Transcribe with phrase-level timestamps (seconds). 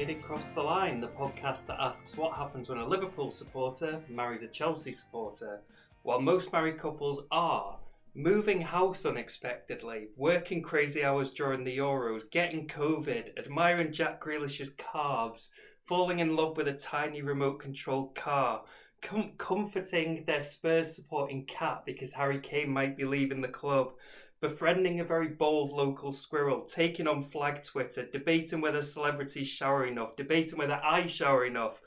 [0.00, 4.00] Did It Cross the Line, the podcast that asks what happens when a Liverpool supporter
[4.08, 5.60] marries a Chelsea supporter.
[6.04, 7.78] While most married couples are
[8.14, 15.50] moving house unexpectedly, working crazy hours during the Euros, getting COVID, admiring Jack Grealish's calves,
[15.86, 18.62] falling in love with a tiny remote controlled car,
[19.02, 23.92] com- comforting their Spurs supporting cat because Harry Kane might be leaving the club,
[24.40, 30.16] befriending a very bold local squirrel, taking on flag Twitter, debating whether celebrities shower enough,
[30.16, 31.80] debating whether I shower enough.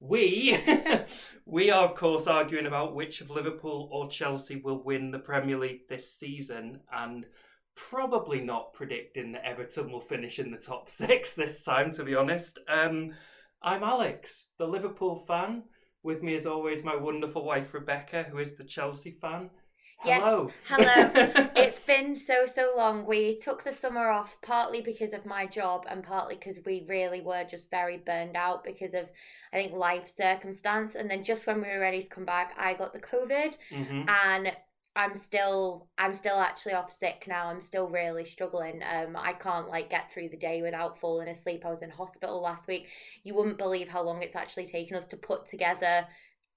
[0.00, 0.58] We,
[1.46, 5.58] we are of course arguing about which of Liverpool or Chelsea will win the Premier
[5.58, 7.26] League this season, and
[7.76, 11.92] probably not predicting that Everton will finish in the top six this time.
[11.92, 13.12] To be honest, um,
[13.62, 15.64] I'm Alex, the Liverpool fan.
[16.02, 19.50] With me, as always, my wonderful wife Rebecca, who is the Chelsea fan.
[20.02, 20.50] Yes, Hello.
[20.66, 21.10] hello.
[21.54, 23.04] it's been so so long.
[23.04, 27.20] We took the summer off partly because of my job and partly because we really
[27.20, 29.10] were just very burned out because of
[29.52, 30.94] I think life circumstance.
[30.94, 34.08] And then just when we were ready to come back, I got the COVID hmm
[34.08, 34.56] and
[34.96, 37.48] I'm still I'm still actually off sick now.
[37.48, 38.82] I'm still really struggling.
[38.82, 41.64] Um I can't like get through the day without falling asleep.
[41.66, 42.88] I was in hospital last week.
[43.22, 46.06] You wouldn't believe how long it's actually taken us to put together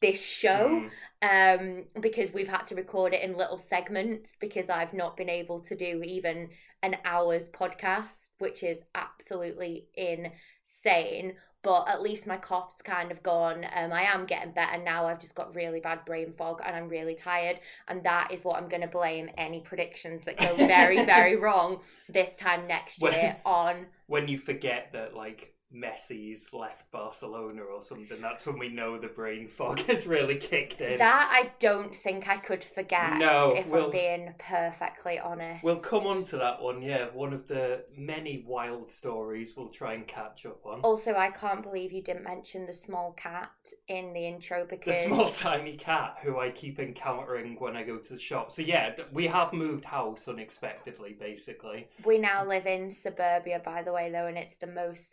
[0.06, 0.84] this show
[1.23, 1.86] Mm.
[1.92, 5.59] um because we've had to record it in little segments because I've not been able
[5.70, 6.50] to do even
[6.88, 11.34] an hour's podcast which is absolutely insane.
[11.64, 13.66] But at least my cough's kind of gone.
[13.80, 15.06] Um I am getting better now.
[15.08, 17.58] I've just got really bad brain fog and I'm really tired.
[17.88, 21.80] And that is what I'm going to blame any predictions that go very very wrong
[22.09, 28.22] this time next year on When you forget that, like, Messi's left Barcelona or something,
[28.22, 30.98] that's when we know the brain fog has really kicked in.
[30.98, 35.80] that I don't think I could forget No, if we'll- I'm being perfectly honest We'll
[35.80, 37.08] come on to that one, yeah.
[37.14, 40.81] One of the many wild stories we'll try and catch up on.
[40.81, 43.50] Also, I can't believe you didn't mention the small cat
[43.88, 47.97] in the intro because The small tiny cat who I keep encountering when I go
[47.97, 48.52] to the shop.
[48.52, 51.88] So yeah, we have moved house unexpectedly, basically.
[52.06, 55.12] we now live in suburbia, by the way, though, and it's the most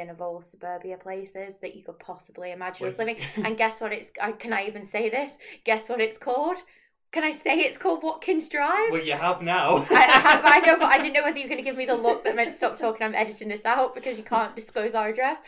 [0.00, 3.16] suburban of all suburbia places that you could possibly imagine us living.
[3.44, 3.92] And guess what?
[3.92, 5.32] It's I, can I even say this?
[5.64, 6.58] Guess what it's called?
[7.12, 8.92] Can I say it's called Watkins Drive?
[8.92, 9.84] Well, you have now.
[9.90, 11.76] I, I, have, I know, but I didn't know whether you were going to give
[11.76, 13.04] me the look that meant stop talking.
[13.04, 15.38] I'm editing this out because you can't disclose our address.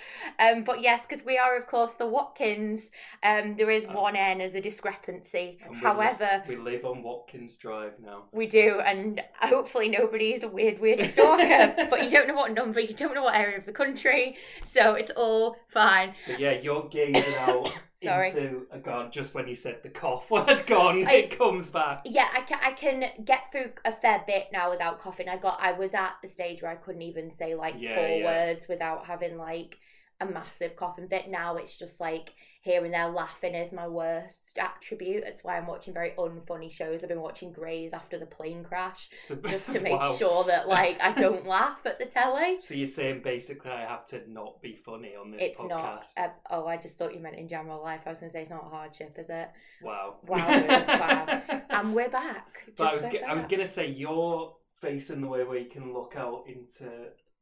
[0.41, 2.91] Um, but yes, because we are, of course, the Watkins.
[3.23, 3.93] Um, there is Oh.
[4.03, 5.59] one N as a discrepancy.
[5.63, 8.25] And we li- However, we live on Watkins Drive now.
[8.33, 11.87] we do, and hopefully nobody's a weird, weird stalker.
[11.91, 14.95] but you don't know what number, you don't know what area of the country, so
[14.95, 16.15] it's all fine.
[16.27, 17.73] But yeah, you're gazing out
[18.05, 18.29] Sorry.
[18.29, 22.03] into a god just when you said the cough word gone, it comes back.
[22.05, 25.29] Yeah, I can, I can get through a fair bit now without coughing.
[25.29, 28.09] I got I was at the stage where I couldn't even say like Yeah, four
[28.09, 28.25] yeah.
[28.25, 29.79] words without having like
[30.23, 31.29] a massive coughing fit.
[31.29, 35.25] Now it's just like here and there laughing is my worst attribute.
[35.25, 37.03] That's why I'm watching very unfunny shows.
[37.03, 40.15] I've been watching Grey's after the plane crash So, just to make wow.
[40.15, 42.59] sure that like I don't laugh at the telly.
[42.61, 45.69] So you're saying basically I have to not be funny on this It's podcast?
[45.69, 46.07] not.
[46.17, 48.03] Uh, oh, I just thought you meant in general life.
[48.07, 49.51] I was going to say it's not a hardship, is it?
[49.83, 50.19] Wow.
[50.27, 50.47] Wow,
[50.89, 51.43] wow.
[51.71, 52.47] And we're back.
[52.77, 53.05] But I was,
[53.35, 56.91] was gonna say you're facing the way where you can look out into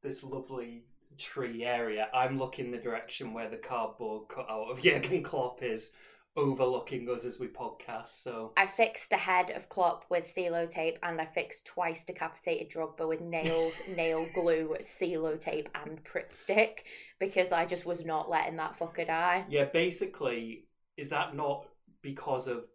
[0.03, 0.85] this lovely
[1.19, 2.09] tree area.
[2.15, 5.93] I'm looking the direction where the cardboard cut out of Jurgen Klopp is,
[6.37, 8.11] overlooking us as we podcast.
[8.11, 13.09] So I fixed the head of Klopp with Sellotape, and I fixed twice decapitated Drogba
[13.09, 16.85] with nails, nail glue, Sellotape, and Pritt stick
[17.19, 19.45] because I just was not letting that fucker die.
[19.49, 20.67] yeah, basically,
[20.97, 21.67] is that not
[22.03, 22.67] because of?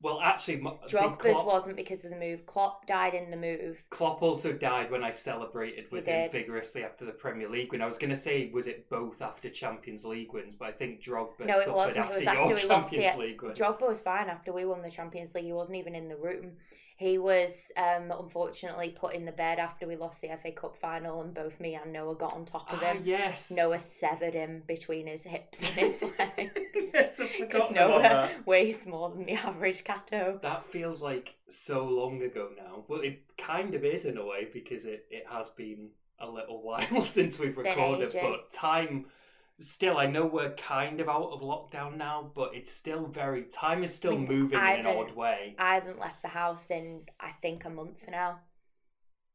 [0.00, 2.46] Well, actually, Drogba's Klopp, wasn't because of the move.
[2.46, 3.82] Klopp died in the move.
[3.90, 6.32] Klopp also died when I celebrated with He him did.
[6.32, 7.82] vigorously after the Premier League win.
[7.82, 10.54] I was going to say, was it both after Champions League wins?
[10.54, 11.96] But I think Drogba No, it wasn't.
[11.96, 13.52] It after was your after we lost Champions the- League win.
[13.54, 15.44] Drogba was fine after we won the Champions League.
[15.46, 16.52] He wasn't even in the room.
[16.98, 21.22] He was um, unfortunately put in the bed after we lost the FA Cup final,
[21.22, 23.02] and both me and Noah got on top of Ah, him.
[23.04, 23.52] yes.
[23.52, 27.20] Noah severed him between his hips and his legs.
[27.38, 30.40] Because about Noah weighs more than the average Cato.
[30.42, 32.82] That feels like so long ago now.
[32.88, 36.62] Well, it kind of is in a way because it, it has been a little
[36.64, 39.06] while since we've recorded, but time
[39.60, 39.96] still.
[39.98, 43.94] I know we're kind of out of lockdown now, but it's still very time is
[43.94, 45.54] still I mean, moving in an odd way.
[45.58, 48.40] I haven't left the house in I think a month now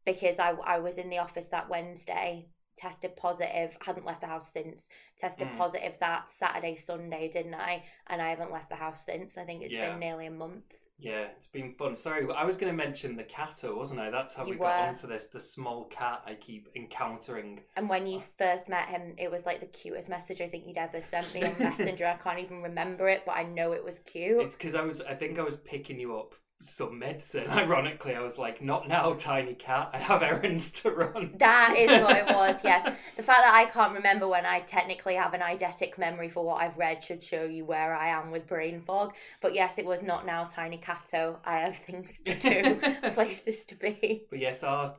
[0.06, 2.48] because I I was in the office that Wednesday,
[2.78, 4.88] tested positive, hadn't left the house since.
[5.18, 5.58] Tested Mm.
[5.58, 7.84] positive that Saturday, Sunday, didn't I?
[8.08, 9.38] And I haven't left the house since.
[9.38, 9.90] I think it's Yeah.
[9.90, 11.96] been nearly a month Yeah, it's been fun.
[11.96, 14.10] Sorry, I was going to mention the Cato, wasn't I?
[14.10, 14.88] That's how You we got were.
[14.90, 15.26] onto this.
[15.26, 17.62] The small cat I keep encountering.
[17.76, 20.66] And when you uh, first met him, it was like the cutest message I think
[20.66, 22.06] you'd ever sent me on Messenger.
[22.06, 24.42] I can't even remember it, but I know it was cute.
[24.42, 27.48] It's because I was, I think I was picking you up some medicine.
[27.50, 29.90] Ironically, I was like, "Not now, tiny cat.
[29.94, 32.86] I have errands to run." That is what it was, yes.
[33.18, 36.62] The fact that I can't remember when I technically have an eidetic memory for what
[36.62, 39.14] I've read should show you where I am with brain fog.
[39.42, 41.40] But yes, it was not now, Tiny Cato.
[41.46, 42.82] I have things to do,
[43.12, 44.28] places to be.
[44.30, 44.98] But yes, our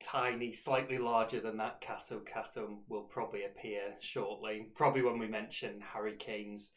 [0.00, 4.68] tiny, slightly larger than that Cato Cato will probably appear shortly.
[4.74, 6.70] Probably when we mention Harry Kane's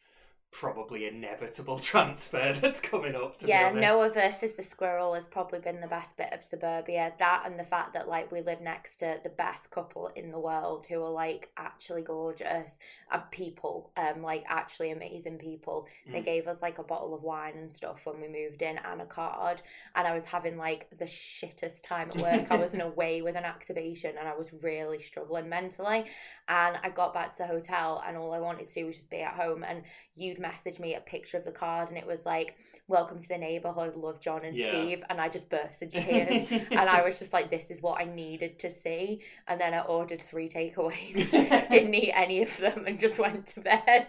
[0.52, 3.38] probably inevitable transfer that's coming up.
[3.38, 3.72] To yeah.
[3.72, 7.14] Noah versus the squirrel has probably been the best bit of suburbia.
[7.20, 10.40] That and the fact that like we live next to the best couple in the
[10.40, 12.78] world who are like actually gorgeous
[13.12, 15.88] and people, um, like actually amazing people.
[16.12, 16.26] They Mm.
[16.26, 19.06] gave us like a bottle of wine and stuff when we moved in and a
[19.06, 19.62] card.
[19.96, 22.52] And I was having like the shittest time at work.
[22.52, 26.06] I wasn't away with an activation and I was really struggling mentally.
[26.50, 29.10] And I got back to the hotel and all I wanted to do was just
[29.10, 29.64] be at home.
[29.64, 29.84] And
[30.16, 32.56] you'd message me a picture of the card and it was like,
[32.88, 34.68] Welcome to the neighborhood, love John and Yeah.
[34.70, 35.04] Steve.
[35.10, 36.48] And I just burst into tears.
[36.52, 39.22] and I was just like, This is what I needed to see.
[39.48, 41.30] And then I ordered three takeaways.
[41.70, 44.08] Didn't eat any of them and just went to bed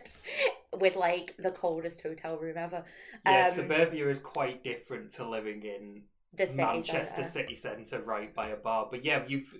[0.78, 2.84] with like the coldest hotel room ever.
[3.26, 6.02] yeah, um, suburbia is quite different to living in
[6.34, 7.30] The city Manchester centre.
[7.30, 8.88] city centre, right by a bar.
[8.90, 9.54] But yeah, you've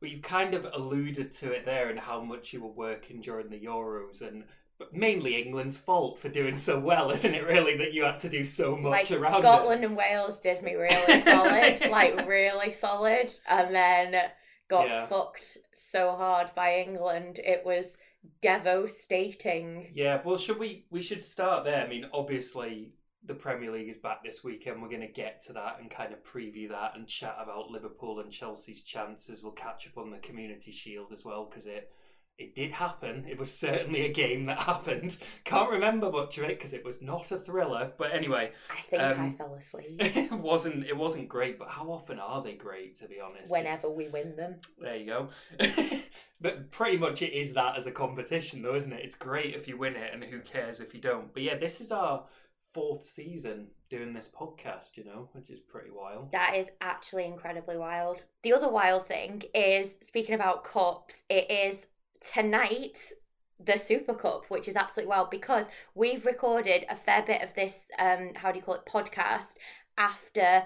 [0.00, 3.48] well, you kind of alluded to it there and how much you were working during
[3.48, 4.44] the Euros and.
[4.78, 7.44] But mainly England's fault for doing so well, isn't it?
[7.44, 10.74] Really, that you had to do so much like around Scotland and Wales did me
[10.74, 14.30] really solid, like really solid, and then
[14.68, 15.06] got Yeah.
[15.06, 17.40] fucked so hard by England.
[17.42, 17.96] It was
[18.40, 19.90] devastating.
[19.94, 20.86] Yeah, well, should we?
[20.90, 21.84] We should start there.
[21.84, 22.92] I mean, obviously,
[23.24, 24.80] the Premier League is back this weekend.
[24.80, 28.20] We're going to get to that and kind of preview that and chat about Liverpool
[28.20, 29.42] and Chelsea's chances.
[29.42, 31.90] We'll catch up on the Community Shield as well because it
[32.38, 33.26] it did happen.
[33.28, 35.16] It was certainly a game that happened.
[35.44, 37.92] Can't remember much of it because it was not a thriller.
[37.98, 41.58] But anyway, I think I Um, fell asleep it wasn't it wasn't great.
[41.58, 42.94] But how often are they great?
[42.96, 44.60] To be honest, whenever It's- we win them.
[44.78, 45.28] there you go.
[46.40, 49.04] but pretty much it is that as a competition, though, isn't it?
[49.04, 51.32] It's great if you win it, and who cares if you don't.
[51.34, 52.24] But yeah, this is our
[52.72, 56.30] fourth season doing this podcast, you know, which is pretty wild.
[56.32, 58.18] That is actually incredibly wild.
[58.42, 61.86] The other wild thing is speaking about cups, it is
[62.20, 63.12] tonight
[63.60, 67.90] the Super Cup, which is absolutely wild because we've recorded a fair bit of this
[67.98, 69.54] um how do you call it podcast
[69.96, 70.62] after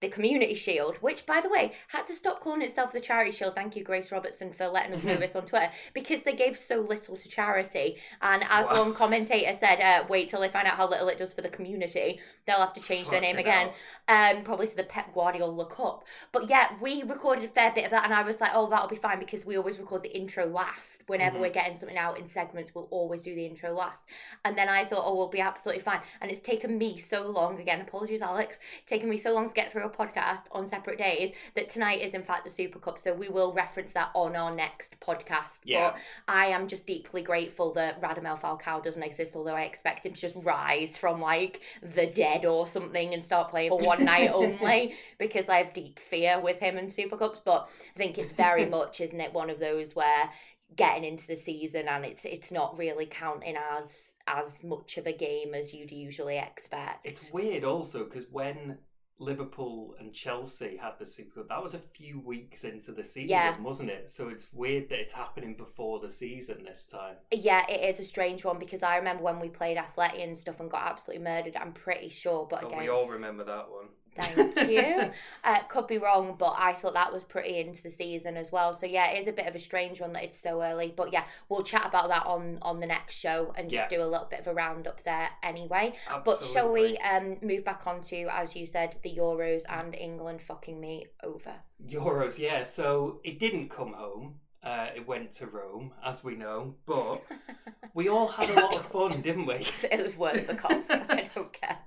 [0.00, 3.54] the Community Shield, which by the way had to stop calling itself the Charity Shield.
[3.54, 6.80] Thank you, Grace Robertson, for letting us know this on Twitter because they gave so
[6.80, 7.96] little to charity.
[8.20, 8.84] And as Wow.
[8.84, 11.48] one commentator said, uh, wait till they find out how little it does for the
[11.48, 13.70] community, they'll have to change their name again
[14.08, 16.04] um, probably to the Pep Guardiola Cup.
[16.32, 18.88] But yeah, we recorded a fair bit of that, and I was like, oh, that'll
[18.88, 21.02] be fine because we always record the intro last.
[21.06, 21.40] Whenever Mhm.
[21.40, 24.04] we're getting something out in segments, we'll always do the intro last.
[24.44, 26.00] And then I thought, oh, we'll be absolutely fine.
[26.20, 29.72] And it's taken me so long, again, apologies, Alex, taken me so long to get
[29.72, 32.98] through a podcast on separate days that tonight is, in fact, the Super Cup.
[32.98, 35.60] So we will reference that on our next podcast.
[35.64, 35.92] Yeah.
[35.92, 40.12] But I am just deeply grateful that Radamel Falcao doesn't exist, although I expect him
[40.12, 44.30] to just rise from like the dead or something and start playing for one night
[44.32, 44.44] oh.
[44.44, 47.40] only because I have deep fear with him and Super Cups.
[47.44, 50.30] But I think it's very much, isn't it, one of those where
[50.74, 55.12] getting into the season and it's it's not really counting as as much of a
[55.12, 57.06] game as you'd usually expect.
[57.06, 58.78] It's weird also because when
[59.18, 63.30] Liverpool and Chelsea had the Super Cup, that was a few weeks into the season,
[63.30, 63.58] Yeah.
[63.60, 64.10] wasn't it?
[64.10, 67.16] So it's weird that it's happening before the season this time.
[67.30, 70.60] Yeah, it is a strange one because I remember when we played Athletic and stuff
[70.60, 71.56] and got absolutely murdered.
[71.56, 73.86] I'm pretty sure, but But again, we all remember that one.
[74.16, 75.10] Thank you.
[75.44, 78.78] uh, could be wrong, but I thought that was pretty into the season as well.
[78.78, 80.92] So yeah, it is a bit of a strange one that it's so early.
[80.96, 83.98] But yeah, we'll chat about that on on the next show and just Yeah.
[83.98, 85.94] do a little bit of a roundup there anyway.
[86.08, 86.22] Absolutely.
[86.24, 90.42] But shall we um move back on to, as you said, the Euros and England
[90.42, 91.54] fucking me over?
[91.86, 92.62] Euros, yeah.
[92.62, 94.36] So it didn't come home.
[94.62, 96.74] Uh, it went to Rome, as we know.
[96.86, 97.22] But
[97.94, 99.54] we all had a lot of fun, didn't we?
[99.92, 100.82] it was worth the cough.
[100.90, 101.78] I don't care.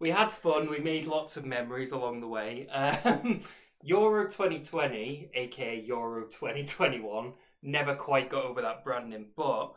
[0.00, 0.70] We had fun.
[0.70, 2.68] We made lots of memories along the way.
[2.68, 3.42] Um,
[3.82, 9.26] Euro 2020, aka Euro 2021, never quite got over that branding.
[9.36, 9.74] But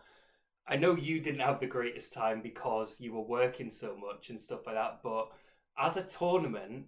[0.67, 4.39] I know you didn't have the greatest time because you were working so much and
[4.39, 4.99] stuff like that.
[5.03, 5.29] But
[5.77, 6.85] as a tournament,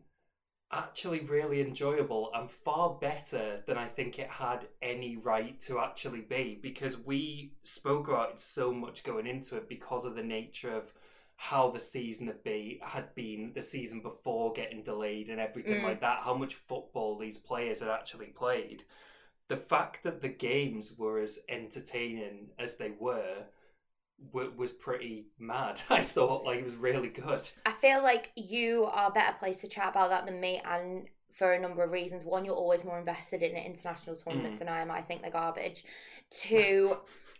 [0.72, 6.22] actually really enjoyable and far better than I think it had any right to actually
[6.22, 10.75] be because we spoke about it so much going into it because of the nature
[10.75, 10.92] of
[11.50, 15.83] how the season had be had been the season before getting delayed and everything Mm.
[15.83, 18.83] like that, how much football these players had actually played.
[19.50, 23.43] The fact that the games were as entertaining as they were
[24.31, 25.81] w- was pretty mad.
[25.89, 27.43] I thought like it was really good.
[27.65, 31.07] I feel like you are a better place to chat about that than me, and
[31.38, 32.23] for a number of reasons.
[32.23, 34.59] One, you're always more invested in international tournaments Mm.
[34.59, 34.91] than I am.
[34.91, 35.83] I think they're garbage.
[36.29, 36.97] Two,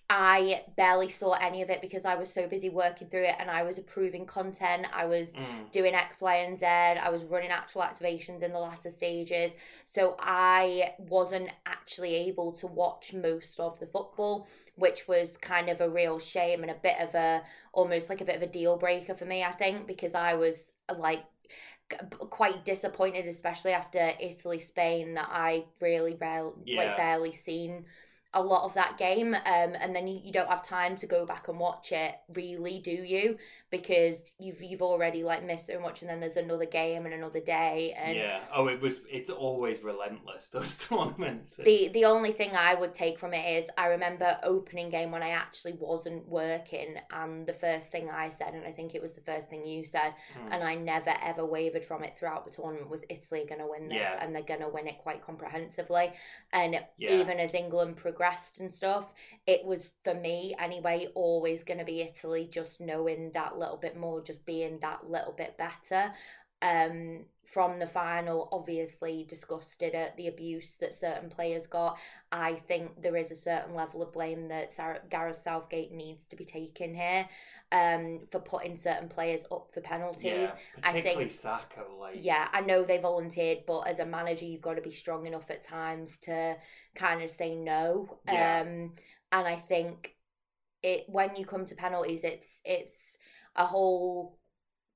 [0.10, 3.50] I barely saw any of it because I was so busy working through it and
[3.50, 4.86] I was approving content.
[4.93, 5.72] I was Mm.
[5.72, 6.65] doing X, Y, and Z.
[6.65, 9.53] I was running actual activations in the latter stages.
[9.88, 15.81] So I wasn't actually able to watch most of the football, which was kind of
[15.81, 18.77] a real shame and a bit of a almost like a bit of a deal
[18.77, 21.24] breaker for me, I think, because I was like
[22.29, 26.77] quite disappointed, especially after Italy Spain, that I really rarely, Yeah.
[26.77, 27.86] like barely seen
[28.34, 31.25] a lot of that game um and then you, you don't have time to go
[31.25, 33.38] back and watch it really do you
[33.70, 37.40] because you've you've already like missed so much and then there's another game and another
[37.40, 38.40] day and yeah.
[38.56, 39.02] Oh, it was.
[39.10, 40.50] It's always relentless.
[40.54, 41.56] Those tournaments.
[41.56, 45.24] the the only thing I would take from it is I remember opening game when
[45.24, 49.13] I actually wasn't working and the first thing I said and I think it was
[49.13, 50.54] the first thing you said Mm.
[50.54, 53.88] and I never ever wavered from it throughout the tournament was Italy going to win
[53.88, 54.18] this Yeah.
[54.24, 56.12] and they're going to win it quite comprehensively
[56.52, 57.12] and yeah.
[57.12, 58.23] even as England progressed
[58.60, 59.13] and stuff
[59.48, 63.98] it was for me anyway always going to be Italy just knowing that little bit
[63.98, 66.12] more just being that little bit better.
[66.62, 72.00] Um from the final obviously disgusted at the abuse that certain players got.
[72.32, 76.36] I think there is a certain level of blame that Sarah, gareth southgate needs to
[76.36, 77.27] be taken here
[77.74, 80.53] um for putting certain players up for penalties yeah.
[80.84, 81.82] I Particularly think- Saka.
[82.00, 82.15] Like.
[82.18, 85.50] yeah, I know they volunteered, but as a manager, you've got to be strong enough
[85.50, 86.56] at times to
[86.96, 88.20] kind of say no.
[88.27, 88.62] Yeah.
[88.62, 88.94] Um,
[89.32, 90.15] and I think
[90.84, 93.18] it when you come to penalties, it's it's
[93.56, 94.38] a whole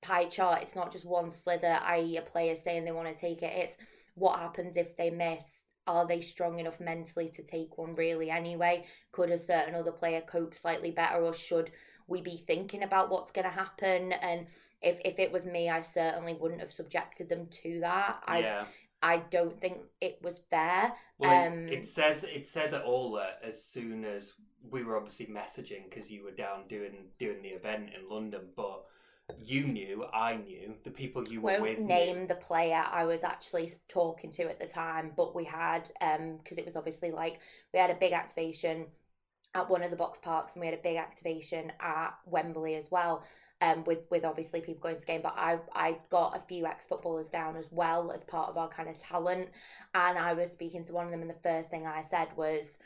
[0.04, 0.62] pie chart.
[0.62, 3.54] It's not just one slither, i.e., a player saying they want to take it.
[3.56, 3.76] It's
[4.14, 5.64] what happens if they miss.
[5.88, 8.86] Are they strong enough mentally to take one really anyway?
[9.14, 11.72] Could a certain other player cope slightly better, or should
[12.08, 14.14] we be thinking about what's going to happen?
[14.14, 14.48] And
[14.82, 18.22] if if it was me, I certainly wouldn't have subjected them to that.
[18.26, 18.66] I yeah.
[19.02, 20.94] I don't think it was fair.
[21.20, 24.34] Well, it- Um, it says it says it all that as soon as
[24.70, 28.86] we were obviously messaging because you were down doing doing the event in London, but
[29.44, 31.80] you knew, I knew, the people you were with.
[31.80, 32.28] name knew.
[32.28, 36.58] the player I was actually talking to at the time, but we had um because
[36.58, 37.40] it was obviously like
[37.74, 38.86] we had a big activation
[39.58, 42.90] at one of the box parks and we had a big activation at Wembley as
[42.92, 43.24] well.
[43.60, 46.68] Um, with with obviously people going to the game, but I I got a few
[46.68, 49.50] ex footballers down as well as part of our kind of talent,
[49.96, 52.78] and I was speaking to one of them, and the first thing I said was,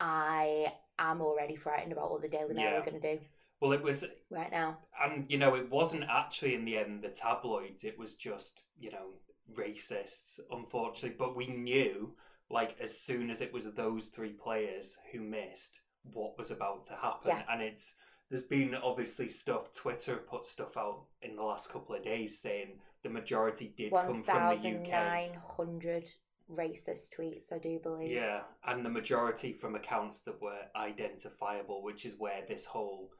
[0.00, 2.78] I am already frightened about what the Daily Mail Yeah.
[2.78, 3.24] are going to do
[3.60, 4.76] Well, it was, right now.
[5.02, 7.82] and you know, it wasn't actually in the end the tabloids.
[7.82, 9.14] It was just you know
[9.56, 11.16] racists, unfortunately.
[11.18, 12.14] But we knew,
[12.50, 15.80] like, as soon as it was those three players who missed,
[16.12, 17.42] what was about to happen, Yeah.
[17.50, 17.94] and it's.
[18.30, 19.72] There's been obviously stuff.
[19.72, 24.06] Twitter put stuff out in the last couple of days saying the majority did come
[24.06, 24.88] One from the UK.
[24.90, 26.06] nine hundred
[26.50, 28.10] racist tweets, I do believe.
[28.10, 33.10] Yeah, and the majority from accounts that were identifiable, which is where this whole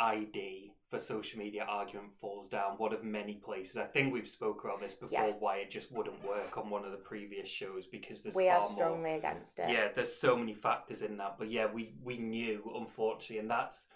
[0.00, 2.72] ID for social media argument falls down.
[2.78, 3.76] One of many places.
[3.76, 5.26] I think we've spoke about this before.
[5.26, 5.34] Yeah.
[5.38, 8.60] Why it just wouldn't work on one of the previous shows because there's we are
[8.60, 8.70] more.
[8.70, 9.70] strongly against it.
[9.70, 13.86] Yeah, there's so many factors in that, but yeah, we we knew unfortunately, and that's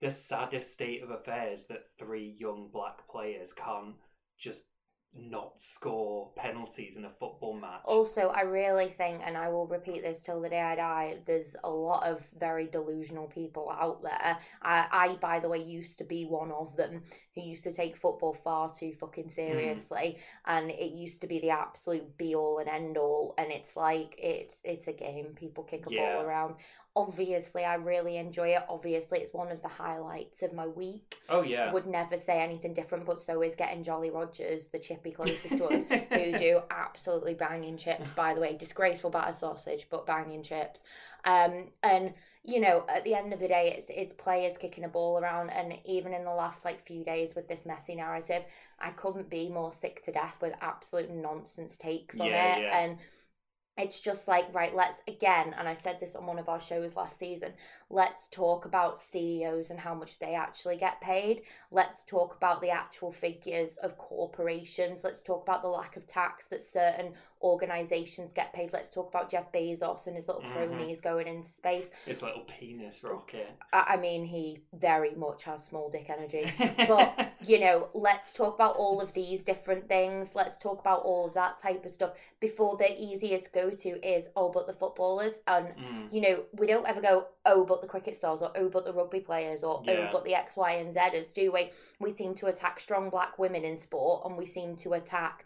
[0.00, 3.94] the saddest state of affairs that three young black players can't
[4.36, 4.64] just
[5.14, 7.82] not score penalties in a football match.
[7.84, 11.54] Also, I really think, and I will repeat this till the day I die, there's
[11.64, 14.38] a lot of very delusional people out there.
[14.62, 17.02] I, I, by the way, used to be one of them
[17.34, 19.30] who used to take football far too fucking hmm.
[19.30, 23.34] seriously, and it used to be the absolute be all and end all.
[23.36, 25.34] And it's like it's it's a game.
[25.36, 26.14] People kick a Yeah.
[26.14, 26.54] ball around.
[26.94, 28.62] Obviously, I really enjoy it.
[28.68, 31.16] Obviously, it's one of the highlights of my week.
[31.30, 31.72] oh yeah.
[31.72, 35.64] Would never say anything different, but so is getting Jolly Rogers, the chippy closest to
[35.64, 38.54] us who do absolutely banging chips, by the way.
[38.56, 40.84] Disgraceful batter sausage, but banging chips.
[41.24, 42.12] Um, and
[42.44, 45.48] you know, at the end of the day, it's it's players kicking a ball around,
[45.48, 48.42] and even in the last like few days with this Messi narrative,
[48.78, 52.78] I couldn't be more sick to death with absolute nonsense takes on Yeah, it, yeah.
[52.80, 52.98] and.
[53.82, 54.74] It's just like right.
[54.74, 57.52] Let's again, and I said this on one of our shows last season.
[57.92, 61.42] Let's talk about CEOs and how much they actually get paid.
[61.70, 65.04] Let's talk about the actual figures of corporations.
[65.04, 68.72] Let's talk about the lack of tax that certain organizations get paid.
[68.72, 70.52] Let's talk about Jeff Bezos and his little Mhm.
[70.52, 71.90] cronies going into space.
[72.06, 73.50] His little penis rocket.
[73.72, 76.50] I, I mean, he very much has small dick energy.
[76.88, 80.34] But, you know, let's talk about all of these different things.
[80.34, 84.28] Let's talk about all of that type of stuff before the easiest go to is,
[84.34, 85.40] oh, but the footballers.
[85.46, 88.70] And, Mm, you know, we don't ever go, oh, but the cricket stars, or oh,
[88.70, 90.06] but the rugby players, or Yeah.
[90.08, 91.70] oh, but the X, Y, and Zers, do we?
[92.00, 95.44] We seem to attack strong black women in sport, and we seem to attack,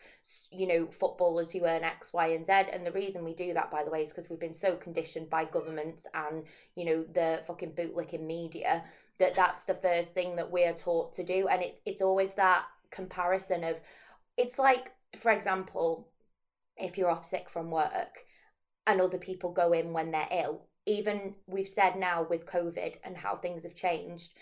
[0.52, 2.52] you know, footballers who earn X, Y, and Z.
[2.72, 5.28] And the reason we do that, by the way, is because we've been so conditioned
[5.28, 6.44] by governments and,
[6.76, 8.84] you know, the fucking bootlicking media
[9.18, 11.48] that that's the first thing that we're taught to do.
[11.48, 13.80] And it's it's always that comparison of,
[14.36, 16.08] it's like, for example,
[16.76, 18.24] if you're off sick from work
[18.86, 23.16] and other people go in when they're ill, even we've said now with COVID and
[23.16, 24.32] how things have changed,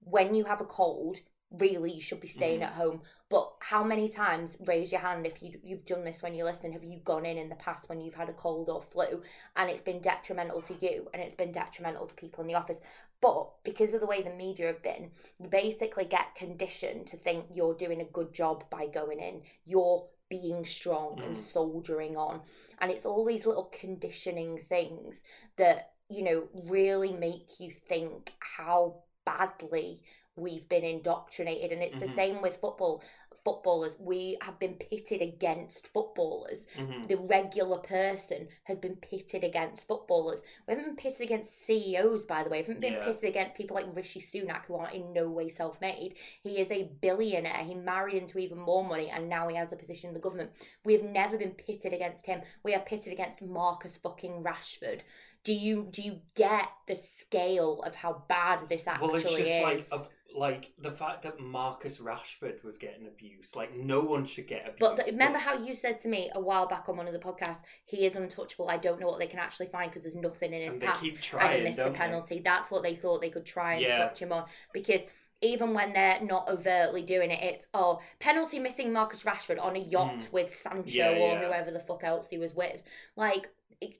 [0.00, 1.20] when you have a cold,
[1.50, 2.64] really you should be staying Mhm.
[2.64, 3.02] at home.
[3.28, 6.72] But how many times, raise your hand if you, you've done this when you're listening,
[6.72, 9.22] have you gone in in the past when you've had a cold or flu
[9.56, 12.80] and it's been detrimental to you and it's been detrimental to people in the office?
[13.20, 17.46] But because of the way the media have been, you basically get conditioned to think
[17.54, 19.42] you're doing a good job by going in.
[19.64, 20.06] You're
[20.42, 21.36] being strong and Mm.
[21.36, 22.40] soldiering on.
[22.80, 25.22] And it's all these little conditioning things
[25.56, 30.02] that, you know, really make you think how badly
[30.36, 31.70] we've been indoctrinated.
[31.72, 32.14] And it's the Mhm.
[32.14, 33.02] same with football.
[33.44, 37.06] Footballers, we have been pitted against footballers mhm.
[37.08, 40.42] the regular person has been pitted against footballers.
[40.66, 42.58] We haven't been pitted against CEOs, by the way.
[42.58, 43.04] We haven't been Yeah.
[43.04, 46.14] pitted against people like Rishi Sunak, who are in no way self made.
[46.42, 47.64] He is a billionaire.
[47.64, 50.50] He married into even more money, and now he has a position in the government.
[50.84, 52.42] We have never been pitted against him.
[52.62, 55.00] We are pitted against Marcus fucking Rashford.
[55.44, 59.62] Do you do you get the scale of how bad this actually Well, it's just
[59.62, 59.92] like is?
[59.92, 63.54] a, like the fact that Marcus Rashford was getting abused.
[63.54, 64.78] Like no one should get abused.
[64.80, 67.18] But th- remember how you said to me a while back on one of the
[67.20, 68.68] podcasts, he is untouchable.
[68.68, 71.00] I don't know what they can actually find because there's nothing in his past.
[71.00, 71.96] keep and he missed don't a they?
[71.96, 72.40] penalty.
[72.44, 73.98] That's what they thought they could try and Yeah.
[73.98, 75.02] touch him on because
[75.40, 79.80] even when they're not overtly doing it, it's oh penalty missing Marcus Rashford on a
[79.80, 80.32] yacht Mm.
[80.32, 81.46] with Sancho Yeah, or yeah.
[81.46, 82.82] whoever the fuck else he was with.
[83.14, 83.50] Like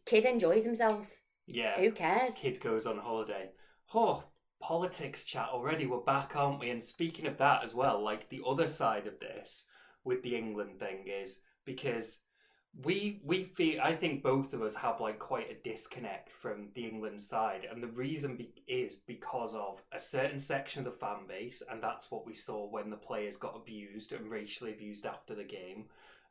[0.05, 1.07] kid enjoys himself.
[1.47, 1.79] Yeah.
[1.79, 2.35] Who cares?
[2.37, 3.51] Kid goes on holiday.
[3.95, 4.25] Oh,
[4.65, 5.85] politics chat already.
[5.85, 6.71] We're back, aren't we?
[6.71, 9.67] And speaking of that as well, like the other side of this
[10.05, 12.21] with the England thing is because
[12.83, 16.87] we we feel I think both of us have like quite a disconnect from the
[16.87, 21.27] England side, and the reason be- is because of a certain section of the fan
[21.29, 25.35] base, and that's what we saw when the players got abused and racially abused after
[25.35, 25.85] the game.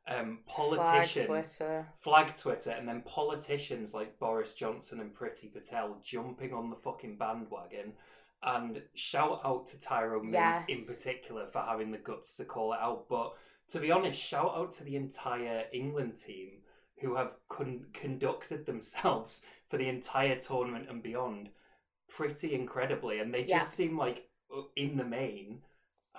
[0.05, 1.87] Um, politicians Twitter.
[1.95, 7.15] flag Twitter and then politicians like Boris Johnson and Priti Patel jumping on the fucking
[7.15, 7.93] bandwagon.
[8.45, 10.65] And shout out to Tyrone Mings Yes.
[10.67, 13.07] in particular for having the guts to call it out.
[13.09, 13.33] But
[13.69, 16.61] to be honest, shout out to the entire England team
[16.99, 21.49] who have con- conducted themselves for the entire tournament and beyond
[22.09, 23.19] pretty incredibly.
[23.19, 23.61] And they just Yeah.
[23.87, 25.63] seem like, uh, in the main,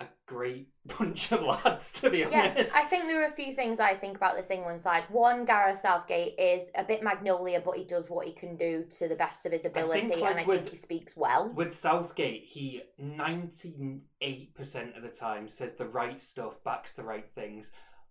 [0.00, 2.74] a great bunch of lads, to be Yeah, honest.
[2.74, 5.04] I think there are a few things I think about this England side.
[5.08, 9.08] One, Gareth Southgate is a bit magnolia, but he does what he can do to
[9.08, 11.48] the best of his ability, like, and I with- think he speaks well.
[11.54, 17.70] With Southgate, he 98% of the time says the right stuff, backs the right things.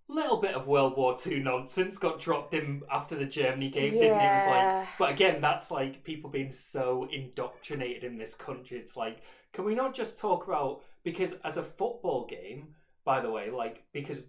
[0.09, 4.19] Little bit of World War II nonsense got dropped in after the Germany game, didn't
[4.19, 4.25] he?
[4.25, 8.77] It was like, but again, that's like people being so indoctrinated in this country.
[8.77, 9.21] It's like,
[9.53, 13.83] can we not just talk about because as a football game, by the way, like
[13.91, 14.21] because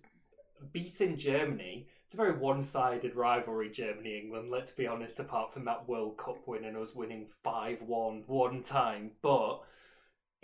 [0.72, 3.70] beating Germany, it's a very one-sided rivalry.
[3.70, 4.50] Germany England.
[4.50, 5.20] Let's be honest.
[5.20, 9.62] Apart from that World Cup win and us winning five-one one time, but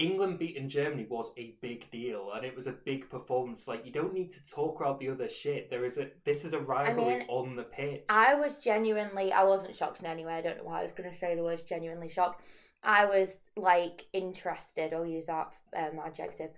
[0.01, 3.69] England beating Germany was a big deal and it was a big performance.
[3.69, 5.69] Like you don't need to talk about the other shit.
[5.69, 8.05] There is a this is a rivalry mean, on the pitch.
[8.09, 10.33] I was genuinely, I wasn't shocked in any way.
[10.33, 12.43] I don't know why I was going to say the words genuinely shocked.
[12.83, 16.51] I was like interested, I'll use that um, adjective.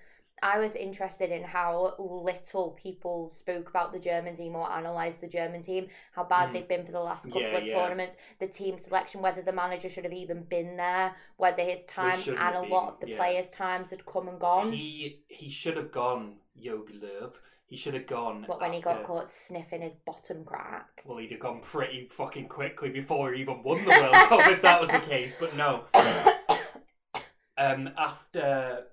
[0.44, 5.28] I was interested in how little people spoke about the German team or analysed the
[5.28, 6.52] German team, how bad Mm.
[6.52, 7.74] they've been for the last couple Yeah, of yeah.
[7.74, 12.24] tournaments, the team selection, whether the manager should have even been there, whether his time
[12.36, 13.16] and a lot of the yeah.
[13.16, 14.72] players' times had come and gone.
[14.72, 17.32] He he should have gone Jogi Löw.
[17.72, 18.44] He should have gone.
[18.46, 21.02] but when he got after- caught sniffing his bottom crack.
[21.06, 24.60] well, he'd have gone pretty fucking quickly before he even won the World Cup if
[24.60, 25.34] that was the case.
[25.40, 25.84] But no,
[27.56, 28.88] um, after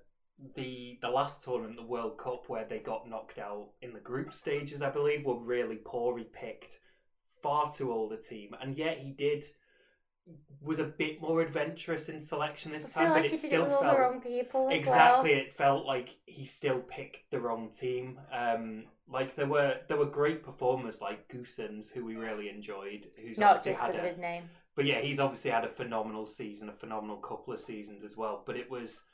[0.56, 4.32] the the last tournament, the World Cup, where they got knocked out in the group
[4.32, 6.16] stages, I believe, were really poor.
[6.16, 6.78] He picked
[7.42, 9.44] far too old a team, and yet he did
[10.62, 13.80] was a bit more adventurous in selection this time, like but it it still all
[13.80, 15.30] felt the wrong people exactly.
[15.30, 15.40] well.
[15.40, 18.20] It felt like he still picked the wrong team.
[18.32, 23.08] Um, like there were there were great performers like Gosens, who we really enjoyed.
[23.20, 24.44] Who's Not just because of his name.
[24.76, 28.42] but yeah, he's obviously had a phenomenal season, a phenomenal couple of seasons as well.
[28.46, 29.04] But it was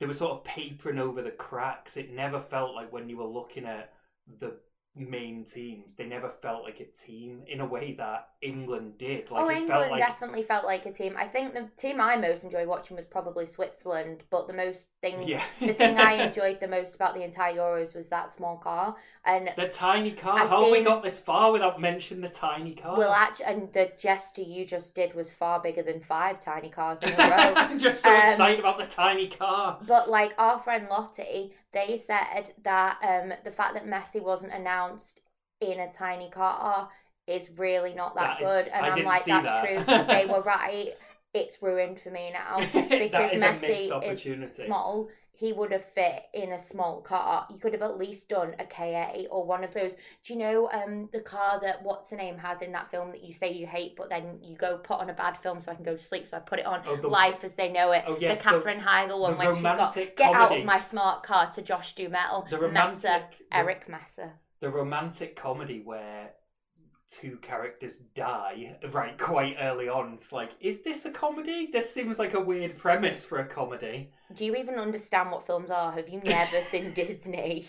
[0.00, 1.96] they were sort of papering over the cracks.
[1.96, 3.92] It never felt like when you were looking at
[4.38, 4.58] the
[4.98, 9.30] main teams, they never felt like a team in a way that England did.
[9.30, 11.14] Like oh, England felt like definitely felt like a team.
[11.18, 15.22] I think the team I most enjoyed watching was probably Switzerland, but the most thing,
[15.26, 15.42] yeah.
[15.60, 18.96] the thing I enjoyed the most about the entire Euros was that small car.
[19.24, 20.40] And the tiny car.
[20.40, 22.96] I've How have we got this far without mentioning the tiny car?
[22.98, 26.98] well, actually, and the gesture you just did was far bigger than five tiny cars
[27.02, 27.52] in a row.
[27.56, 29.78] I'm just so Um, excited about the tiny car.
[29.86, 35.22] But like our friend Lottie, they said that um the fact that Messi wasn't announced
[35.60, 36.88] in a tiny car
[37.26, 38.68] is really not that, That is- good.
[38.72, 39.86] And I I'm didn't like, that's that.
[39.86, 40.04] true.
[40.16, 40.92] They were right.
[41.34, 45.08] It's ruined for me now because is Messi is small.
[45.32, 47.46] He would have fit in a small car.
[47.48, 49.92] You could have at least done a KA or one of those.
[50.24, 53.22] Do you know um the car that what's the name has in that film that
[53.22, 55.74] you say you hate, but then you go put on a bad film so I
[55.76, 56.26] can go to sleep.
[56.26, 58.04] So I put it on Oh, the- Life as They Know It.
[58.06, 61.22] Oh, yes, the the- Katherine Heigl one when she's got get out of my smart
[61.22, 62.46] car to Josh Duhamel.
[62.50, 64.32] The romantic, Messer, the- Eric Messer.
[64.60, 66.30] the romantic comedy where
[67.10, 70.12] two characters die right quite early on.
[70.12, 71.68] It's like, is this a comedy?
[71.72, 74.10] This seems like a weird premise for a comedy.
[74.34, 75.92] Do you even understand what films are?
[75.92, 77.66] Have you never seen Disney?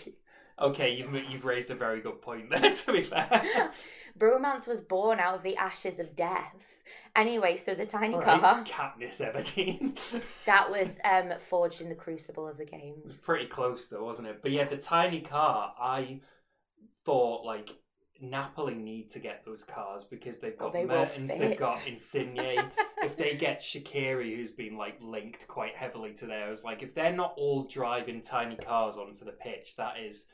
[0.61, 2.75] Okay, you've you've raised a very good point there.
[2.85, 3.71] To be fair,
[4.19, 6.83] Romance was born out of the ashes of death.
[7.15, 9.97] Anyway, so the tiny All car Katniss Everdeen.
[10.45, 13.21] that was um forged in the crucible of the It was games.
[13.23, 14.41] pretty close though, wasn't it?
[14.41, 15.73] But yeah, the tiny car.
[15.79, 16.19] I
[17.05, 17.69] thought like
[18.21, 22.37] Napoli need to get those cars because they've Well, got they Mertens, they've got Insigne.
[23.03, 27.15] if they get Shaqiri, who's been like linked quite heavily to theirs, like if they're
[27.15, 30.25] not all driving tiny cars onto the pitch, that is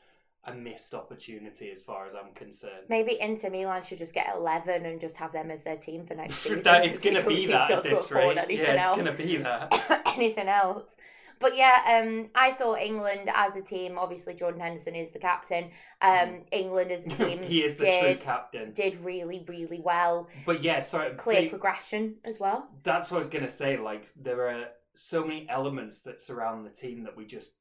[0.44, 2.84] a missed opportunity as far as I'm concerned.
[2.88, 6.14] Maybe Inter Milan should just get eleven and just have them as their team for
[6.14, 6.60] next season.
[6.64, 8.36] that it's we gonna be that at to this rate.
[8.50, 10.02] Yeah, it's gonna be that.
[10.16, 10.96] anything else.
[11.40, 15.70] But yeah, um, I thought England as a team, obviously Jordan Henderson is the captain.
[16.00, 18.72] Um, England as a team he is the did, true captain.
[18.72, 20.28] did really, really well.
[20.44, 22.68] But yeah, so Clear they- progression as well.
[22.82, 23.76] that's what I was gonna say.
[23.78, 27.52] Like there are so many elements that surround the team that we just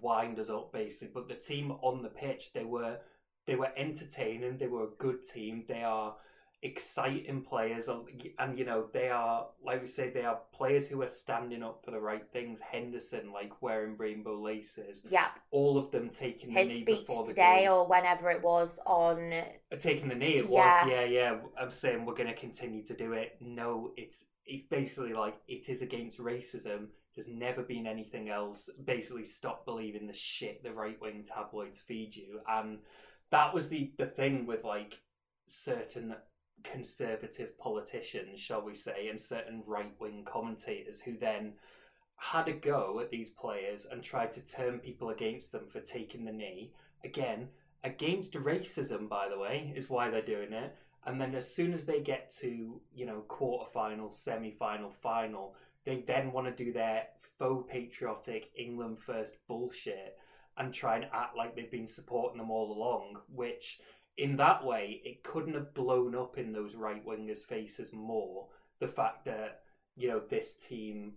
[0.00, 1.10] wind us up basically.
[1.14, 2.98] But the team on the pitch, they were
[3.46, 4.58] they were entertaining.
[4.58, 5.64] They were a good team.
[5.68, 6.14] They are
[6.62, 7.88] exciting players,
[8.38, 11.82] and you know they are like we say they are players who are standing up
[11.84, 12.60] for the right things.
[12.60, 15.38] Henderson, like wearing rainbow laces, Yep.
[15.50, 17.72] all of them taking the His knee speech before the today game.
[17.72, 20.84] or whenever it was on Uh, taking the knee it Yeah.
[20.84, 24.62] was yeah yeah i'm saying we're going to continue to do it no it's it's
[24.64, 30.12] basically like it is against racism there's never been anything else basically stop believing the
[30.12, 32.78] shit the right-wing tabloids feed you and
[33.30, 35.00] that was the the thing with like
[35.46, 36.14] certain
[36.62, 41.52] conservative politicians shall we say and certain right-wing commentators who then
[42.16, 46.24] had a go at these players and tried to turn people against them for taking
[46.24, 46.72] the knee
[47.04, 47.48] again
[47.82, 50.76] against racism, by the way, is why they're doing it.
[51.06, 56.02] And then as soon as they get to, you know, quarterfinal, semi final, final, they
[56.06, 57.04] then want to do their
[57.38, 60.18] faux patriotic England first bullshit
[60.58, 63.80] and try and act like they've been supporting them all along, which
[64.20, 68.46] in that way it couldn't have blown up in those right wingers' faces more.
[68.78, 69.60] The fact that,
[69.96, 71.14] you know, this team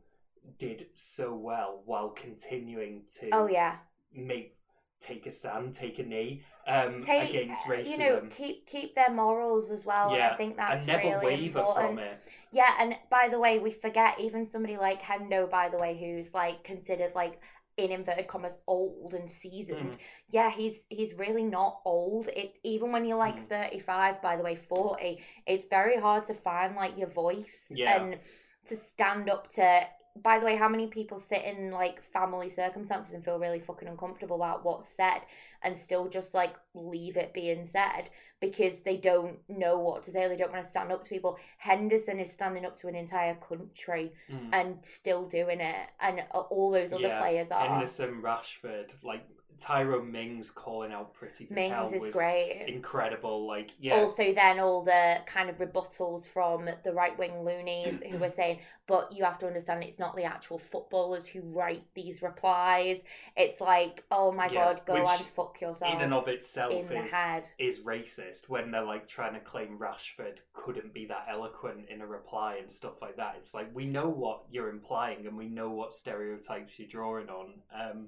[0.58, 3.78] did so well while continuing to Oh yeah.
[4.14, 4.56] make
[5.00, 9.12] take a stand, take a knee um, Take against racism, you know, keep keep their
[9.12, 10.14] morals as well.
[10.14, 11.90] and I think that's and never really waver important.
[11.90, 12.20] from it.
[12.52, 16.34] Yeah, and by the way, we forget even somebody like Hendo, by the way, who's
[16.34, 17.40] like considered like
[17.78, 19.92] in inverted commas old and seasoned.
[19.94, 19.98] Mm.
[20.30, 22.28] Yeah, he's he's really not old.
[22.28, 23.50] It even when you're like Mm.
[23.50, 27.96] 35, by the way, 40, it's very hard to find like your voice Yeah.
[28.04, 28.20] and
[28.68, 29.86] to stand up to
[30.22, 33.88] by the way, how many people sit in like family circumstances and feel really fucking
[33.88, 35.22] uncomfortable about what's said
[35.64, 40.24] and still just like leave it being said because they don't know what to say,
[40.26, 41.40] or they don't want to stand up to people.
[41.58, 44.50] Henderson is standing up to an entire country Mm.
[44.52, 47.68] and still doing it, and all those other Yeah, players are.
[47.68, 49.26] Henderson, Rashford, like
[49.60, 52.66] Tyrone Mings calling out Priti Patel Mings is was great.
[52.68, 53.48] incredible.
[53.48, 58.18] Like, yeah, Also, then all the kind of rebuttals from the right wing loonies who
[58.18, 62.22] were saying, but you have to understand it's not the actual footballers who write these
[62.22, 63.02] replies.
[63.38, 66.98] It's like, oh my Yeah, god, go and fuck yourself in and of itself in
[66.98, 67.14] is
[67.58, 72.08] is racist when they're like trying to claim Rashford couldn't be that eloquent in a
[72.08, 73.36] reply and stuff like that.
[73.38, 77.54] It's like we know what you're implying and we know what stereotypes you're drawing on.
[77.74, 78.08] Um,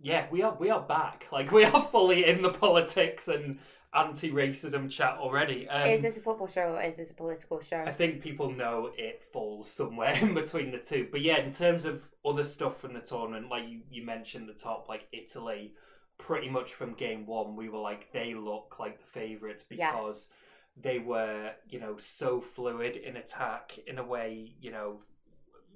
[0.00, 1.26] yeah, we are we are back.
[1.32, 3.58] Like we are fully in the politics and
[3.94, 5.68] anti-racism chat already.
[5.68, 7.78] Um, is this a football show or is this a political show?
[7.78, 11.08] I think people know it falls somewhere in between the two.
[11.10, 14.52] But yeah, in terms of other stuff from the tournament, like you, you mentioned the
[14.52, 15.74] top, like Italy,
[16.18, 20.28] pretty much from game one, we were like, they look like the favourites because
[20.80, 24.98] they were, you know, so fluid in attack in a way, you know,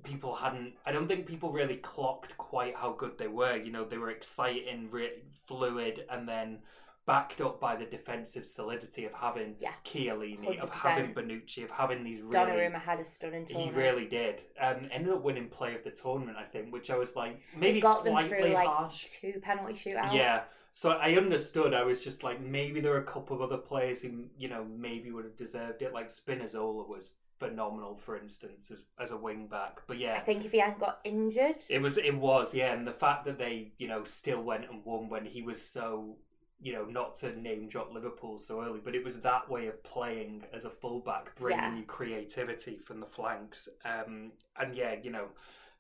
[0.03, 3.57] people hadn't, I don't think people really clocked quite how good they were.
[3.57, 6.59] You know, they were exciting, re- fluid, and then
[7.07, 9.73] backed up by the defensive solidity of having Yeah.
[9.85, 10.73] Chiellini, of 100%.
[10.73, 12.35] having Bonucci, of having these really.
[12.35, 14.43] Donnarumma had a stunning He really did.
[14.61, 17.79] Um, ended up winning play of the tournament, I think, which I was like maybe
[17.79, 19.05] it got them slightly through like harsh.
[19.21, 20.13] two penalty shootouts.
[20.15, 20.43] Yeah.
[20.75, 21.73] So I understood.
[21.73, 24.65] I was just like, maybe there are a couple of other players who, you know,
[24.65, 25.95] maybe would have deserved it.
[25.95, 29.81] Like Spinazzola was phenomenal, for instance, as, as a wing back.
[29.87, 32.87] But yeah, I think if he hadn't got injured, it was it was yeah, and
[32.87, 36.17] the fact that they, you know, still went and won when he was so,
[36.61, 39.83] you know, not to name drop Liverpool so early, but it was that way of
[39.85, 41.77] playing as a fullback, bringing Yeah.
[41.77, 43.69] you creativity from the flanks.
[43.85, 45.29] Um, and yeah, you know.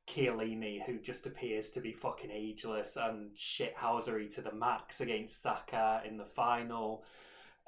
[0.06, 6.00] Chiellini, who just appears to be fucking ageless and shithousery to the max against Saka
[6.08, 7.04] in the final.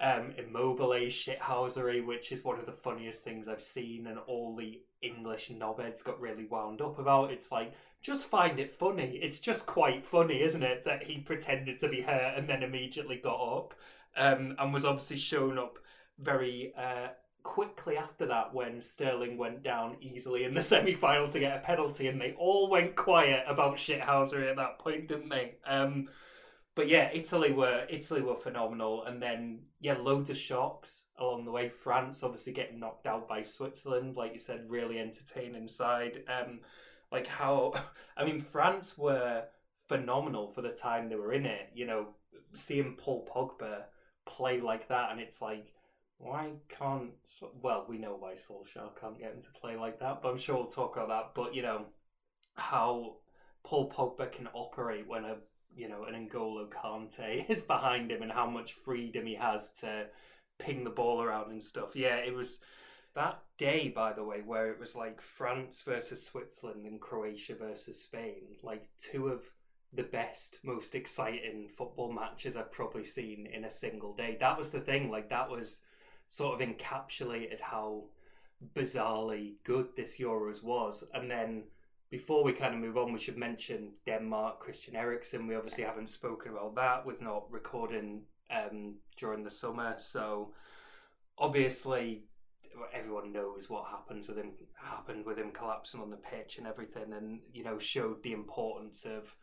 [0.00, 4.80] Um, Immobile shithousery, which is one of the funniest things I've seen, and all the
[5.02, 7.30] English knobheads got really wound up about.
[7.30, 9.18] It's like, just find it funny.
[9.22, 13.16] It's just quite funny, isn't it, that he pretended to be hurt and then immediately
[13.16, 13.74] got up,
[14.16, 15.78] um, and was obviously shown up
[16.18, 17.08] very uh,
[17.42, 21.60] quickly after that when Sterling went down easily in the semi final to get a
[21.60, 25.56] penalty, and they all went quiet about shithousery at that point, didn't they?
[25.66, 26.08] Um,
[26.80, 31.50] but yeah, Italy were Italy were phenomenal, and then yeah, loads of shocks along the
[31.50, 31.68] way.
[31.68, 36.22] France obviously getting knocked out by Switzerland, like you said, really entertaining side.
[36.26, 36.60] Um,
[37.12, 37.74] like how
[38.16, 39.44] I mean, France were
[39.88, 41.68] phenomenal for the time they were in it.
[41.74, 42.06] You know,
[42.54, 43.82] seeing Paul Pogba
[44.24, 45.74] play like that, and it's like,
[46.16, 47.10] why can't?
[47.60, 50.54] Well, we know why Solskjaer can't get him to play like that, but I'm sure
[50.54, 51.30] we'll talk about that.
[51.34, 51.84] But you know,
[52.54, 53.16] how
[53.64, 55.36] Paul Pogba can operate when a
[55.74, 60.06] you know an N'Golo Kante is behind him, and how much freedom he has to
[60.58, 61.96] ping the ball around and stuff.
[61.96, 62.60] Yeah, it was
[63.14, 68.02] that day, by the way, where it was like France versus Switzerland and Croatia versus
[68.02, 69.42] Spain, like two of
[69.92, 74.36] the best, most exciting football matches I've probably seen in a single day.
[74.38, 75.80] That was the thing, like that was
[76.28, 78.04] sort of encapsulated how
[78.76, 81.02] bizarrely good this Euros was.
[81.12, 81.64] And then
[82.10, 85.46] before we kind of move on, we should mention Denmark, Christian Eriksen.
[85.46, 89.94] We obviously haven't spoken about that with not recording um, during the summer.
[89.98, 90.52] So
[91.38, 92.24] obviously
[92.92, 97.12] everyone knows what happens with him happened with him collapsing on the pitch and everything
[97.12, 99.34] and you know showed the importance of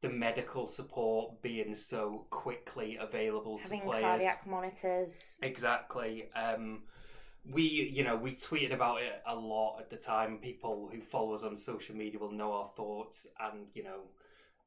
[0.00, 5.38] the medical support being so quickly available having to players cardiac monitors.
[5.42, 6.30] Exactly.
[6.34, 6.82] Um,
[7.48, 10.38] we, you know, we tweeted about it a lot at the time.
[10.38, 14.00] People who follow us on social media will know our thoughts, and you know,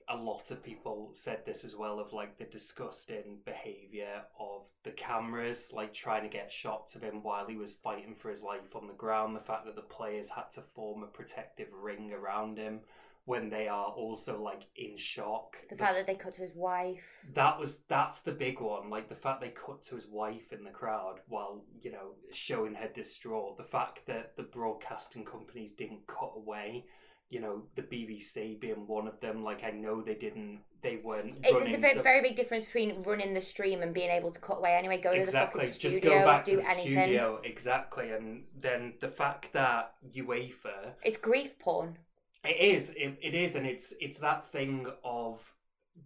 [0.10, 4.92] a lot of people said this as well of like the disgusting behavior of the
[4.92, 8.76] cameras, like trying to get shots of him while he was fighting for his life
[8.76, 9.36] on the ground.
[9.36, 12.82] The fact that the players had to form a protective ring around him
[13.26, 15.56] when they are also like in shock.
[15.70, 17.04] The fact that they cut to his wife.
[17.34, 18.90] That was that's the big one.
[18.90, 22.76] Like the fact they cut to his wife in the crowd while you know showing
[22.76, 23.58] her distraught.
[23.58, 26.86] The fact that the broadcasting companies didn't cut away.
[27.30, 29.44] You know the BBC being one of them.
[29.44, 30.60] Like I know they didn't.
[30.82, 31.38] They weren't.
[31.38, 34.32] It- There's a very, the- very big difference between running the stream and being able
[34.32, 35.00] to cut away anyway.
[35.02, 36.84] Go to the fucking Just studio, go back do to the anything.
[37.04, 37.40] studio.
[37.46, 38.12] Exactly.
[38.12, 41.98] And then the fact that UEFA It's grief porn.
[42.44, 42.90] It is.
[42.92, 45.40] It, it is, and it's it's that thing of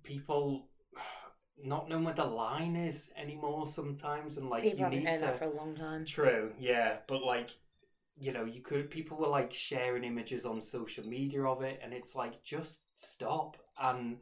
[0.03, 0.67] people
[1.63, 5.21] not knowing where the line is anymore sometimes, and like People you need known to.
[5.21, 6.05] that for a long time.
[6.05, 7.51] True, yeah, but like
[8.19, 11.93] you know, you could people were like sharing images on social media of it, and
[11.93, 14.17] it's like just stop and.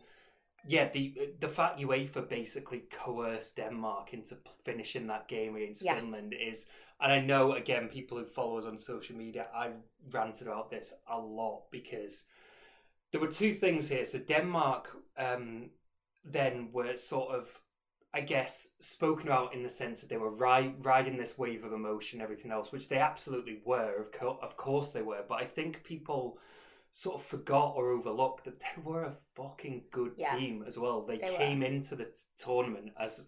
[0.67, 5.95] Yeah, the the fact UEFA basically coerced Denmark into finishing that game against Yeah.
[5.95, 6.65] Finland is,
[6.99, 9.77] and I know again people who follow us on social media, I've
[10.11, 12.25] ranted about this a lot because
[13.11, 14.05] there were two things here.
[14.05, 15.71] So Denmark, um,
[16.23, 17.61] then were sort of,
[18.13, 21.73] I guess, spoken about in the sense that they were ri- riding this wave of
[21.73, 23.95] emotion, everything else, which they absolutely were.
[23.99, 25.23] Of, co- of course they were.
[25.27, 26.39] But I think people
[26.97, 30.37] sort of forgot or overlooked that they were a fucking good Yeah.
[30.37, 31.01] team as well.
[31.01, 31.35] They, They were.
[31.37, 33.27] came into the t- tournament as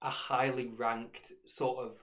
[0.00, 1.98] a highly ranked sort of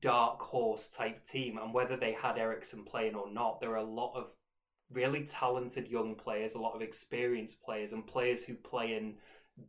[0.00, 3.82] dark horse type team, and whether they had Eriksen playing or not, there are a
[3.82, 4.28] lot of
[4.92, 9.16] really talented young players, a lot of experienced players, and players who play in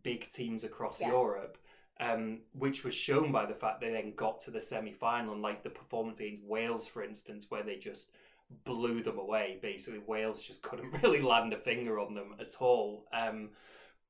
[0.03, 1.09] big teams across Yeah.
[1.09, 1.57] Europe.
[1.99, 5.41] Um, which was shown by the fact they then got to the semi final, and
[5.41, 8.11] like the performance against Wales, for instance, where they just
[8.63, 9.59] blew them away.
[9.61, 13.05] Basically, Wales just couldn't really land a finger on them at all.
[13.13, 13.49] Um,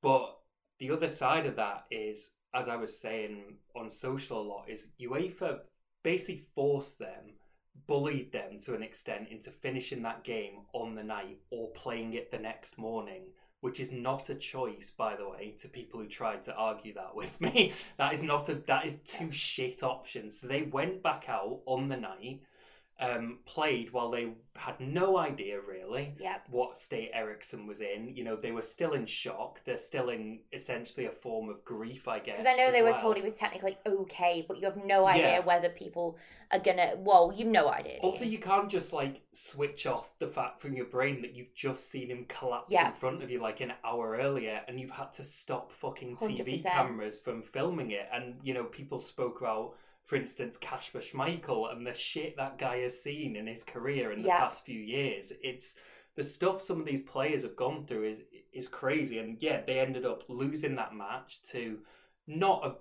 [0.02, 0.36] but
[0.78, 4.88] the other side of that is, as I was saying on social a lot, is
[5.00, 5.60] UEFA
[6.02, 7.34] basically forced them,
[7.86, 12.30] bullied them to an extent into finishing that game on the night or playing it
[12.30, 13.22] the next morning.
[13.60, 17.14] Which is not a choice, by the way, to people who tried to argue that
[17.14, 17.72] with me.
[17.96, 20.38] That is not a that is two shit options.
[20.38, 22.42] So they went back out on the night,
[23.00, 26.46] um, played while they had no idea really Yep.
[26.48, 28.14] what state Eriksen was in.
[28.14, 29.60] You know, they were still in shock.
[29.64, 32.38] They're still in essentially a form of grief, I guess.
[32.38, 33.00] Because I know they were well.
[33.00, 35.38] told he was technically okay, but you have no idea Yeah.
[35.40, 36.16] whether people
[36.52, 36.92] are gonna.
[36.98, 37.98] Well, you've no idea.
[38.00, 38.38] Also, you?
[38.38, 42.26] can't just like switch off the fact from your brain that you've just seen him
[42.28, 42.88] collapse Yeah.
[42.88, 46.62] in front of you like an hour earlier, and you've had to stop fucking TV
[46.62, 46.64] 100%.
[46.64, 48.06] cameras from filming it.
[48.12, 52.78] And you know, people spoke about, for instance, Kasper Schmeichel and the shit that guy
[52.78, 54.38] has seen in his career in the Yeah.
[54.38, 55.32] past few years.
[55.42, 55.76] It's
[56.14, 59.80] the stuff some of these players have gone through is is crazy, and yeah, they
[59.80, 61.80] ended up losing that match to
[62.26, 62.76] not a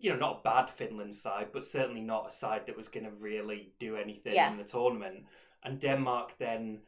[0.00, 3.04] you know not a bad Finland side, but certainly not a side that was going
[3.04, 4.50] to really do anything Yeah.
[4.52, 5.26] in the tournament.
[5.64, 6.82] And Denmark then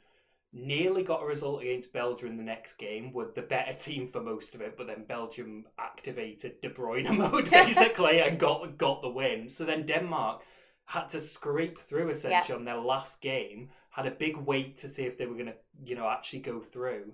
[0.52, 4.22] nearly got a result against Belgium in the next game, with the better team for
[4.22, 9.08] most of it, but then Belgium activated De Bruyne mode basically and got got the
[9.08, 9.48] win.
[9.48, 10.42] So then Denmark
[10.86, 15.04] had to scrape through essentially on their last game, had a big wait to see
[15.04, 17.12] if they were going to, you know, actually go through.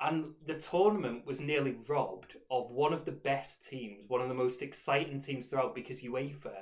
[0.00, 4.34] And the tournament was nearly robbed of one of the best teams, one of the
[4.34, 6.56] most exciting teams throughout because UEFA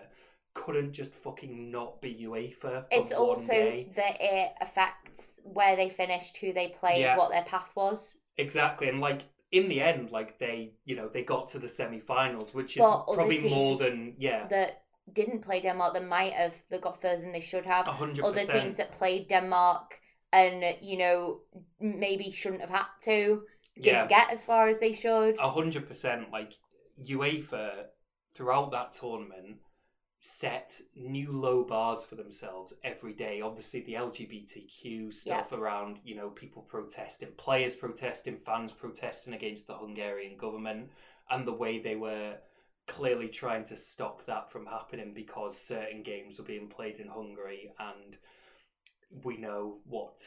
[0.63, 3.93] couldn't just fucking not be UEFA for It's one also day.
[3.97, 5.23] that it affects
[5.59, 7.17] where they finished, who they played, Yeah.
[7.19, 8.01] what their path was.
[8.37, 12.55] Exactly, and like in the end, like they, you know, they got to the semi-finals,
[12.59, 14.71] which is But probably more than yeah, That
[15.13, 17.87] didn't play Denmark, that might have, that got further than they should have.
[17.87, 19.87] a hundred Other teams that played Denmark
[20.33, 21.19] and you know
[21.81, 23.21] maybe shouldn't have had to,
[23.77, 25.37] didn't Yeah, get as far as they should.
[25.39, 26.31] a hundred percent.
[26.39, 26.53] Like
[27.13, 27.87] UEFA
[28.35, 29.57] throughout that tournament
[30.21, 33.41] set new low bars for themselves every day.
[33.41, 39.77] Obviously, the LGBTQ stuff around, you know, people protesting, players protesting, fans protesting against the
[39.77, 40.91] Hungarian government,
[41.31, 42.35] and the way they were
[42.89, 47.73] clearly trying to stop that from happening because certain games were being played in Hungary,
[47.79, 48.17] and
[49.25, 50.21] we know what.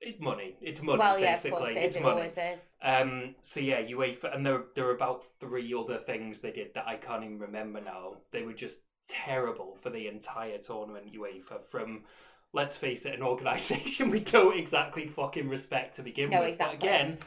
[0.00, 0.56] It's money.
[0.60, 1.58] It's money, well, yeah, of basically.
[1.58, 1.96] course it it's.
[1.96, 2.14] It money.
[2.16, 2.74] always is.
[2.82, 6.86] Um, so yeah, UEFA, and there there were about three other things they did that
[6.86, 8.16] I can't even remember now.
[8.30, 11.12] They were just terrible for the entire tournament.
[11.12, 12.02] UEFA from,
[12.52, 16.50] let's face it, an organisation we don't exactly fucking respect to begin No, with.
[16.50, 16.78] exactly.
[16.78, 17.18] But again,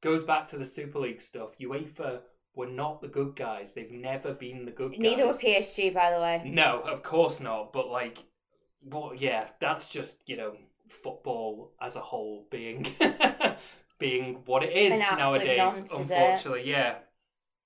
[0.00, 1.58] goes back to the Super League stuff.
[1.58, 2.20] UEFA
[2.54, 3.72] were not the good guys.
[3.72, 5.00] They've never been the good guys.
[5.00, 5.32] Neither were.
[5.34, 6.42] PSG, by the way.
[6.44, 7.72] No, of course not.
[7.72, 8.18] But like,
[8.82, 10.54] well, yeah, that's just you know
[10.88, 12.86] football as a whole being
[13.98, 15.58] being what it is nowadays.
[15.58, 15.94] nonce, is eh?
[15.94, 16.00] it?
[16.00, 16.94] unfortunately, yeah.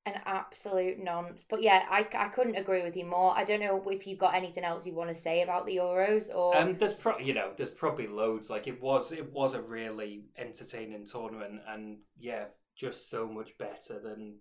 [0.06, 1.46] An absolute nonce.
[1.48, 3.32] But yeah, I, I couldn't agree with you more.
[3.34, 6.34] I don't know if you've got anything else you want to say about the Euros
[6.34, 6.54] or.
[6.54, 8.50] Um, there's pro- you know, there's probably loads.
[8.50, 12.44] Like it was, it was a really entertaining tournament, and yeah,
[12.76, 14.40] just so much better than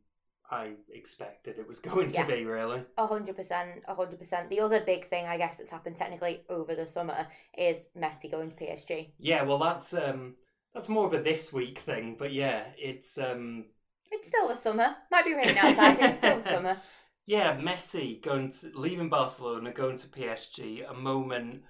[0.52, 2.26] I expected it was going Yeah.
[2.26, 2.44] to be.
[2.44, 4.50] Really, A hundred percent, a hundred percent.
[4.50, 7.26] The other big thing, I guess, that's happened technically over the summer
[7.58, 9.14] is Messi going to PSG.
[9.18, 9.44] yeah.
[9.44, 10.36] Well, that's um,
[10.74, 13.66] that's more of a this week thing, but yeah, it's um,
[14.14, 14.96] It's still the summer.
[15.12, 15.98] Might be raining outside.
[16.00, 16.78] it's still the summer.
[17.26, 21.62] Yeah, Messi going to leaving Barcelona, going to PSG, a moment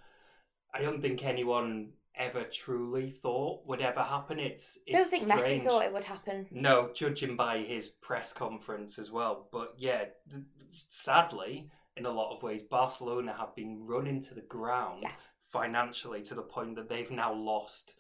[0.74, 4.40] I don't think anyone ever truly thought would ever happen.
[4.40, 6.48] It's it's don't think Messi thought it would happen.
[6.50, 9.48] No, judging by his press conference as well.
[9.52, 10.44] But yeah, th-
[10.90, 15.12] sadly, in a lot of ways, Barcelona have been run into the ground Yeah.
[15.52, 17.94] financially to the point that they've now lost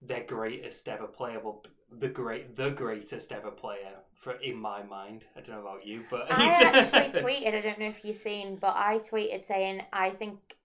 [0.00, 1.40] their greatest ever player.
[1.98, 5.24] The great, the greatest ever player for in my mind.
[5.36, 8.56] I don't know about you, but I actually tweeted, I don't know if you've seen,
[8.56, 10.56] but I tweeted saying I think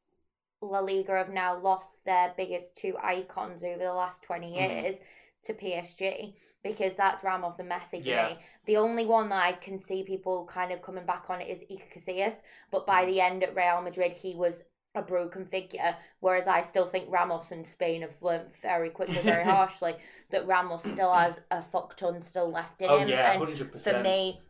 [0.62, 4.84] La Liga have now lost their biggest two icons over the last 20 Mhm.
[4.84, 4.96] years
[5.44, 8.28] to PSG because that's Ramos and Messi for Yeah.
[8.30, 8.40] me.
[8.66, 11.92] The only one that I can see people kind of coming back on is Iker
[11.94, 13.08] Casillas, but by Mm.
[13.08, 14.64] the end at Real Madrid, he was
[14.96, 15.96] a broken figure.
[16.20, 19.96] Whereas I still think Ramos and Spain have learnt very quickly, very harshly,
[20.32, 23.10] that Ramos still has a fuck ton still left in Oh him.
[23.10, 24.42] yeah, and hundred for me,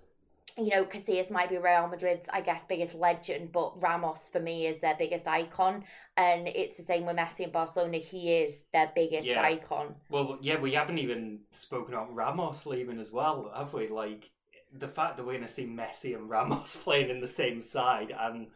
[0.57, 4.67] you know, Casillas might be Real Madrid's, I guess, biggest legend, but Ramos for me
[4.67, 5.83] is their biggest icon,
[6.17, 7.97] and it's the same with Messi and Barcelona.
[7.97, 9.41] He is their biggest Yeah.
[9.41, 9.95] icon.
[10.09, 13.87] Well, yeah, we haven't even spoken about Ramos leaving as well, have we?
[13.87, 14.31] Like
[14.73, 18.13] the fact that we're going to see Messi and Ramos playing in the same side
[18.17, 18.47] and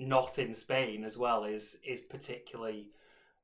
[0.00, 2.88] not in Spain as well is is particularly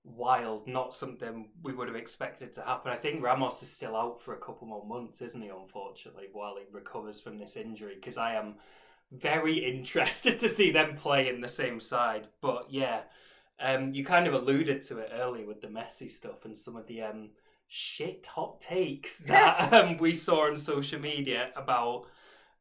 [0.03, 0.67] wild.
[0.67, 2.93] Not something we would have expected to happen.
[2.93, 5.49] I think Ramos is still out for a couple more months, isn't he?
[5.49, 8.55] Unfortunately, while he recovers from this injury, because I am
[9.13, 12.29] very interested to see them play in the same side.
[12.41, 13.03] But yeah,
[13.61, 16.87] um, you kind of alluded to it earlier with the Messi stuff and some of
[16.87, 17.31] the um,
[17.69, 22.07] shit hot takes that um, we saw on social media about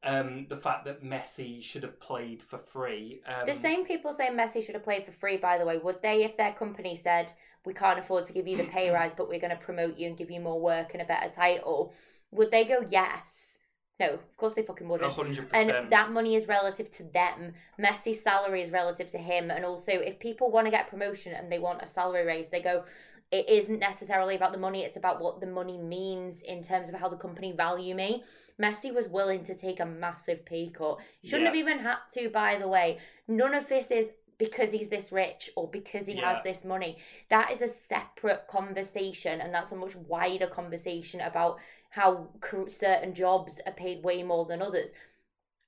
[0.05, 3.21] um, the fact that Messi should have played for free.
[3.27, 6.01] Um, The same people saying Messi should have played for free, by the way, would
[6.01, 7.33] they, if their company said,
[7.65, 10.07] we can't afford to give you the pay rise, but we're going to promote you
[10.07, 11.93] and give you more work and a better title,
[12.31, 13.57] would they go, yes?
[13.97, 15.09] No, of course they fucking wouldn't.
[15.13, 15.89] hundred And percent.
[15.89, 17.53] that money is relative to them.
[17.79, 19.49] Messi's salary is relative to him.
[19.49, 22.61] And also, if people want to get promotion and they want a salary raise, they
[22.61, 22.83] go,
[23.35, 26.95] it isn't necessarily about the money, it's about what the money means in terms of
[26.95, 28.23] how the company value me.
[28.61, 30.99] Messi was willing to take a massive pay cut.
[31.23, 31.47] Shouldn't Yeah.
[31.49, 32.99] have even had to, by the way.
[33.27, 36.33] None of this is because he's this rich or because he Yeah.
[36.33, 36.97] has this money.
[37.29, 41.59] That is a separate conversation, and that's a much wider conversation about
[41.89, 42.29] how
[42.67, 44.93] certain jobs are paid way more than others.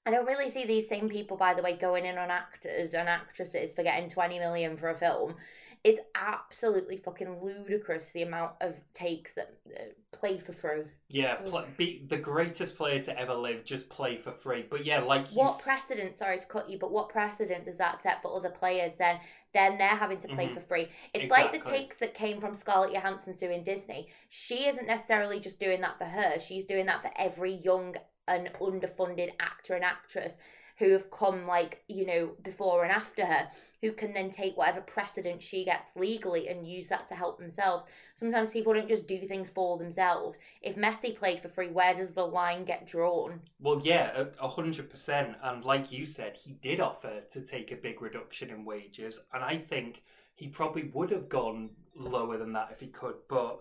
[0.06, 3.10] I don't really see these same people, by the way, going in on actors and
[3.10, 5.36] actresses for getting 20 million for a film.
[5.84, 10.84] It's absolutely fucking ludicrous the amount of takes that uh, play for free.
[11.08, 13.64] yeah, pl- be the greatest player to ever live.
[13.64, 14.66] Just play for free.
[14.70, 18.02] But yeah, like What s- precedent, sorry to cut you, but what precedent does that
[18.02, 19.20] set for other players then?
[19.54, 20.56] Then they're having to play Mhm.
[20.56, 20.90] for free.
[21.14, 24.10] It's like the takes that came from Scarlett Johansson suing Disney.
[24.30, 27.96] She isn't necessarily just doing that for her, she's doing that for every young
[28.28, 30.34] and underfunded actor and actress
[30.78, 33.48] who have come like you know before and after her
[33.82, 37.86] who can then take whatever precedent she gets legally and use that to help themselves
[38.20, 42.12] sometimes people don't just do things for themselves if messi played for free where does
[42.14, 45.36] the line get drawn Well, yeah, a- hundred percent.
[45.44, 49.44] And like you said, he did offer to take a big reduction in wages, and
[49.44, 50.04] I think
[50.36, 53.16] he probably would have gone lower than that if he could.
[53.28, 53.60] But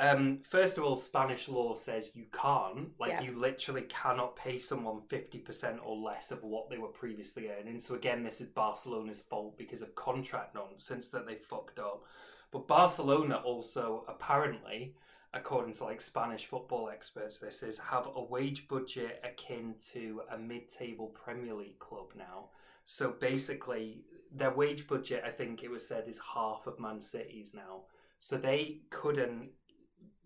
[0.00, 2.88] um, first of all, Spanish law says you can't.
[2.98, 3.22] Like Yeah.
[3.22, 7.78] you literally cannot pay someone fifty percent or less of what they were previously earning.
[7.78, 12.04] So again, this is Barcelona's fault because of contract nonsense that they fucked up.
[12.50, 14.94] But Barcelona also apparently
[15.32, 20.36] according to like Spanish football experts, this is have a wage budget akin to a
[20.38, 22.46] mid-table Premier League club now.
[22.86, 24.02] So basically,
[24.34, 27.82] their wage budget, I think it was said, is half of Man City's now.
[28.18, 29.50] So they couldn't,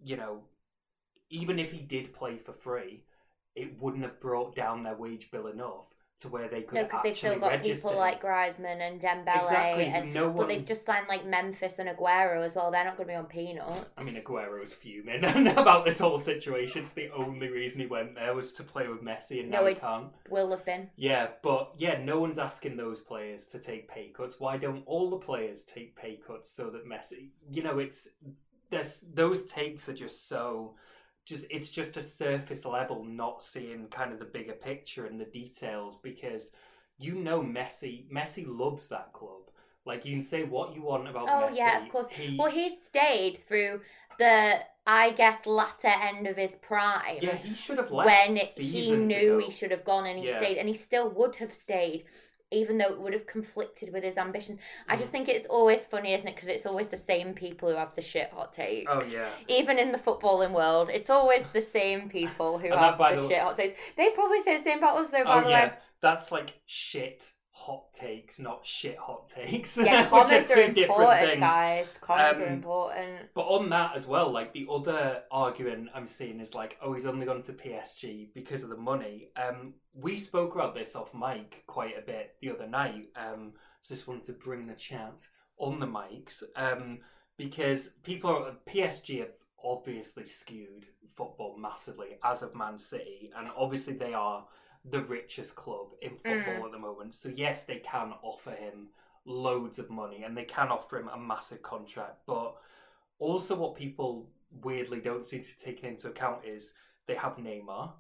[0.05, 0.43] you know,
[1.31, 3.05] even if he did play for free,
[3.55, 5.87] it wouldn't have brought down their wage bill enough
[6.21, 7.89] to where they could no because actually they've still got register.
[7.89, 10.37] people like Griezmann and Dembele exactly, and no one...
[10.37, 13.17] but they've just signed like Memphis and Aguero as well they're not going to be
[13.17, 15.25] on peanuts I mean, Aguero's fuming
[15.59, 16.83] about this whole situation.
[16.83, 19.67] It's the only reason he went there was to play with Messi, and No, now
[19.67, 20.07] he can't.
[20.31, 24.39] will have been Yeah, but yeah, no one's asking those players to take pay cuts.
[24.39, 27.31] Why don't all the players take pay cuts so that Messi?
[27.51, 28.09] You know, it's
[28.71, 30.75] there's those takes are just so
[31.25, 35.25] just it's just a surface level, not seeing kind of the bigger picture and the
[35.25, 36.51] details because
[36.99, 39.43] you know Messi Messi loves that club.
[39.87, 41.57] Like you can say what you want about Oh, Messi.
[41.57, 42.07] yeah, of course.
[42.11, 43.81] He, well he stayed through
[44.19, 48.93] the I guess latter end of his prime yeah, he should have left when he
[48.97, 49.47] knew ago.
[49.47, 50.37] he should have gone and he Yeah.
[50.37, 52.05] stayed and he still would have stayed
[52.51, 54.59] even though it would have conflicted with his ambitions.
[54.89, 55.13] I just Mhm.
[55.13, 56.35] think it's always funny isn't it?
[56.35, 58.91] Because it's always the same people who have the shit hot takes.
[58.91, 59.31] Oh yeah.
[59.49, 63.15] even in the footballing world it's always the same people who And that, have by
[63.15, 63.79] the the- shit hot takes.
[63.97, 65.73] They probably say the same about us though by Oh the yeah, way.
[66.01, 69.77] That's like shit hot takes, not shit hot takes.
[69.77, 71.41] yeah comments are two different important things.
[71.41, 76.09] guys comments are Um, important But on that as well, like the other argument I'm
[76.09, 79.29] seeing is like, oh, he's only gone to PSG because of the money.
[79.37, 83.09] Um, we spoke about this off mic quite a bit the other night.
[83.17, 83.53] Um,
[83.83, 85.27] so just wanted to bring the chat
[85.59, 86.43] on the mics.
[86.57, 86.99] Um,
[87.37, 90.87] because people are PSG have obviously skewed
[91.17, 94.45] football massively, as of Man City, and obviously they are
[94.85, 96.23] the richest club in mm.
[96.23, 97.15] football at the moment.
[97.15, 98.89] So yes, they can offer him
[99.25, 102.55] loads of money and they can offer him a massive contract, but
[103.19, 104.29] also what people
[104.63, 106.75] weirdly don't seem to be taken into account is
[107.07, 107.93] they have Neymar,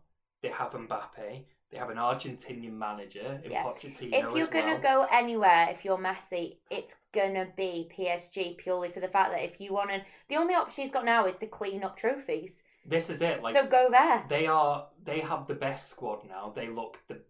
[0.42, 3.64] they have Mbappe, they have an Argentinian manager in Yeah.
[3.64, 5.06] Pochettino if you're gonna well.
[5.06, 9.60] go anywhere, if you're Messi, it's gonna be PSG purely for the fact that if
[9.60, 12.62] you want to, the only option he's got now is to clean up trophies.
[12.86, 13.42] This is it.
[13.42, 14.24] Like so go there.
[14.28, 16.52] they are, they have the best squad now.
[16.54, 17.20] They look the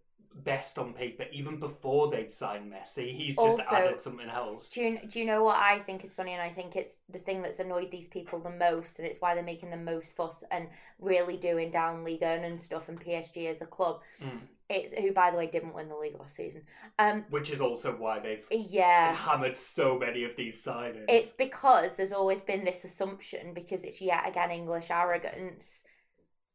[0.43, 3.13] best on paper, even before they'd signed Messi.
[3.13, 4.69] He's just Also- added something else.
[4.71, 6.33] Do you, do you know what I think is funny?
[6.33, 9.35] And I think it's the thing that's annoyed these people the most, and it's why
[9.35, 10.67] they're making the most fuss and
[10.99, 14.01] really doing down League One and stuff and PSG as a club.
[14.21, 14.41] Mm.
[14.69, 16.63] It's who, by the way, didn't win the league last season.
[16.99, 21.05] Um, Which is also why they've yeah, hammered so many of these signings.
[21.09, 25.85] it's because there's always been this assumption because it's yet again English arrogance.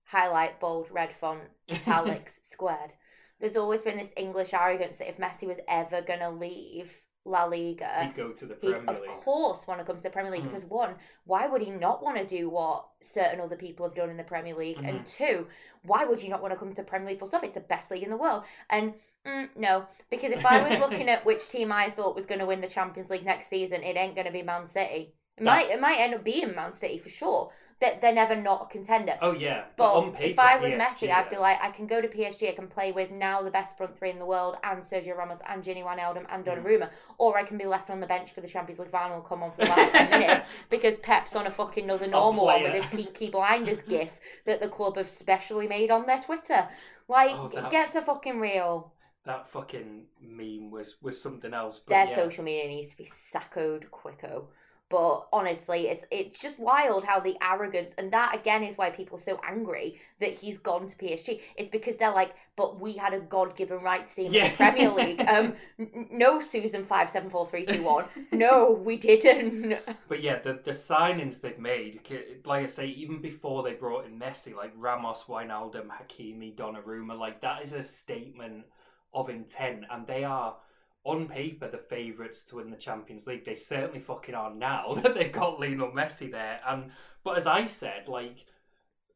[0.05, 2.91] Highlight bold red font italics squared.
[3.39, 8.03] There's always been this English arrogance that if Messi was ever gonna leave La Liga,
[8.05, 10.43] He'd go to the he Premier of course want to come to the Premier League
[10.43, 10.49] Mm.
[10.49, 10.95] because one,
[11.25, 14.23] why would he not want to do what certain other people have done in the
[14.23, 14.77] Premier League?
[14.77, 14.85] Mm-hmm.
[14.87, 15.47] And two,
[15.83, 17.43] why would you not want to come to the Premier League full stop?
[17.43, 18.43] It's the best league in the world.
[18.69, 18.93] And
[19.27, 22.45] mm, no, because if I was looking at which team I thought was going to
[22.45, 25.13] win the Champions League next season, it ain't going to be Man City.
[25.37, 27.51] It might it might end up being Man City for sure.
[27.81, 29.17] That they're never not a contender.
[29.21, 32.01] Oh yeah, But paper, if I was PSG, Messi, I'd be like, I can go
[32.01, 34.81] to PSG, I can play with now the best front three in the world, and
[34.81, 36.61] Sergio Ramos, and Gini Wijnaldum, and Mm.
[36.61, 36.89] Donnarumma.
[37.17, 39.51] Or I can be left on the bench for the Champions League final come on
[39.51, 42.85] for the last 10 minutes because Pep's on a fucking another normal one with his.
[42.87, 46.67] Peaky Blinders gif that the club have specially made on their Twitter.
[47.07, 48.91] Like, Oh, that- get to fucking real.
[49.25, 51.79] that fucking meme was was something else.
[51.79, 52.15] But Their yeah.
[52.15, 54.47] social media needs to be saccoed quicko.
[54.89, 59.17] But honestly, it's it's just wild how the arrogance and that again is why people
[59.17, 61.41] are so angry that he's gone to PSG.
[61.57, 64.41] It's because they're like, but we had a God given right to see him in
[64.41, 65.23] the Premier League.
[65.27, 68.05] Um, n- no, Susan five seven four three two one.
[68.31, 69.77] No, we didn't.
[70.07, 72.01] But yeah, the the signings they've made,
[72.43, 77.41] like I say, even before they brought in Messi, like Ramos, Wijnaldum, Hakimi, Donnarumma, like
[77.41, 78.65] that is a statement
[79.13, 80.57] of intent, and they are
[81.03, 83.45] on paper the favourites to win the Champions League.
[83.45, 86.59] They certainly fucking are now that they've got Lionel Messi there.
[86.67, 86.91] And
[87.23, 88.45] but as I said, like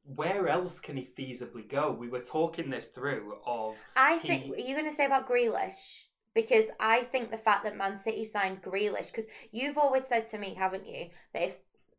[0.05, 1.91] where else can he feasibly go?
[1.91, 4.53] We were talking this through of I He- think.
[4.53, 6.07] Are you going to say about Grealish?
[6.35, 10.39] Because I think the fact that Man City signed Grealish, because you've always said to
[10.39, 11.57] me, haven't you, that if,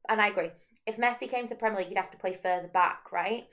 [0.08, 0.50] and I agree,
[0.86, 3.44] if Messi came to Premier League, he'd have to play further back, right?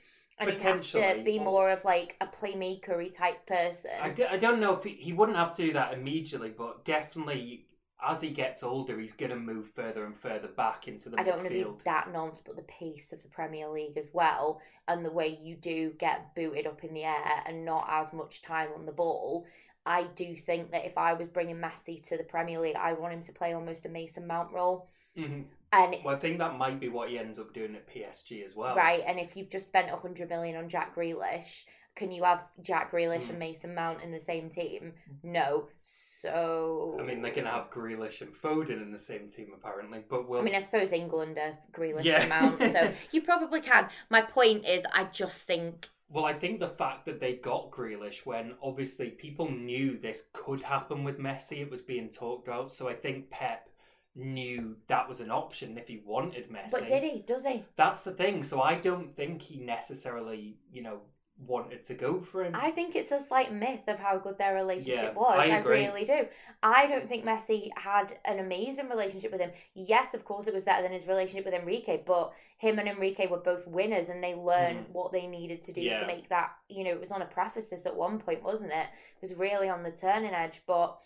[0.42, 3.90] And he'd have to Potentially, be more of like a playmakery type person.
[4.00, 6.84] I, d- I don't know if he, he wouldn't have to do that immediately, but
[6.84, 7.66] definitely
[8.04, 11.22] as he gets older, he's going to move further and further back into the I
[11.22, 11.84] don't want to be midfield.
[11.84, 15.54] that nonce, but the pace of the Premier League as well, and the way you
[15.56, 19.46] do get booted up in the air and not as much time on the ball.
[19.86, 23.14] I do think that if I was bringing Messi to the Premier League, I want
[23.14, 24.88] him to play almost a Mason Mount role.
[25.16, 25.44] Mhm.
[25.72, 28.54] And Well, I think that might be what he ends up doing at PSG as
[28.54, 28.76] well.
[28.76, 31.64] Right, and if you've just spent a hundred million on Jack Grealish,
[31.94, 33.30] can you have Jack Grealish Mm.
[33.30, 34.92] and Mason Mount in the same team?
[35.22, 35.68] No.
[35.84, 40.00] So I mean, they're going to have Grealish and Foden in the same team apparently,
[40.08, 40.40] but we'll.
[40.40, 42.20] I mean, I suppose England are Grealish Yeah.
[42.20, 43.88] and Mount, so you probably can.
[44.10, 48.24] My point is, I just think Well, I think the fact that they got Grealish
[48.24, 52.72] when obviously people knew this could happen with Messi, it was being talked about.
[52.72, 53.68] So I think Pep
[54.14, 56.70] knew that was an option if he wanted Messi.
[56.70, 57.24] But did he?
[57.26, 57.64] Does he?
[57.76, 58.42] That's the thing.
[58.42, 61.00] So I don't think he necessarily, you know,
[61.38, 62.52] wanted to go for him.
[62.54, 65.38] I think it's a slight myth of how good their relationship Yeah, was.
[65.38, 66.26] I I, really do.
[66.62, 69.50] I don't think Messi had an amazing relationship with him.
[69.74, 73.26] Yes, of course, it was better than his relationship with Enrique, but him and Enrique
[73.26, 75.84] were both winners and they learned what they needed to do Mm.
[75.84, 76.00] Yeah.
[76.00, 78.86] to make that, you know, it was on a preface at one point, wasn't it?
[79.16, 80.98] It was really on the turning edge, but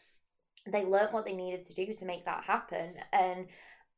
[0.72, 2.94] they learnt what they needed to do to make that happen.
[3.12, 3.46] And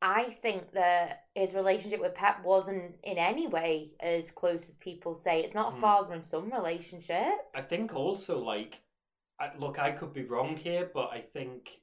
[0.01, 5.15] I think that his relationship with Pep wasn't in any way as close as people
[5.15, 5.41] say.
[5.41, 5.81] It's not a Mm.
[5.81, 7.33] father and son relationship.
[7.53, 8.81] I think also like,
[9.39, 11.81] I, look, I could be wrong here, but I think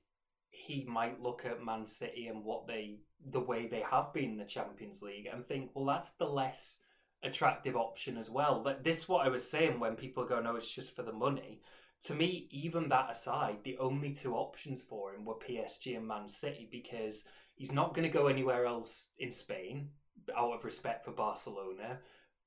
[0.50, 4.38] he might look at Man City and what they, the way they have been in
[4.38, 6.78] the Champions League, and think, well, that's the less
[7.22, 8.62] attractive option as well.
[8.62, 11.12] Like this, is what I was saying when people go, no, it's just for the
[11.12, 11.60] money.
[12.04, 16.28] To me, even that aside, the only two options for him were PSG and Man
[16.28, 17.24] City because
[17.56, 19.88] he's not going to go anywhere else in Spain
[20.36, 21.98] out of respect for Barcelona.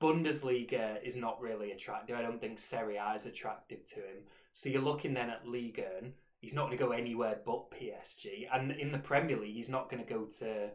[0.01, 2.15] Bundesliga is not really attractive.
[2.15, 4.23] I don't think Serie A is attractive to him.
[4.53, 8.47] So you're looking then at Liga, and he's not going to go anywhere but PSG.
[8.53, 10.69] And in the Premier League, he's not going to go to,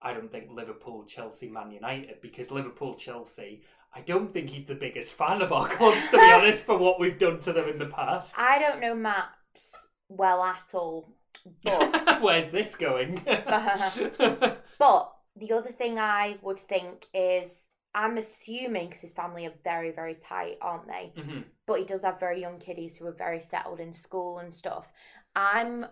[0.00, 3.62] I don't think, Liverpool, Chelsea, Man United, because Liverpool, Chelsea,
[3.94, 7.00] I don't think he's the biggest fan of our clubs, to be honest, for what
[7.00, 8.34] we've done to them in the past.
[8.38, 11.16] I don't know maps well at all,
[11.64, 13.20] but Where's this going?
[13.24, 19.90] but the other thing I would think is I'm assuming because his family are very,
[19.90, 21.12] very tight, aren't they?
[21.16, 21.44] Mhm.
[21.66, 24.88] But he does have very young kiddies who are very settled in school and stuff.
[25.34, 25.86] I'm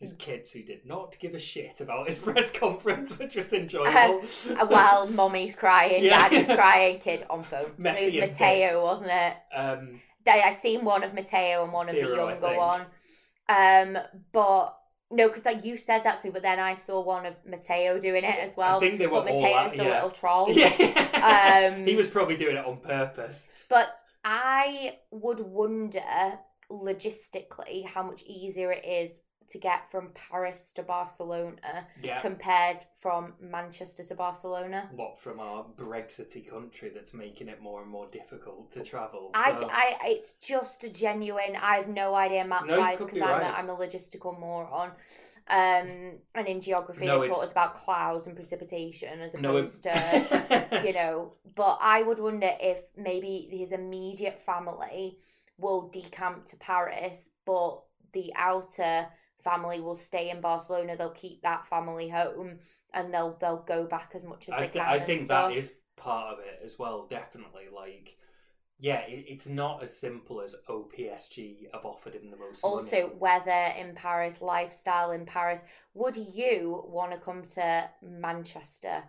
[0.00, 4.22] His kids who did not give a shit about his press conference, which was enjoyable.
[4.56, 6.28] uh, well, mommy's crying, Yeah.
[6.28, 7.72] daddy's crying, kid on phone.
[7.78, 9.36] Messy it was Mateo, wasn't it?
[9.56, 12.82] um, They, I seen one of Mateo and one of the younger one.
[13.48, 13.98] Um,
[14.32, 14.76] but
[15.10, 17.98] no, because like you said that to me, but then I saw one of Mateo
[17.98, 18.76] doing it as well.
[18.76, 19.94] I think they were but all Mateo's out, the yeah.
[19.94, 20.46] little troll.
[20.52, 21.70] Yeah.
[21.74, 23.46] Um, he was probably doing it on purpose.
[23.68, 23.88] But
[24.24, 26.02] I would wonder
[26.70, 29.18] logistically how much easier it is
[29.50, 32.20] to get from Paris to Barcelona Yeah.
[32.20, 34.90] compared from Manchester to Barcelona.
[34.94, 39.30] What from our Brexity country that's making it more and more difficult to travel.
[39.34, 41.56] I, so- I, it's just a genuine.
[41.60, 43.50] I have no idea map No, wise because be I'm, right.
[43.50, 44.92] a, I'm a logistical moron.
[45.50, 49.82] Um, and in geography, No, they taught us about clouds and precipitation as No, opposed
[49.84, 51.32] to you know.
[51.54, 55.18] But I would wonder if maybe his immediate family
[55.56, 57.80] will decamp to Paris, but
[58.12, 59.06] the outer
[59.42, 60.96] family will stay in Barcelona.
[60.96, 62.58] They'll keep that family home,
[62.92, 64.86] and they'll they'll go back as much as I, they th- can.
[64.86, 65.50] I think stuff.
[65.50, 67.06] that is part of it as well.
[67.08, 68.16] Definitely, like,
[68.78, 73.08] yeah, it, it's not as simple as oh, PSG have offered him the most Also,
[73.08, 73.10] money.
[73.18, 75.62] weather in Paris, lifestyle in Paris.
[75.94, 79.04] Would you want to come to Manchester,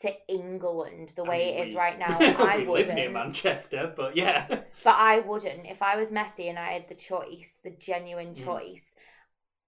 [0.00, 2.26] to England, the I way mean, it is we- right now?
[2.38, 3.12] I we live near wouldn't.
[3.12, 5.66] Manchester, but yeah, But I wouldn't.
[5.66, 8.44] If I was Messi and I had the choice, the genuine Mm.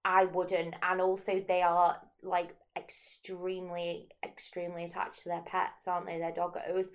[0.07, 0.73] I wouldn't.
[0.81, 6.17] And also, they are like extremely, extremely attached to their pets, aren't they?
[6.17, 6.87] Their doggos.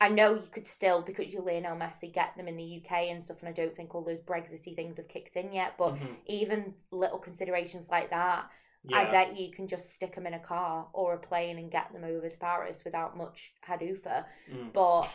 [0.00, 3.22] I know you could still, because you're Lionel Messi, get them in the UK and
[3.22, 5.74] stuff, and I don't think all those Brexity things have kicked in yet.
[5.76, 6.16] But Mhm.
[6.24, 8.48] even little considerations like that,
[8.84, 8.96] yeah.
[8.96, 11.92] I bet you can just stick them in a car or a plane and get
[11.92, 14.24] them over to Paris without much hadoofa.
[14.50, 14.72] Mm.
[14.72, 15.10] But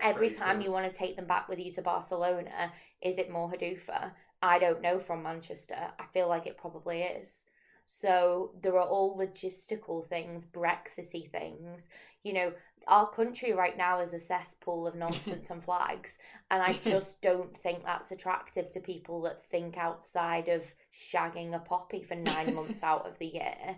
[0.00, 3.50] every time you want to take them back with you to Barcelona, is it more
[3.50, 4.12] Hadoofa?
[4.46, 5.76] I don't know from Manchester.
[5.98, 7.44] I feel like it probably is.
[7.86, 11.88] So there are all logistical things, Brexity things.
[12.22, 12.52] You know,
[12.88, 16.18] our country right now is a cesspool of nonsense and flags,
[16.50, 21.58] and I just don't think that's attractive to people that think outside of shagging a
[21.58, 23.76] poppy for nine months out of the year.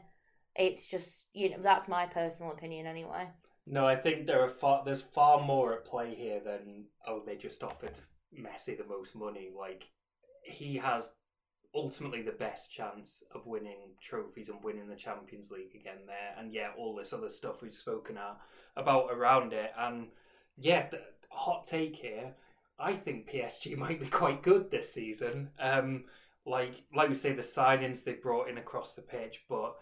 [0.57, 3.29] It's just, you know, that's my personal opinion anyway.
[3.67, 7.37] No, I think there are far there's far more at play here than oh they
[7.37, 7.93] just offered
[8.35, 9.51] Messi the most money.
[9.57, 9.85] Like
[10.49, 11.13] he has
[11.75, 16.53] ultimately the best chance of winning trophies and winning the Champions League again there, and
[16.53, 18.19] yeah, all this other stuff we've spoken
[18.77, 19.73] about around it.
[19.79, 20.09] And
[20.57, 22.35] yeah, the, hot take here.
[22.79, 25.51] I think PSG might be quite good this season.
[25.59, 26.05] Um,
[26.47, 29.75] like like we say, the signings they brought in across the pitch, but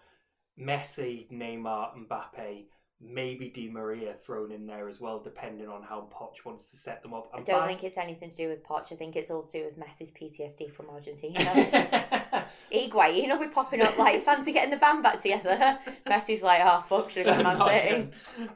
[0.58, 2.66] Messi, Neymar, Mbappe
[3.00, 7.02] maybe Di Maria thrown in there as well, depending on how Poch wants to set
[7.02, 7.30] them up.
[7.34, 8.90] I don't by- think it's anything to do with Poch.
[8.92, 11.38] I think it's all to do with Messi's PTSD from Argentina.
[12.72, 15.78] Higuain will be popping up like, fancy getting the band back together.
[16.06, 18.10] Messi's like, oh fuck, should have gone Man City.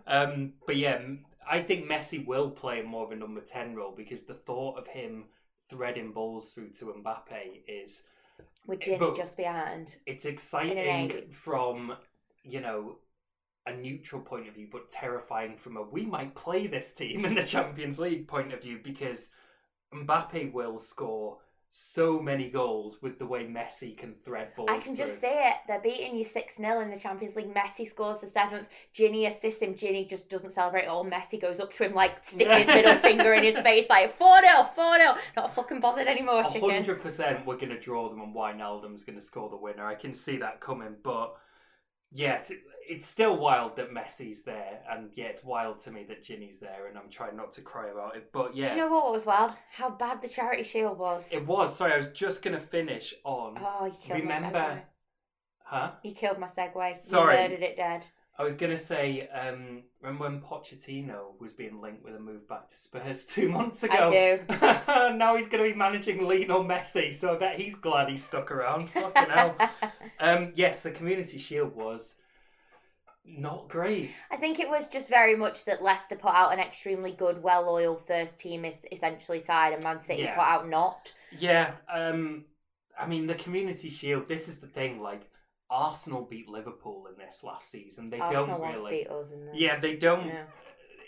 [0.07, 1.01] Um, but yeah,
[1.49, 4.87] I think Messi will play more of a number 10 role because the thought of
[4.87, 5.25] him
[5.69, 8.03] threading balls through to Mbappe is
[8.67, 9.97] With But- just behind.
[10.07, 11.95] it's exciting from
[12.43, 12.97] you know
[13.67, 17.35] a neutral point of view but terrifying from a we might play this team in
[17.35, 19.31] the Champions League point of view because
[19.95, 21.39] Mbappe will score
[21.73, 25.21] so many goals with the way Messi can thread balls I can just through.
[25.21, 25.57] say it.
[25.69, 27.55] They're beating you 6 0 in the Champions League.
[27.55, 28.67] Messi scores the seventh.
[28.93, 29.77] Ginny assists him.
[29.77, 31.05] Ginny just doesn't celebrate at all.
[31.05, 34.41] Messi goes up to him, like, stick his middle finger in his face, like, 4
[34.41, 35.15] 0, 4 0.
[35.37, 39.49] Not fucking bothered anymore, A hundred percent, we're gonna draw them and Wijnaldum's gonna score
[39.49, 39.87] the winner.
[39.87, 41.37] I can see that coming, but
[42.11, 42.43] yeah,
[42.89, 46.87] it's still wild that Messi's there, and yeah, it's wild to me that Ginny's there,
[46.89, 48.31] and I'm trying not to cry about it.
[48.33, 49.53] But yeah, Do you know what was wild?
[49.73, 51.29] How bad the charity shield was.
[51.33, 51.75] it was.
[51.75, 53.59] Sorry, I was just gonna finish on.
[53.61, 54.83] Oh, you killed my Remember- segue.
[55.65, 55.91] Huh?
[56.03, 57.01] You killed my segue.
[57.01, 57.37] Sorry.
[57.37, 58.03] You murdered it dead.
[58.39, 62.69] I was gonna say, um, remember when Pochettino was being linked with a move back
[62.71, 64.09] to Spurs two months ago?
[64.11, 64.41] I
[65.11, 65.17] do.
[65.19, 68.51] now he's going to be managing Lionel Messi, so I bet he's glad he stuck
[68.51, 68.91] around.
[68.91, 69.57] Fucking hell.
[70.23, 72.17] Um, yes, the Community Shield was
[73.25, 74.11] not great.
[74.31, 78.07] I think it was just very much that Leicester put out an extremely good, well-oiled
[78.07, 80.35] first team is essentially side, and Man City Yeah.
[80.35, 81.13] put out not.
[81.39, 82.45] Yeah, um,
[82.99, 84.27] I mean the Community Shield.
[84.29, 85.01] This is the thing.
[85.01, 85.29] Like
[85.71, 88.11] Arsenal beat Liverpool in this last season.
[88.11, 88.91] They Arsenal don't really.
[88.91, 89.55] beat us in this.
[89.57, 90.27] Yeah, they don't.
[90.27, 90.45] Yeah.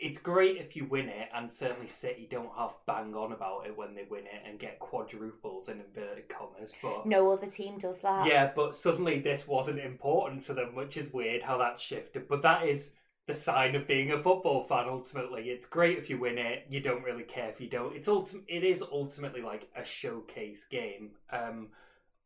[0.02, 3.76] It's great if you win it, and certainly City don't have bang on about it
[3.76, 6.72] when they win it and get quadruples in inverted commas.
[6.82, 8.26] But No other team does that.
[8.26, 12.28] yeah, but suddenly this wasn't important to them, which is weird how that shifted.
[12.28, 12.90] But that is
[13.26, 14.88] the sign of being a football fan.
[14.88, 16.66] Ultimately, it's great if you win it.
[16.68, 17.94] You don't really care if you don't.
[17.94, 21.12] It's ultim- It is ultimately like a showcase game.
[21.30, 21.68] Um,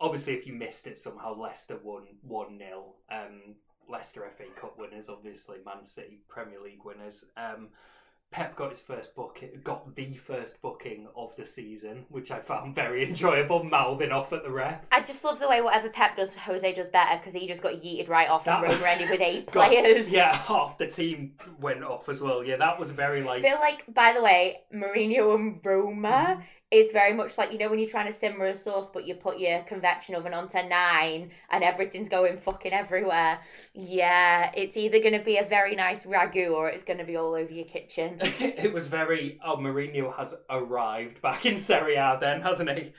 [0.01, 3.57] obviously, if you missed it somehow, Leicester won one 0 Um,
[3.89, 7.24] Leicester FA Cup winners, obviously Man City Premier League winners.
[7.37, 7.68] Um,
[8.32, 12.74] Pep got his first booking, got the first booking of the season, which I found
[12.74, 14.80] very enjoyable, mouthing off at the ref.
[14.91, 17.74] I just love the way whatever Pep does, Jose does better because he just got
[17.74, 20.11] yeeted right off That- and Roma ended with eight God, players.
[20.12, 22.43] Yeah, half the team went off as well.
[22.43, 23.43] Yeah, that was very I like.
[23.43, 26.43] feel like, by the way, Mourinho and Roma
[26.73, 29.14] is very much like you know when you're trying to simmer a sauce, but you
[29.14, 33.39] put your convection oven onto nine and everything's going fucking everywhere.
[33.73, 37.17] Yeah, it's either going to be a very nice ragu or it's going to be
[37.17, 38.19] all over your kitchen.
[38.21, 39.39] it was very.
[39.45, 42.93] Oh, Mourinho has arrived back in Serie A, then hasn't he?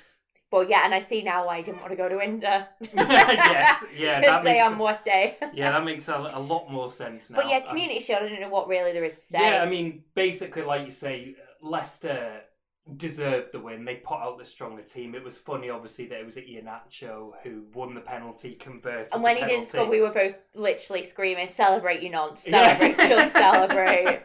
[0.50, 2.66] But yeah, and I see now why he didn't want to go to Inter.
[2.94, 5.36] yes, yeah, that makes on what day?
[5.54, 7.36] yeah, that makes a, a lot more sense now.
[7.36, 8.24] But yeah, Um, Community Shield.
[8.24, 9.40] I don't know what really there is to say.
[9.42, 12.44] Yeah, I mean, basically, like you say, Leicester
[12.96, 13.84] deserved the win.
[13.84, 15.16] They put out the stronger team.
[15.16, 19.14] It was funny, obviously, that it was Iheanacho who won the penalty, converted.
[19.14, 22.44] and when he didn't score, we were both literally screaming, "Celebrate, you nonce!
[22.44, 24.22] Celebrate, just celebrate!"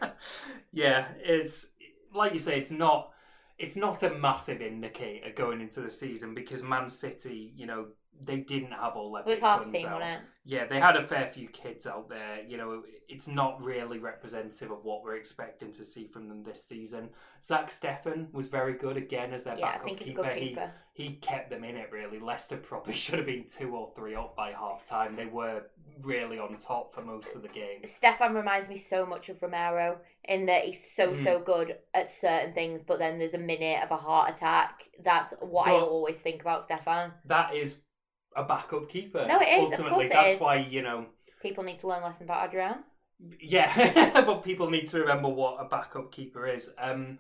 [0.73, 1.69] yeah, it's
[2.15, 3.13] like you say, it's not
[3.59, 7.87] it's not a massive indicator going into the season because Man City, you know,
[8.25, 10.01] they didn't have all their It was big half guns team, out.
[10.01, 10.29] wasn't it?
[10.45, 12.41] Yeah, they had a fair few kids out there.
[12.47, 16.65] You know, it's not really representative of what we're expecting to see from them this
[16.65, 17.11] season.
[17.45, 20.73] Zach Steffen was very good again as their Yeah, backup think he's a keeper.
[20.95, 22.19] He he kept them in it really.
[22.19, 25.15] Leicester probably should have been two or three up by half time.
[25.17, 25.63] They were
[26.03, 27.83] really on top for most of the game.
[27.85, 31.25] Steffen reminds me so much of Romero in that he's so Mm.
[31.25, 34.85] so good at certain things, but then there's a minute of a heart attack.
[35.05, 37.13] That's what I always think about Steffen.
[37.27, 37.77] That is
[38.37, 39.25] a backup keeper.
[39.27, 40.41] No, it is, of Ultimately, that's is.
[40.41, 41.07] why you know.
[41.41, 42.85] People need to learn lessons about Adrian.
[43.41, 46.71] Yeah, but people need to remember what a backup keeper is.
[46.79, 47.19] Um,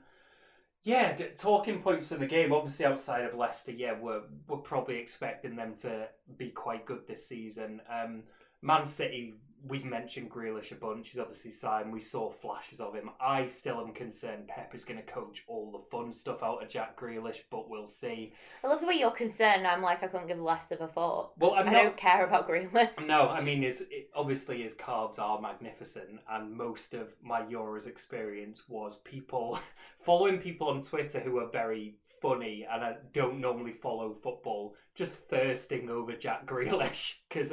[0.85, 2.53] yeah, d- talking points in the game.
[2.53, 7.27] Obviously, outside of Leicester, yeah, we're we're probably expecting them to be quite good this
[7.27, 7.81] season.
[7.89, 8.25] Um,
[8.63, 9.35] Man City,
[9.69, 11.09] we've mentioned Grealish a bunch.
[11.11, 11.93] He's obviously signed.
[11.93, 13.11] We saw flashes of him.
[13.21, 16.69] I still am concerned Pep is going to coach all the fun stuff out of
[16.69, 18.33] Jack Grealish, but we'll see.
[18.65, 19.67] I love the way you're concerned.
[19.67, 21.33] I'm like, I couldn't give less of a thought.
[21.39, 21.83] Well, I'm I not.
[21.83, 22.91] don't care about Greenland.
[23.07, 27.87] No, I mean, his it, obviously his cards are magnificent, and most of my Euros
[27.87, 29.59] experience was people
[30.01, 35.13] following people on Twitter who are very funny, and I don't normally follow football, just
[35.13, 37.53] thirsting over Jack Grealish because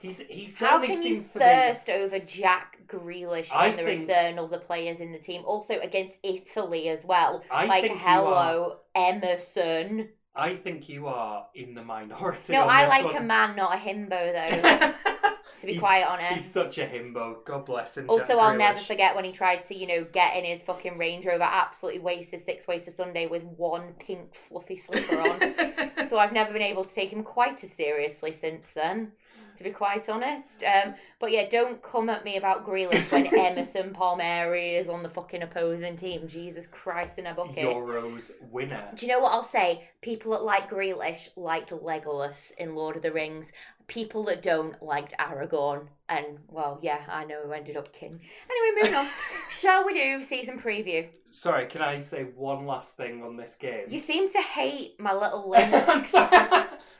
[0.00, 0.48] he's he How
[0.80, 4.38] certainly can you seems to thirst over Jack Grealish I when there think- are certain
[4.38, 5.42] other players in the team?
[5.44, 7.42] Also against Italy as well.
[7.50, 10.08] I like, think you hello, Emerson.
[10.34, 12.52] I think you are in the minority.
[12.52, 13.16] No, on I this like one.
[13.16, 14.92] a man, not a himbo, though.
[15.60, 16.34] to be He's- quite honest.
[16.34, 17.44] He's such a himbo.
[17.44, 18.08] God bless him.
[18.08, 18.86] Also, Jack I'll never Grealish.
[18.86, 22.40] forget when he tried to, you know, get in his fucking Range Rover, absolutely wasted
[22.44, 26.08] six ways to Sunday with one pink fluffy slipper on.
[26.08, 29.10] so I've never been able to take him quite as seriously since then,
[29.58, 30.62] to be quite honest.
[30.62, 35.08] Um, but yeah, don't come at me about Grealish when Emerson Palmieri is on the
[35.08, 36.28] fucking opposing team.
[36.28, 37.66] Jesus Christ in a bucket.
[37.66, 38.88] Euros winner.
[38.94, 39.88] Do you know what I'll say?
[40.00, 43.46] People that like Grealish liked Legolas in Lord of the Rings.
[43.88, 45.88] People that don't liked Aragorn.
[46.08, 48.20] And, well, yeah, I know who ended up king.
[48.48, 49.08] Anyway, moving on.
[49.50, 51.08] Shall we do season preview?
[51.32, 53.86] Sorry, can I say one last thing on this game?
[53.88, 55.72] You seem to hate my little link.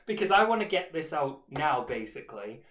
[0.08, 2.62] Because I want to get this out now, basically.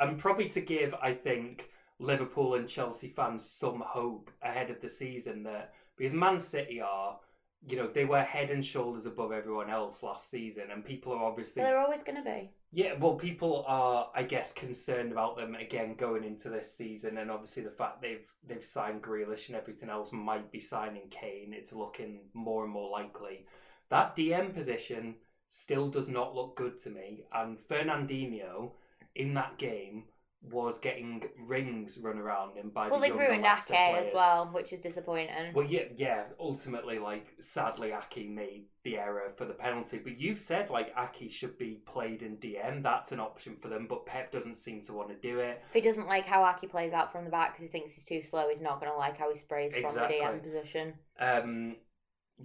[0.00, 4.88] And probably to give, I think, Liverpool and Chelsea fans some hope ahead of the
[4.88, 7.18] season that because Man City are,
[7.66, 11.24] you know, they were head and shoulders above everyone else last season, and people are
[11.24, 12.50] obviously They're always going to be.
[12.72, 17.30] yeah, well, people are, I guess, concerned about them again going into this season, and
[17.30, 21.52] obviously the fact they've they've signed Grealish and everything else might be signing Kane.
[21.52, 23.46] It's looking more and more likely.
[23.90, 25.16] That DM position
[25.52, 28.70] still does not look good to me, and Fernandinho
[29.14, 30.04] in that game
[30.50, 34.08] was getting rings run around him by the Well, the they've younger ruined Ake as
[34.14, 35.52] well, which is disappointing.
[35.54, 36.24] Well, yeah, yeah.
[36.40, 39.98] Ultimately, like sadly, Ake made the error for the penalty.
[39.98, 42.82] But you've said like Ake should be played in DM.
[42.82, 43.86] That's an option for them.
[43.86, 45.62] But Pep doesn't seem to want to do it.
[45.68, 48.06] If he doesn't like how Ake plays out from the back because he thinks he's
[48.06, 50.18] too slow, he's not going to like how he sprays Exactly.
[50.18, 50.94] from the DM position.
[51.20, 51.76] Um,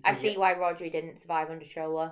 [0.04, 2.12] I see why Rodri didn't survive under Shola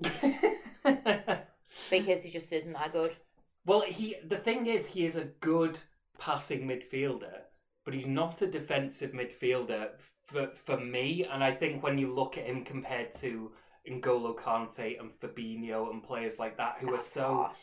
[1.90, 3.16] because he just isn't that good.
[3.64, 4.16] well, he.
[4.26, 5.78] The thing is, he is a good
[6.18, 7.42] passing midfielder.
[7.84, 9.90] but he's not a defensive midfielder
[10.24, 11.24] for for me.
[11.30, 13.52] And I think when you look at him compared to
[13.88, 17.58] N'Golo Kante and Fabinho and players like that who That's are so, harsh.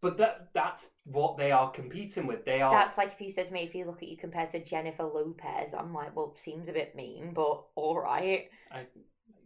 [0.00, 2.44] but that that's what they are competing with.
[2.44, 4.50] They are That's like if you said to me, if you look at you compared
[4.50, 8.48] to Jennifer Lopez, I'm like, well, seems a bit mean, but all right.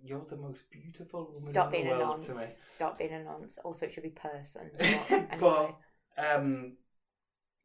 [0.05, 2.26] You're the most beautiful woman Stop in being the a world nonce.
[2.26, 2.44] to me.
[2.62, 3.59] Stop being a nonce.
[3.64, 4.70] Also, it should be person.
[4.80, 5.74] Anyway.
[6.16, 6.72] um,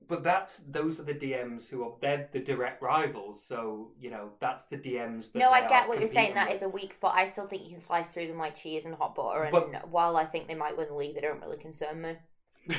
[0.07, 3.41] but that's those are the DMs who are they're the direct rivals.
[3.43, 5.31] So you know that's the DMs.
[5.31, 6.34] That no, I get what you're saying.
[6.34, 7.13] That is a weak spot.
[7.15, 9.43] I still think you can slice through them like cheese and hot butter.
[9.43, 12.17] And But- while I think they might win the league, they don't really concern me.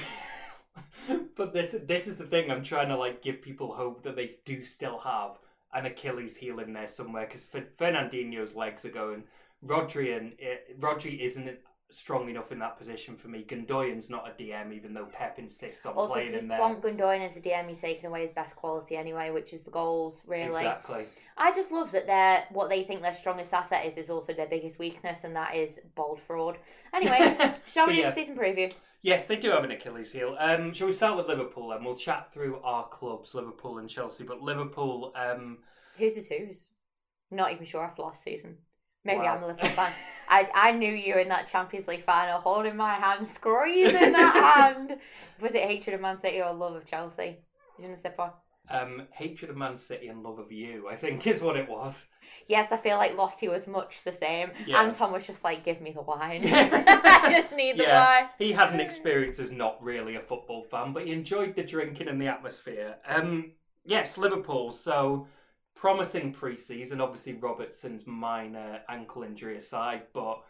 [1.37, 2.51] but this this is the thing.
[2.51, 5.39] I'm trying to like give people hope that they do still have
[5.73, 7.45] an Achilles heel in there somewhere because
[7.79, 9.25] Fernandinho's legs are going.
[9.65, 11.59] Rodri and eh, Rodri isn't
[11.91, 13.45] strong enough in that position for me.
[13.45, 16.59] Gundogan's not a DM, even though Pep insists on Also, playing him you in there.
[16.59, 19.71] plonk Gundogan as a DM, he's taking away his best quality anyway, which is the
[19.71, 20.23] goals.
[20.27, 21.07] Really, Exactly.
[21.37, 24.49] I just love that their what they think their strongest asset is is also their
[24.49, 26.59] biggest weakness, and that is bold fraud.
[26.93, 28.11] Anyway, shall we do yeah.
[28.11, 28.73] the season preview?
[29.03, 30.35] Yes, they do have an Achilles heel.
[30.39, 34.25] Um, shall we start with Liverpool and we'll chat through our clubs, Liverpool and Chelsea.
[34.25, 35.59] But Liverpool, um,
[35.99, 36.71] Who's is who's?
[37.31, 38.57] Not even sure after last season.
[39.05, 39.37] Maybe Wow.
[39.37, 39.93] I'm a Liverpool fan.
[40.29, 44.99] I, I knew you in that Champions League final, holding my hand, squeezing that hand.
[45.41, 47.37] Was it hatred of Man City or love of Chelsea?
[47.79, 48.31] Je ne sais pas.
[48.71, 52.07] um, hatred of Man City and love of you, I think, is what it was.
[52.49, 54.51] Yes, I feel like Lottie was much the same.
[54.67, 54.81] Yeah.
[54.81, 56.43] Anton was just like, give me the wine.
[56.47, 58.03] I just need the Yeah.
[58.23, 58.31] wine.
[58.39, 62.09] He had an experience as not really a football fan, but he enjoyed the drinking
[62.09, 62.97] and the atmosphere.
[63.07, 63.53] Um,
[63.85, 64.73] yes, Liverpool.
[64.73, 65.27] So
[65.75, 67.01] promising pre-season.
[67.01, 70.43] Obviously, Robertson's minor ankle injury aside, but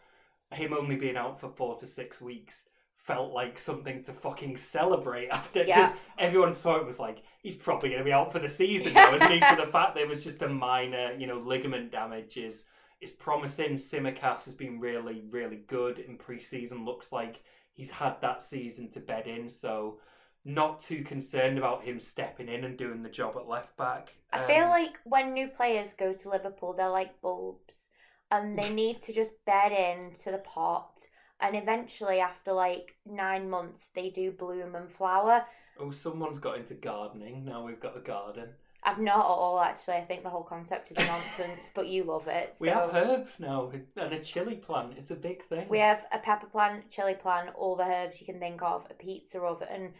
[0.51, 5.27] him only being out for four to six weeks felt like something to fucking celebrate
[5.31, 5.95] after because Yeah.
[6.17, 9.13] everyone saw it was like he's probably going to be out for the season now,
[9.13, 9.39] isn't he?
[9.49, 12.65] So the fact there was just a minor, you know, ligament damage is
[13.01, 13.73] is promising.
[13.75, 16.85] Tsimikas has been really, really good in pre-season.
[16.85, 19.99] Looks like he's had that season to bed in, so
[20.45, 24.15] not too concerned about him stepping in and doing the job at left back.
[24.31, 27.89] I feel Um, like when new players go to Liverpool, they're like bulbs,
[28.31, 31.07] and they need to just bed in to the pot.
[31.39, 35.45] And eventually, after like nine months, they do bloom and flower.
[35.77, 37.45] oh, someone's got into gardening.
[37.45, 38.49] Now we've got a garden.
[38.85, 39.95] I've not at all actually.
[39.95, 42.55] I think the whole concept is nonsense, but you love it.
[42.59, 44.93] We have herbs now and a chili plant.
[44.97, 45.67] It's a big thing.
[45.69, 48.93] We have a pepper plant, chili plant, all the herbs you can think of, a
[48.93, 49.93] pizza oven,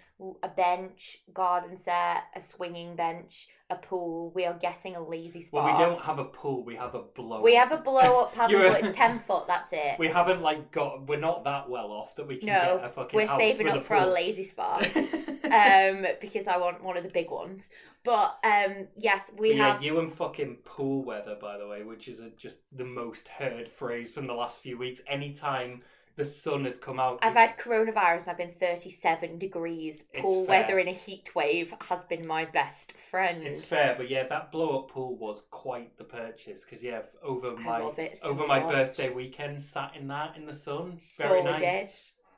[0.44, 4.32] a bench, garden set, a swinging bench, a pool.
[4.36, 5.64] We are getting a lazy spot.
[5.66, 6.64] well, we don't have a pool.
[6.64, 7.42] We have a blow.
[7.42, 9.48] We have a blow up paddle, but it's ten foot.
[9.48, 9.98] That's it.
[10.00, 11.08] We haven't like got.
[11.08, 13.18] We're not that well off that we can No, get a fucking.
[13.18, 14.14] We're saving up a for our pool.
[14.14, 17.70] lazy spot um, because I want one of the big ones.
[18.06, 19.84] But um, yes, we yeah, have.
[19.84, 23.68] you and fucking pool weather, by the way, which is a, just the most heard
[23.68, 25.02] phrase from the last few weeks.
[25.08, 25.82] Anytime
[26.16, 30.04] the sun has come out, I've had coronavirus and I've been 37 degrees.
[30.20, 30.62] Pool fair.
[30.62, 33.42] weather in a heat wave has been my best friend.
[33.42, 37.58] It's fair, but yeah, that blow up pool was quite the purchase because yeah, over
[37.58, 41.60] I my so over my birthday weekend, sat in that in the sun, So very
[41.60, 41.90] did.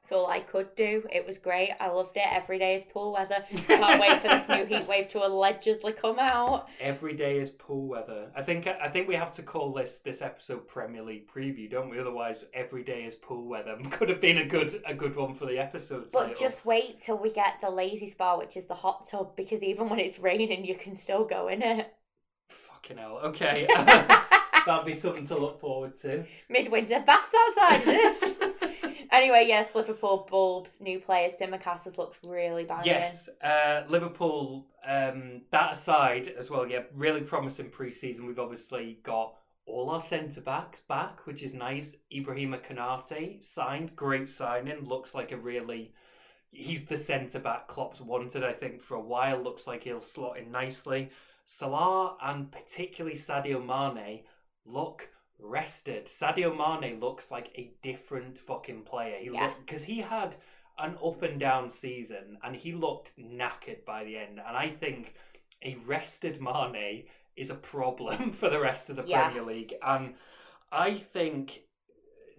[0.07, 1.03] It's all I could do.
[1.11, 1.71] It was great.
[1.81, 2.23] I loved it.
[2.25, 3.43] Every day is pool weather.
[3.67, 6.69] Can't wait for this new heat wave to allegedly come out.
[6.79, 8.31] Every day is pool weather.
[8.33, 11.89] I think I think we have to call this this episode Premier League preview, don't
[11.89, 11.99] we?
[11.99, 13.77] Otherwise, every day is pool weather.
[13.91, 16.07] Could have been a good a good one for the episode.
[16.13, 16.35] But title.
[16.39, 19.89] just wait till we get the lazy spa, which is the hot tub, because even
[19.89, 21.93] when it's raining, you can still go in it.
[22.47, 23.19] fucking hell.
[23.25, 26.23] Okay, that'll be something to look forward to.
[26.47, 28.35] Midwinter bath outside, is?
[29.17, 31.33] Anyway, yes, Liverpool bulbs, new players.
[31.41, 32.85] Tsimikas has looked really bad.
[32.85, 34.67] Yes, uh, Liverpool.
[34.85, 38.27] Um, that aside, as well, yeah, really promising pre-season.
[38.27, 39.33] We've obviously got
[39.65, 41.97] all our centre backs back, which is nice.
[42.13, 44.85] Ibrahima Konate signed, great signing.
[44.85, 45.93] Looks like a really.
[46.51, 49.41] He's the centre back Klopp's wanted, I think, for a while.
[49.41, 51.09] Looks like he'll slot in nicely.
[51.45, 54.21] Salah and particularly Sadio Mane
[54.63, 55.09] look
[55.39, 56.05] rested.
[56.07, 59.17] Sadio Mane looks like a different fucking player.
[59.19, 59.55] He Yes.
[59.59, 60.35] because he had
[60.79, 64.39] an up and down season and he looked knackered by the end.
[64.45, 65.13] And I think
[65.63, 69.31] a rested Mane is a problem for the rest of the Yes.
[69.33, 69.73] Premier League.
[69.83, 70.15] And
[70.71, 71.61] I think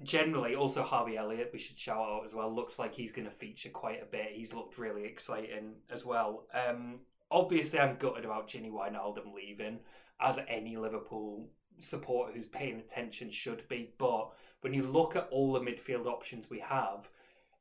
[0.02, 3.34] generally also Harvey Elliott we should shout out as well looks like he's going to
[3.34, 7.00] feature quite a bit he's looked really exciting as well um
[7.32, 9.80] obviously I'm gutted about Ginny Wijnaldum leaving
[10.20, 15.52] as any Liverpool supporter who's paying attention should be but when you look at all
[15.52, 17.08] the midfield options we have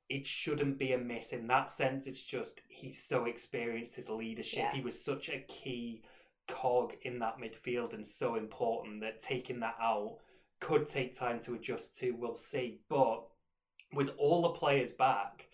[0.09, 4.59] it shouldn't be a miss in that sense it's just he's so experienced his leadership
[4.59, 4.73] Yeah.
[4.73, 6.01] he was such a key
[6.47, 10.17] cog in that midfield and so important that taking that out
[10.59, 12.11] could take time to adjust to.
[12.11, 12.79] We'll see.
[12.89, 13.23] But
[13.93, 15.47] with all the players back,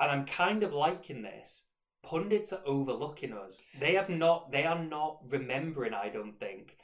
[0.00, 1.64] and I'm kind of liking this.
[2.04, 3.60] Pundits are overlooking us.
[3.78, 4.50] They have not.
[4.52, 5.92] They are not remembering.
[5.92, 6.78] I don't think.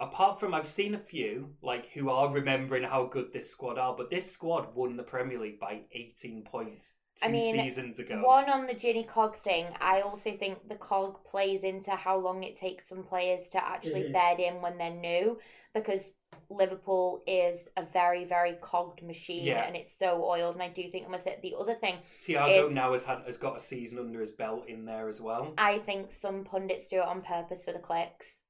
[0.00, 3.94] Apart from I've seen a few like who are remembering how good this squad are,
[3.94, 8.22] but this squad won the Premier League by 18 points two I mean, seasons ago.
[8.24, 12.44] One on the Ginny Cog thing, I also think the cog plays into how long
[12.44, 14.12] it takes some players to actually Mhm.
[14.14, 15.38] bed in when they're new
[15.74, 16.14] because
[16.48, 19.66] Liverpool is a very, very cogged machine Yeah.
[19.66, 20.54] and it's so oiled.
[20.54, 23.22] And I do think I must say the other thing, Thiago is- now has had
[23.26, 25.52] has got a season under his belt in there as well.
[25.58, 28.44] I think some pundits do it on purpose for the clicks.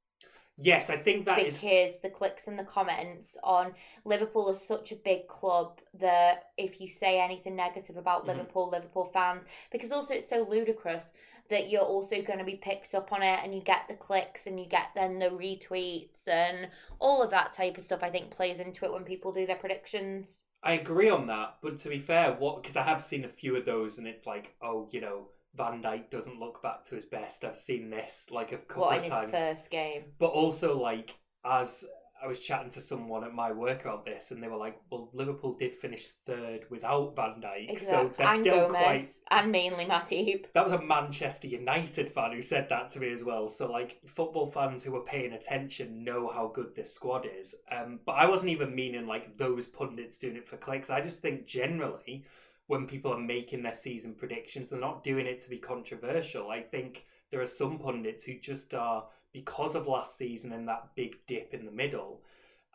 [0.63, 3.73] Yes, I think that is because the clicks and the comments on
[4.05, 8.29] Liverpool is such a big club that if you say anything negative about Mhm.
[8.29, 11.13] Liverpool, Liverpool fans, because also it's so ludicrous
[11.49, 14.47] that you're also going to be picked up on it and you get the clicks
[14.47, 16.69] and you get then the retweets and
[17.01, 18.03] all of that type of stuff.
[18.03, 20.43] I think plays into it when people do their predictions.
[20.63, 23.57] I agree on that, but to be fair, what because I have seen a few
[23.57, 27.05] of those, and it's like, oh, you know, Van Dijk doesn't look back to his
[27.05, 27.45] best.
[27.45, 29.11] I've seen this like a couple of times.
[29.11, 30.03] What in of his times, first game?
[30.19, 31.85] but also like as
[32.23, 35.09] I was chatting to someone at my work about this, and they were like, well,
[35.15, 39.41] Liverpool did finish third without Van Dijk, so they're and still Gomez quite.
[39.41, 40.45] and mainly Matip.
[40.53, 43.49] That was a Manchester United fan who said that to me as well.
[43.49, 47.55] So, like, football fans who are paying attention know how good this squad is.
[47.73, 50.91] Um, but I wasn't even meaning like those pundits doing it for clicks.
[50.91, 52.25] I just think generally,
[52.71, 56.53] when people are making their season predictions, they're not doing it to be controversial.
[56.53, 60.95] I think there are some pundits who just are because of last season and that
[60.95, 62.23] big dip in the middle.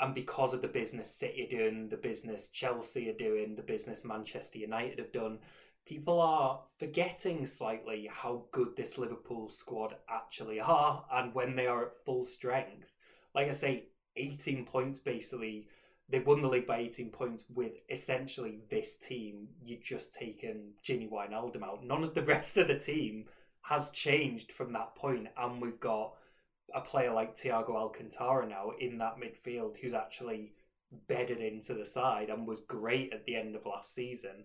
[0.02, 4.04] And because of the business City are doing, the business Chelsea are doing, the business
[4.04, 5.40] Manchester United have done,
[5.86, 11.86] people are forgetting slightly how good this Liverpool squad actually are and when they are
[11.86, 12.92] at full strength.
[13.34, 13.86] Like I say,
[14.18, 15.70] 18 points basically.
[16.08, 19.48] They won the league by 18 points with essentially this team.
[19.64, 21.84] You've just taken Gini Wijnaldum out.
[21.84, 23.26] None of the rest of the team
[23.62, 26.14] has changed from that point, and we've got
[26.74, 30.54] a player like Thiago Alcantara now in that midfield who's actually
[31.08, 34.44] bedded into the side and was great at the end of last season.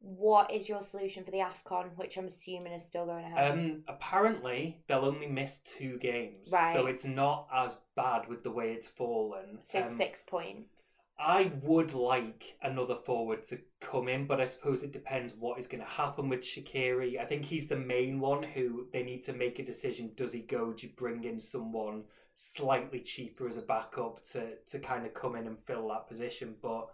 [0.00, 3.50] What is your solution for the AFCON, which I'm assuming is still going ahead?
[3.50, 8.72] Um, apparently they'll only miss two games, so it's not as bad with the way
[8.72, 9.58] it's fallen.
[9.60, 10.97] so Um, six points.
[11.18, 15.66] I would like another forward to come in, but I suppose it depends what is
[15.66, 17.20] going to happen with Shaqiri.
[17.20, 20.12] I think he's the main one who they need to make a decision.
[20.14, 20.72] Does he go?
[20.72, 22.04] Do you bring in someone
[22.36, 26.54] slightly cheaper as a backup to, to kind of come in and fill that position?
[26.62, 26.88] But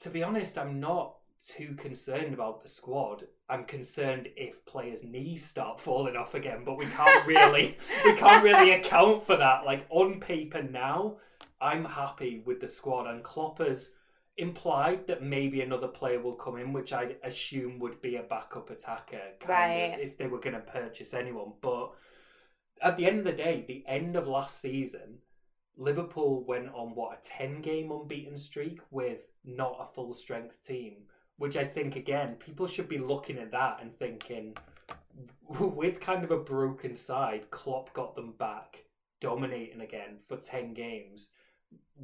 [0.00, 3.26] to be honest, I'm not too concerned about the squad.
[3.48, 8.44] I'm concerned if players' knees start falling off again, but we can't really we can't
[8.44, 9.64] really account for that.
[9.64, 11.16] Like on paper now,
[11.60, 13.92] I'm happy with the squad, and Klopp has
[14.36, 18.70] implied that maybe another player will come in, which I assume would be a backup
[18.70, 19.94] attacker, kind Right.
[19.94, 21.52] of, if they were going to purchase anyone.
[21.60, 21.92] But
[22.80, 25.18] at the end of the day, the end of last season,
[25.76, 31.04] Liverpool went on what a ten game unbeaten streak with not a full strength team,
[31.36, 34.56] which I think again people should be looking at that and thinking,
[35.48, 38.84] with kind of a broken side, Klopp got them back,
[39.20, 41.30] dominating again for ten games,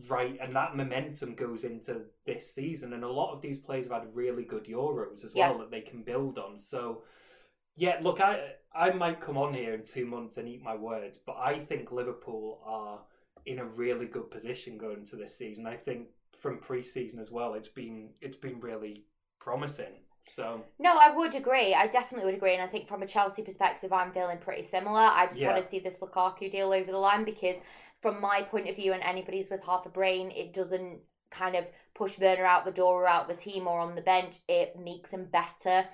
[0.09, 0.39] right?
[0.41, 4.15] And that momentum goes into this season, and a lot of these players have had
[4.15, 5.59] really good Euros as well Yeah.
[5.59, 6.59] that they can build on.
[6.59, 7.03] So.
[7.79, 11.19] Yeah, look, I I might come on here in two months and eat my words,
[11.19, 13.01] but I think Liverpool are
[13.45, 15.67] in a really good position going into this season.
[15.67, 19.05] I think from pre-season as well, it's been it's been really
[19.41, 19.93] promising.
[20.25, 21.75] So No, I would agree.
[21.75, 22.55] I definitely would agree.
[22.55, 25.01] And I think from a Chelsea perspective, I'm feeling pretty similar.
[25.03, 25.53] I just Yeah.
[25.53, 27.57] want to see this Lukaku deal over the line because,
[28.07, 31.01] from my point of view, and anybody's with half a brain, it doesn't
[31.33, 34.37] kind of push Werner out the door or out the team or on the bench.
[34.47, 35.87] It makes him better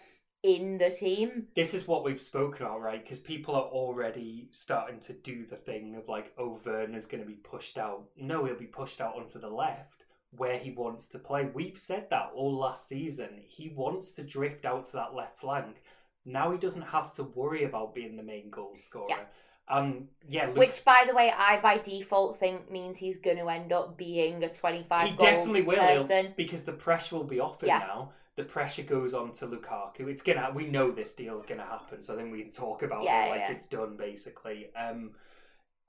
[0.42, 1.46] in the team.
[1.56, 3.02] this is what we've spoken about, right?
[3.02, 7.26] Because people are already starting to do the thing of like, oh, Werner's going to
[7.26, 8.04] be pushed out.
[8.14, 11.48] No, he'll be pushed out onto the left where he wants to play.
[11.54, 13.40] We've said that all last season.
[13.46, 15.82] He wants to drift out to that left flank.
[16.26, 19.06] Now he doesn't have to worry about being the main goal scorer.
[19.08, 19.24] Yeah.
[19.68, 23.48] And yeah, Luke, Which, by the way, I by default think means he's going to
[23.48, 26.34] end up being a 25 he definitely will person.
[26.36, 27.78] because the pressure will be off him Yeah.
[27.78, 28.12] now.
[28.36, 30.08] The pressure goes on to Lukaku.
[30.08, 30.50] It's gonna.
[30.54, 33.40] We know this deal's gonna happen, so then we can talk about Yeah, it like
[33.40, 33.52] yeah.
[33.52, 34.70] it's done, basically.
[34.74, 35.14] Um,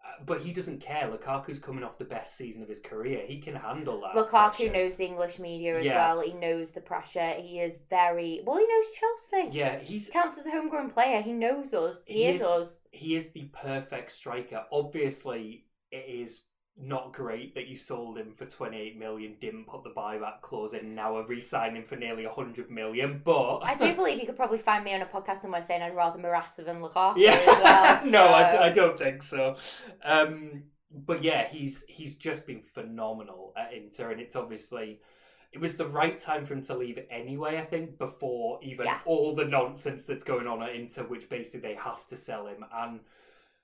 [0.06, 1.08] Uh, But he doesn't care.
[1.10, 3.26] Lukaku's coming off the best season of his career.
[3.26, 4.14] He can handle that.
[4.14, 4.70] Lukaku pressure.
[4.70, 5.96] knows the English media as Yeah.
[5.96, 6.20] well.
[6.20, 7.32] He knows the pressure.
[7.36, 8.58] He is very well.
[8.58, 9.58] He knows Chelsea.
[9.58, 11.22] Yeah, he's He counts as a homegrown player.
[11.22, 12.04] He knows us.
[12.06, 12.80] He, He is, is- us.
[12.94, 14.64] He is the perfect striker.
[14.72, 16.44] Obviously, it is
[16.78, 20.96] not great that you sold him for 28 million, didn't put the buyback clause in,
[20.96, 23.60] now are re-signing for nearly 100 million, but...
[23.60, 26.20] I do believe you could probably find me on a podcast somewhere saying I'd rather
[26.20, 28.06] Morata than Lukaku Yeah, well.
[28.06, 29.56] no, I, I don't think so.
[30.04, 35.00] Um, but yeah, he's he's just been phenomenal at Inter, and it's obviously
[35.54, 37.58] it was the right time for him to leave anyway.
[37.58, 38.99] I think before even Yeah.
[39.06, 42.66] all the nonsense that's going on at Inter, which basically they have to sell him.
[42.74, 43.01] And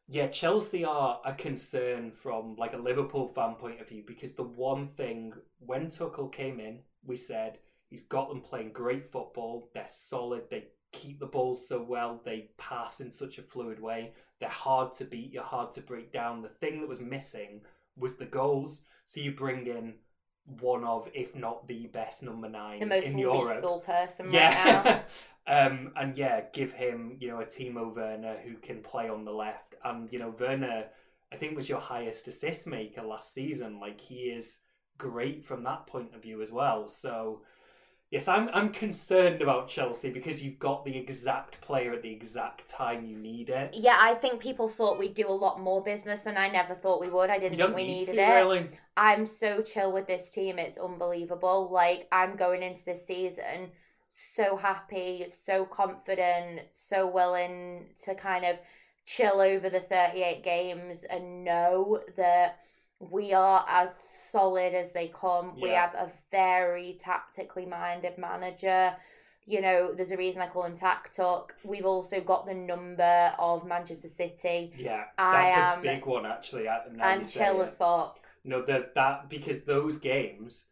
[0.07, 4.43] yeah, Chelsea are a concern from like a Liverpool fan point of view because the
[4.43, 7.59] one thing when Tuchel came in, we said
[7.89, 9.69] he's got them playing great football.
[9.73, 10.43] They're solid.
[10.49, 12.21] They keep the ball so well.
[12.23, 14.13] They pass in such a fluid way.
[14.39, 15.31] They're hard to beat.
[15.33, 16.41] You're hard to break down.
[16.41, 17.61] The thing that was missing
[17.95, 18.85] was the goals.
[19.05, 19.95] So you bring in
[20.59, 23.57] one of, if not the best number nine the most in Europe.
[23.57, 24.41] lethal person right now.
[24.47, 25.01] Yeah.
[25.47, 29.31] um, and yeah, give him, you know, a Timo Werner who can play on the
[29.31, 29.75] left.
[29.83, 30.85] And, you know, Werner,
[31.31, 33.79] I think, was your highest assist maker last season.
[33.79, 34.59] Like, he is
[34.97, 36.89] great from that point of view as well.
[36.89, 37.41] So,
[38.11, 42.67] yes, I'm, I'm concerned about Chelsea because you've got the exact player at the exact
[42.67, 43.73] time you need it.
[43.73, 47.01] Yeah, I think people thought we'd do a lot more business, and I never thought
[47.01, 47.29] we would.
[47.29, 48.33] I didn't think we need needed to, it.
[48.35, 48.69] really.
[48.97, 50.59] I'm so chill with this team.
[50.59, 51.69] It's unbelievable.
[51.71, 53.71] Like I'm going into this season
[54.11, 58.57] so happy, so confident, so willing to kind of
[59.05, 62.59] chill over the 38 games and know that
[62.99, 63.95] we are as
[64.31, 65.59] solid as they come.
[65.59, 68.95] We have a very tactically minded manager.
[69.45, 71.55] You know, there's a reason I call him Tack Tuck.
[71.63, 74.73] We've also got the number of Manchester City.
[74.77, 76.67] Yeah, I that's am- a big one, actually.
[76.67, 78.19] I- I'm chill as fuck.
[78.43, 80.65] No, that that because those games.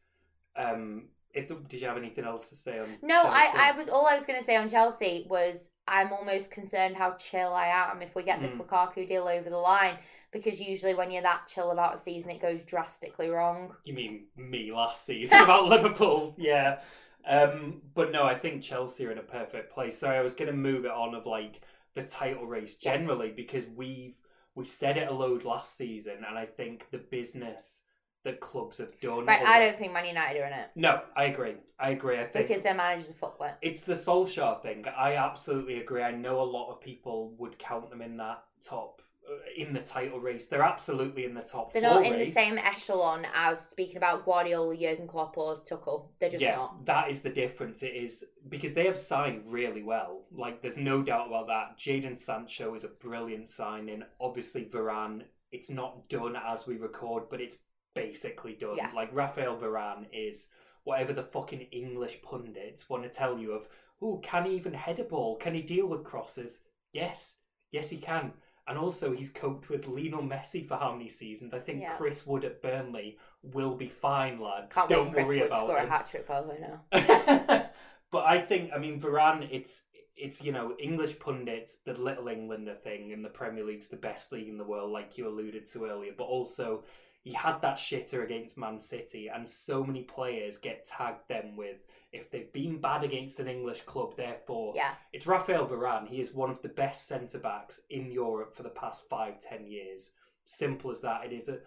[0.56, 2.98] Um, if the, did you have anything else to say on?
[3.04, 6.52] No, I, I was all I was going to say on Chelsea was I'm almost
[6.52, 8.62] concerned how chill I am if we get this Mm.
[8.68, 9.98] Lukaku deal over the line
[10.32, 13.74] because usually when you're that chill about a season it goes drastically wrong.
[13.86, 16.36] You mean me last season about Liverpool?
[16.38, 16.80] Yeah.
[17.26, 19.98] Um, but no, I think Chelsea are in a perfect place.
[19.98, 21.62] So I was going to move it on of like
[21.94, 22.94] the title race Yes.
[22.94, 24.18] generally because we've
[24.56, 27.84] we said it a load last season, and I think the business
[28.28, 29.26] that clubs have done.
[29.26, 31.56] Right, I don't think Man United are in it No, I agree.
[31.80, 32.20] I agree.
[32.20, 33.54] I think because their manager's a fuckwit.
[33.62, 34.86] It's the Solskjaer thing.
[34.98, 36.02] I absolutely agree.
[36.02, 39.80] I know a lot of people would count them in that top, uh, in the
[39.80, 40.48] title race.
[40.48, 41.72] They're absolutely in the top.
[41.72, 46.08] They're not in the same echelon as speaking about Guardiola, Jurgen Klopp, or Tuchel.
[46.20, 46.86] They're just yeah, not.
[46.86, 47.82] that is the difference.
[47.82, 50.24] It is because they have signed really well.
[50.36, 51.78] Like, there's no doubt about that.
[51.78, 54.04] Jadon Sancho is a brilliant signing.
[54.20, 55.24] Obviously, Varane.
[55.50, 57.56] It's not done as we record, but it's
[57.98, 58.78] basically done.
[58.78, 58.92] Yeah.
[58.96, 60.48] Like Raphael Varane is
[60.84, 63.68] whatever the fucking English pundits want to tell you of.
[64.02, 65.38] Oh, can he even head a ball?
[65.38, 66.60] Can he deal with crosses?
[66.94, 67.36] Yes,
[67.72, 68.32] yes, he can.
[68.68, 71.54] And also, he's coped with Lionel Messi for how many seasons?
[71.54, 71.96] I think Yeah.
[71.96, 74.76] Chris Wood at Burnley will be fine, lads.
[74.76, 75.86] Can't Don't worry Wood about score him.
[75.86, 76.82] a hat trick by the way now.
[78.12, 79.84] but I think, I mean, Varane, it's
[80.18, 84.32] it's you know English pundits, the Little Englander thing, and the Premier League's the best
[84.32, 86.12] league in the world, like you alluded to earlier.
[86.18, 86.84] But also,
[87.28, 91.84] he had that shitter against Man City, and so many players get tagged them with
[92.14, 96.08] if they've been bad against an English club, therefore Yeah, it's Raphael Varane.
[96.08, 99.68] He is one of the best centre backs in Europe for the past five, ten
[99.68, 100.12] years.
[100.46, 101.26] Simple as that.
[101.26, 101.60] It is a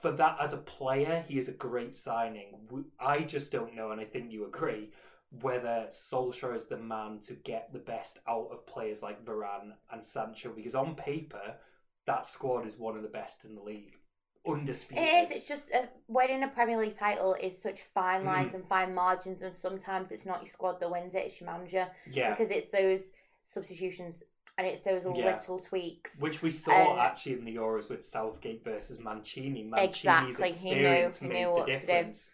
[0.00, 2.54] for that as a player, he is a great signing.
[2.98, 4.90] I just don't know, and I think you agree,
[5.42, 10.02] whether Solskjaer is the man to get the best out of players like Varane and
[10.02, 10.50] Sancho.
[10.56, 11.56] Because on paper,
[12.06, 13.97] that squad is one of the best in the league,
[14.46, 15.04] undisputed.
[15.04, 15.30] It is.
[15.30, 18.26] It's just uh, winning a Premier League title is such fine Mm.
[18.26, 21.50] lines and fine margins, and sometimes it's not your squad that wins it; it's your
[21.50, 23.10] manager yeah, because it's those
[23.44, 24.22] substitutions
[24.58, 25.24] and it's those Yeah.
[25.36, 26.20] little tweaks.
[26.20, 29.62] which we saw And- actually in the Euros with Southgate versus Mancini.
[29.62, 31.86] Mancini's Exactly, he knew- experience he made knew what the to do.
[31.86, 32.30] difference.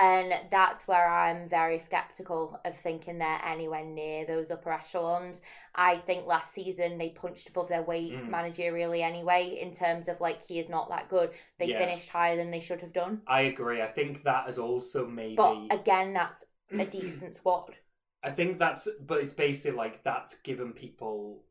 [0.00, 5.40] And that's where I'm very skeptical of thinking they're anywhere near those upper echelons.
[5.74, 8.30] I think last season they punched above their weight Mm.
[8.30, 11.30] managerially anyway, in terms of like he is not that good.
[11.58, 11.78] They Yeah.
[11.78, 13.22] finished higher than they should have done.
[13.26, 13.82] I agree.
[13.82, 15.36] I think that has also maybe.
[15.36, 16.44] But again, that's
[16.78, 17.74] a decent squad.
[18.22, 21.42] I think that's, but it's basically like that's given people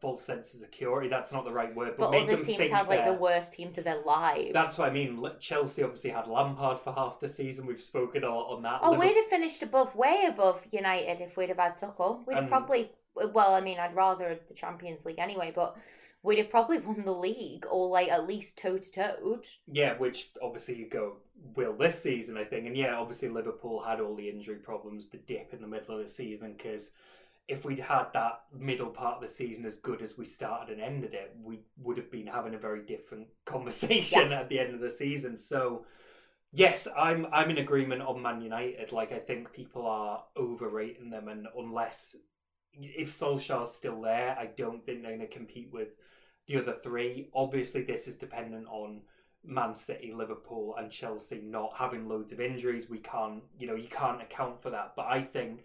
[0.00, 1.08] false sense of security.
[1.08, 3.12] That's not the right word, but, But made other them teams think have like the
[3.12, 4.52] worst teams of their lives.
[4.52, 5.24] That's what I mean.
[5.40, 7.66] Chelsea obviously had Lampard for half the season.
[7.66, 8.80] We've spoken a lot on that.
[8.82, 12.26] Oh, Liverpool- we'd have finished above, way above United if we'd have had Tuchel.
[12.26, 12.90] We'd have And- probably
[13.32, 15.76] well, I mean, I'd rather the Champions League anyway, but
[16.22, 19.40] we'd have probably won the league or like at least toe to toe.
[19.66, 21.16] Yeah, which obviously you go
[21.54, 25.18] will this season, I think, and yeah, obviously Liverpool had all the injury problems, the
[25.18, 26.90] dip in the middle of the season because
[27.48, 30.82] if we'd had that middle part of the season as good as we started and
[30.82, 34.40] ended it, we would have been having a very different conversation yeah.
[34.40, 35.38] at the end of the season.
[35.38, 35.86] So,
[36.52, 38.92] yes, I'm I'm in agreement on Man United.
[38.92, 42.16] Like I think people are overrating them, and unless
[42.78, 45.88] if Solskjaer's still there, I don't think they're going to compete with
[46.46, 47.30] the other three.
[47.34, 49.02] Obviously, this is dependent on
[49.44, 52.90] Man City, Liverpool, and Chelsea not having loads of injuries.
[52.90, 54.92] We can't, you know, you can't account for that.
[54.96, 55.64] But I think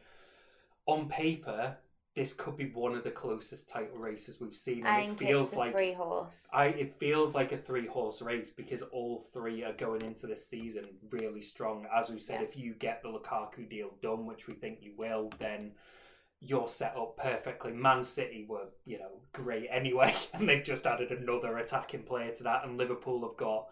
[0.91, 1.77] on paper,
[2.15, 5.71] this could be one of the closest title races we've seen, and it feels like
[5.71, 6.33] three horse.
[6.51, 10.45] I it feels like a three horse race because all three are going into this
[10.45, 11.87] season really strong.
[11.95, 12.47] As we said, yeah.
[12.47, 15.71] if you get the Lukaku deal done, which we think you will, then
[16.41, 17.71] you're set up perfectly.
[17.71, 22.43] Man City were, you know, great anyway, and they've just added another attacking player to
[22.43, 23.67] that, and Liverpool have got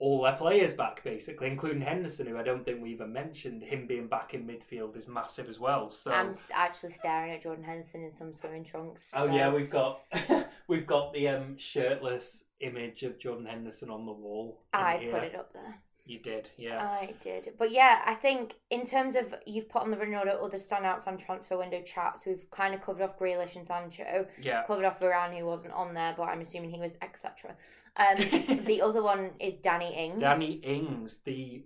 [0.00, 3.62] all their players back basically, including Henderson, who I don't think we even mentioned.
[3.62, 5.90] Him being back in midfield is massive as well.
[5.90, 9.04] So I'm actually staring at Jordan Henderson in some swimming trunks.
[9.12, 10.00] Oh yeah, we've got
[10.68, 14.62] we've got the um, shirtless image of Jordan Henderson on the wall.
[14.72, 15.76] I put it up there.
[16.04, 16.84] You did, yeah.
[16.84, 17.54] I did.
[17.58, 21.18] But yeah, I think in terms of you've put on the Ronaldo other standouts on
[21.18, 24.26] transfer window chats, we've kind of covered off Grealish and Sancho.
[24.40, 24.64] Yeah.
[24.66, 27.54] Covered off Varane, who wasn't on there, but I'm assuming he was, etc.
[27.96, 28.16] Um,
[28.64, 30.20] the other one is Danny Ings.
[30.20, 31.64] Danny Ings, the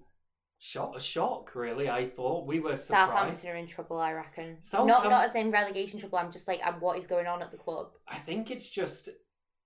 [0.59, 1.89] shot a shock, really.
[1.89, 3.11] I thought we were surprised.
[3.11, 4.59] Southampton are in trouble, I reckon.
[4.73, 6.19] Not not as in relegation trouble.
[6.19, 7.93] I'm just like, what is going on at the club?
[8.09, 9.09] I think it's just,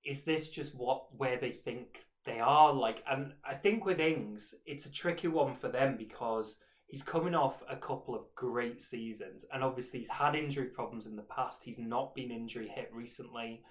[0.05, 4.55] is this just what where they think they are like, and I think with Ings,
[4.67, 6.57] it's a tricky one for them because
[6.87, 11.17] he's coming off a couple of great seasons, and obviously he's had injury problems in
[11.17, 11.65] the past.
[11.65, 13.63] He's not been injury hit recently.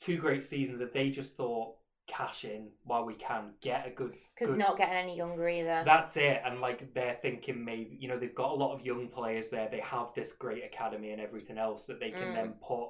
[0.00, 1.74] Two great seasons that they just thought
[2.08, 6.16] cash in while we can get a good because not getting any younger either that's
[6.16, 9.50] it and like they're thinking maybe you know they've got a lot of young players
[9.50, 12.34] there they have this great academy and everything else that they can mm.
[12.34, 12.88] then put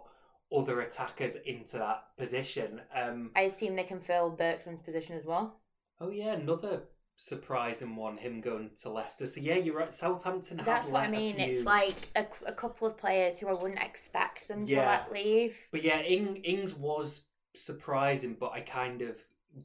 [0.55, 2.81] other attackers into that position.
[2.95, 5.61] Um, I assume they can fill Bertrand's position as well.
[6.01, 6.83] Oh yeah, another
[7.17, 8.17] surprising one.
[8.17, 9.27] Him going to Leicester.
[9.27, 9.93] So yeah, you're right.
[9.93, 10.61] Southampton.
[10.65, 11.37] That's what I mean.
[11.37, 11.45] Few...
[11.45, 14.83] It's like a, a couple of players who I wouldn't expect them yeah.
[14.83, 15.57] to let leave.
[15.71, 17.23] But yeah, Ing, Ings was
[17.55, 19.17] surprising, but I kind of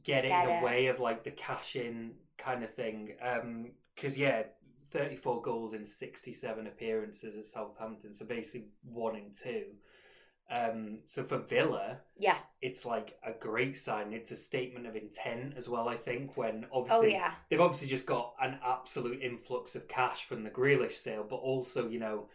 [0.04, 3.12] get it get in a way of like the cash in kind of thing.
[3.94, 4.42] Because um, yeah,
[4.90, 9.64] 34 goals in 67 appearances at Southampton, so basically one in two.
[10.50, 14.12] Um, so for Villa, yeah, it's like a great sign.
[14.12, 15.88] It's a statement of intent as well.
[15.88, 17.32] I think when obviously oh, yeah.
[17.50, 21.88] they've obviously just got an absolute influx of cash from the Grealish sale, but also
[21.88, 22.28] you know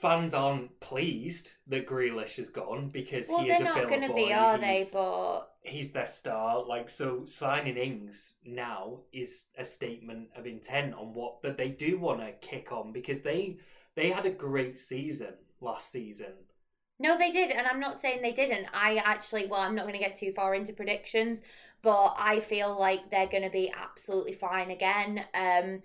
[0.00, 4.14] fans aren't pleased that Grealish is gone because well, he is a Villa going to
[4.14, 4.98] be, are he's, they?
[4.98, 6.64] But he's their star.
[6.64, 11.98] Like so, signing Ings now is a statement of intent on what that they do
[11.98, 13.58] want to kick on because they
[13.94, 16.32] they had a great season last season
[16.98, 18.66] no, they did, and I'm not saying they didn't.
[18.72, 21.40] I actually, well, I'm not going to get too far into predictions,
[21.82, 25.24] but I feel like they're going to be absolutely fine again.
[25.34, 25.82] Um,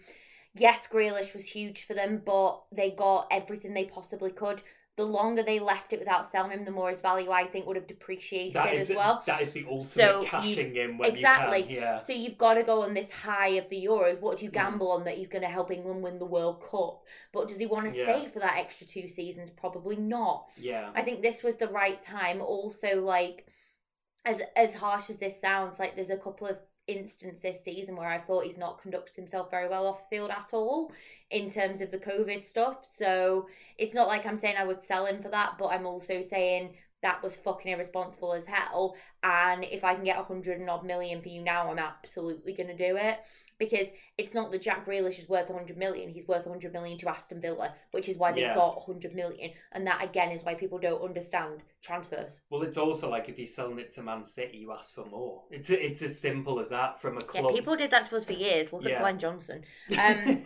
[0.55, 4.61] yes, Grealish was huge for them, but they got everything they possibly could
[5.01, 7.75] the longer they left it without selling him, the more his value I think would
[7.75, 9.23] have depreciated as well.
[9.25, 11.63] That is the ultimate so cashing in when exactly.
[11.63, 11.97] Can, yeah.
[11.97, 14.21] So you've got to go on this high of the Euros.
[14.21, 14.53] What do you mm.
[14.53, 14.99] gamble mm.
[14.99, 17.01] on that he's going to help England win the World Cup?
[17.33, 18.03] But does he want to yeah.
[18.03, 19.49] stay for that extra two seasons?
[19.49, 20.45] Probably not.
[20.55, 20.91] Yeah.
[20.93, 22.39] I think this was the right time.
[22.39, 23.47] Also, like
[24.23, 26.57] as as harsh as this sounds, like there's a couple of
[26.87, 30.31] instance this season where I thought he's not conducted himself very well off the field
[30.31, 30.91] at all
[31.29, 32.87] in terms of the COVID stuff.
[32.91, 33.47] So
[33.77, 36.75] it's not like I'm saying I would sell him for that, but I'm also saying
[37.01, 38.95] that was fucking irresponsible as hell.
[39.23, 42.53] And if I can get a hundred and odd million for you now, I'm absolutely
[42.53, 43.19] gonna do it
[43.61, 46.09] because it's not that Jack Grealish is worth 100 million.
[46.09, 48.55] He's worth 100 million to Aston Villa, which is why they yeah.
[48.55, 49.51] got 100 million.
[49.71, 52.41] And that again is why people don't understand transfers.
[52.49, 55.43] Well, it's also like if you're selling it to Man City, you ask for more.
[55.51, 57.45] It's it's as simple as that from a club.
[57.49, 58.73] Yeah, people did that to us for years.
[58.73, 58.95] Look yeah.
[58.95, 59.63] at Glenn Johnson.
[60.01, 60.43] Um,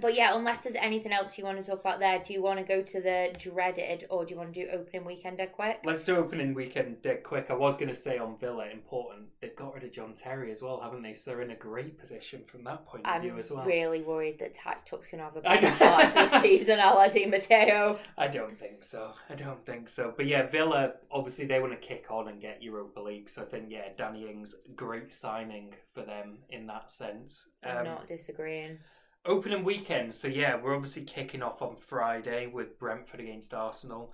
[0.00, 2.58] but yeah, unless there's anything else you want to talk about there, do you want
[2.58, 5.80] to go to the dreaded or do you want to do opening weekend dead quick?
[5.84, 7.46] Let's do opening weekend dead quick.
[7.50, 9.28] I was going to say on Villa, important.
[9.40, 11.14] They've got rid of John Terry as well, haven't they?
[11.14, 13.60] So they're in a great position from that point of I'm view as well.
[13.60, 17.10] I'm really worried that Tuck's going to have a bad start to the season, a
[17.12, 17.98] Di Matteo.
[18.18, 19.12] I don't think so.
[19.28, 20.12] I don't think so.
[20.16, 23.28] But yeah, Villa, obviously, they want to kick on and get Europa League.
[23.28, 27.48] So I think, yeah, Danny Ings, great signing for them in that sense.
[27.62, 28.78] I'm um, not disagreeing.
[29.26, 30.14] Opening weekend.
[30.14, 34.12] So yeah, we're obviously kicking off on Friday with Brentford against Arsenal.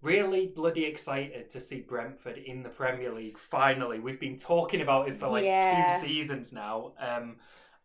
[0.00, 3.36] really bloody excited to see Brentford in the Premier League.
[3.36, 5.98] Finally, we've been talking about it for like Yeah.
[6.00, 6.92] two seasons now.
[7.00, 7.36] Um,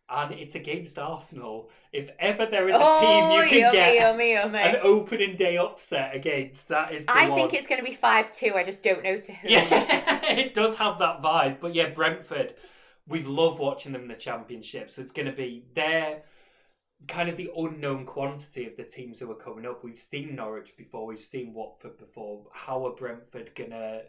[0.08, 1.70] and it's against Arsenal.
[1.92, 4.58] If ever there is a oh, team you can yummy, get yummy, yummy.
[4.60, 7.36] an opening day upset against, that is the I one.
[7.36, 8.52] think it's going to be 5 2.
[8.54, 9.48] I just don't know to who.
[9.48, 11.58] Yeah, it does have that vibe.
[11.58, 12.54] But yeah, Brentford,
[13.08, 14.90] we love watching them in the Championship.
[14.92, 16.22] So it's going to be their
[17.08, 19.84] kind of the unknown quantity of the teams who are coming up.
[19.84, 22.42] We've seen Norwich before, we've seen Watford before.
[22.52, 24.02] How are Brentford going to,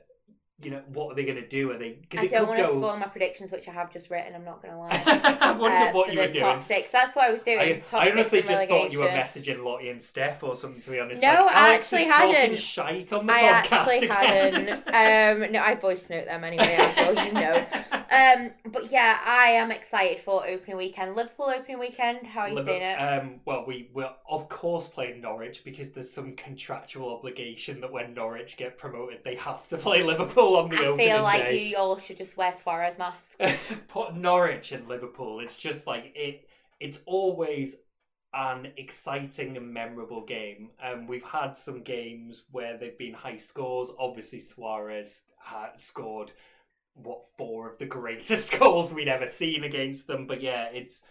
[0.61, 1.71] you know, what are they going to do?
[1.71, 2.77] Are they, because I don't want to go.
[2.79, 4.33] spoil my predictions, which I have just written.
[4.35, 5.03] I'm not going to lie.
[5.41, 6.45] I wonder Uh, what you were doing.
[6.45, 6.91] top six.
[6.91, 7.59] That's what I was doing.
[7.59, 10.81] I, I honestly just thought you were messaging Lottie and Steph or something.
[10.81, 12.57] To be honest, No, like, I Alex actually hadn't.
[12.57, 14.67] Shite on the I podcast actually again.
[14.67, 15.45] hadn't.
[15.45, 17.65] Um, no, I voice note them anyway, as well, you know.
[18.15, 21.15] Um, but yeah, I am excited for opening weekend.
[21.15, 22.25] Liverpool opening weekend.
[22.25, 22.95] How are you Liver- seeing it?
[22.95, 28.13] Um, well, we will of course play Norwich because there's some contractual obligation that when
[28.13, 31.67] Norwich get promoted, they have to play Liverpool on the I feel like day.
[31.67, 33.35] you all should just wear Suarez masks.
[33.87, 35.39] Put Norwich and Liverpool.
[35.39, 36.47] It's just like it.
[36.79, 37.77] It's always
[38.33, 40.69] an exciting and memorable game.
[40.83, 43.89] Um, we've had some games where they've been high scores.
[43.97, 46.33] Obviously, Suarez had scored
[46.95, 50.27] what four of the greatest goals we'd ever seen against them.
[50.27, 51.01] But yeah, it's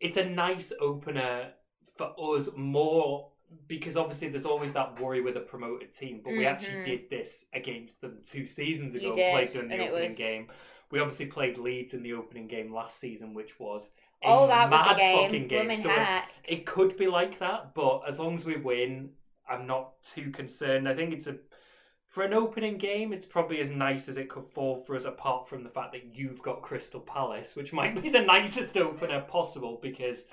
[0.00, 1.50] it's a nice opener
[1.96, 3.28] for us more
[3.66, 6.84] because obviously there's always that worry with a promoted team, but we actually Mhm.
[6.84, 9.12] did this against them two seasons ago.
[9.12, 10.48] played them in the opening was- game.
[10.92, 13.92] We obviously played Leeds in the opening game last season, which was
[14.24, 15.24] a oh, that was mad a game.
[15.24, 15.74] fucking game.
[15.76, 19.10] So it, it could be like that, but as long as we win,
[19.48, 20.88] I'm not too concerned.
[20.88, 21.38] I think it's a
[22.10, 25.04] for an opening game, it's probably as nice as it could fall for us.
[25.04, 29.20] Apart from the fact that you've got Crystal Palace, which might be the nicest opener
[29.20, 30.26] possible because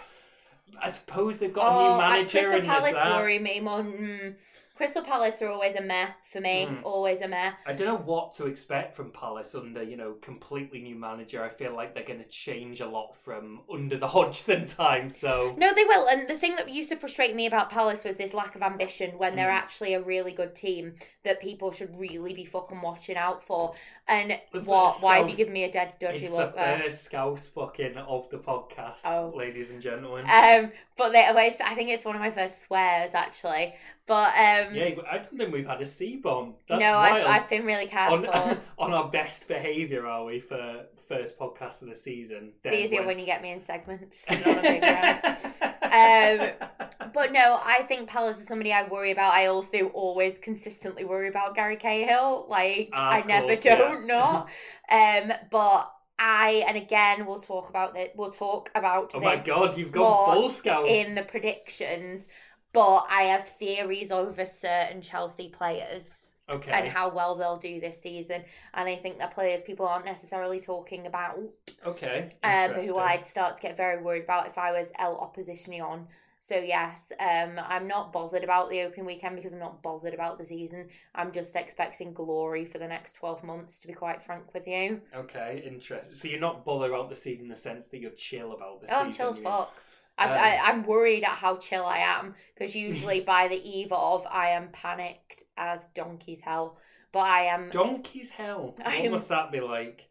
[0.82, 3.42] I suppose they've got a oh, new uh, manager Crystal and Palace that.
[3.44, 3.82] me more.
[3.82, 4.36] Mm,
[4.76, 6.68] Crystal Palace are always a meh for me.
[6.70, 6.84] Mm.
[6.84, 7.52] Always a meh.
[7.66, 11.44] I don't know what to expect from Palace under, you know, completely new manager.
[11.44, 15.10] I feel like they're going to change a lot from under the Hodgson time.
[15.10, 16.08] So No, they will.
[16.08, 19.18] And the thing that used to frustrate me about Palace was this lack of ambition
[19.18, 19.58] when they're Mm.
[19.58, 23.74] actually a really good team that people should really be fucking watching out for.
[24.08, 24.92] And The what?
[24.94, 27.48] first Why have you Scouse- given me a dead dodgy it's look the first scouse
[27.48, 29.34] fucking of the podcast, Oh.
[29.36, 30.26] ladies and gentlemen.
[30.30, 33.74] Um, but they, I think it's one of my first swears actually.
[34.06, 36.56] But um, yeah, I don't think we've had a C bomb.
[36.68, 36.98] That's no.
[36.98, 38.28] I've, I've been really careful.
[38.28, 42.52] on, on our best behaviour, are we for first podcast of the season?
[42.64, 44.24] it's easier when you get me in segments.
[44.30, 46.52] not a big round.
[46.62, 46.70] Um,
[47.14, 49.34] But no, I think Palace is somebody I worry about.
[49.34, 52.46] I also always consistently worry about Gary Cahill.
[52.50, 54.50] Like Ah, I never course, don't not.
[54.92, 58.14] um, but I and again we'll talk about it.
[58.16, 60.88] We'll talk about oh my god, you've gone full scouse.
[60.88, 62.28] in the predictions.
[62.74, 66.72] But I have theories over certain Chelsea players okay.
[66.72, 70.60] and how well they'll do this season, and I think they're players people aren't necessarily
[70.60, 71.40] talking about
[71.86, 72.36] okay.
[72.44, 76.06] um, who I'd start to get very worried about if I was El Oppositionion.
[76.40, 80.38] So yes, um, I'm not bothered about the opening weekend because I'm not bothered about
[80.38, 80.88] the season.
[81.14, 83.80] I'm just expecting glory for the next twelve months.
[83.82, 86.14] To be quite frank with you, Okay, interesting.
[86.14, 88.96] So you're not bothered about the season in the sense that you're chill about the
[88.96, 89.26] oh, I'm season.
[89.26, 89.76] chill as fuck.
[90.18, 93.92] I've, Um, I, I'm worried at how chill I am because usually by the eve
[93.92, 96.78] of I am panicked as donkey's hell.
[97.12, 98.76] But I am, Donkey's hell.
[98.78, 100.10] What I'm- must that be like?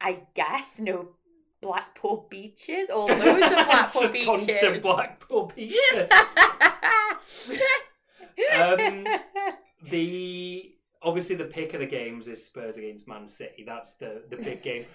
[0.00, 1.10] I guess, no
[1.60, 4.26] Blackpool beaches or loads of Blackpool it's just beaches.
[4.26, 6.10] constant Blackpool beaches.
[8.54, 9.06] Um,
[9.90, 10.72] the
[11.02, 13.64] obviously the pick of the games is Spurs against Man City.
[13.66, 14.86] That's the the big game.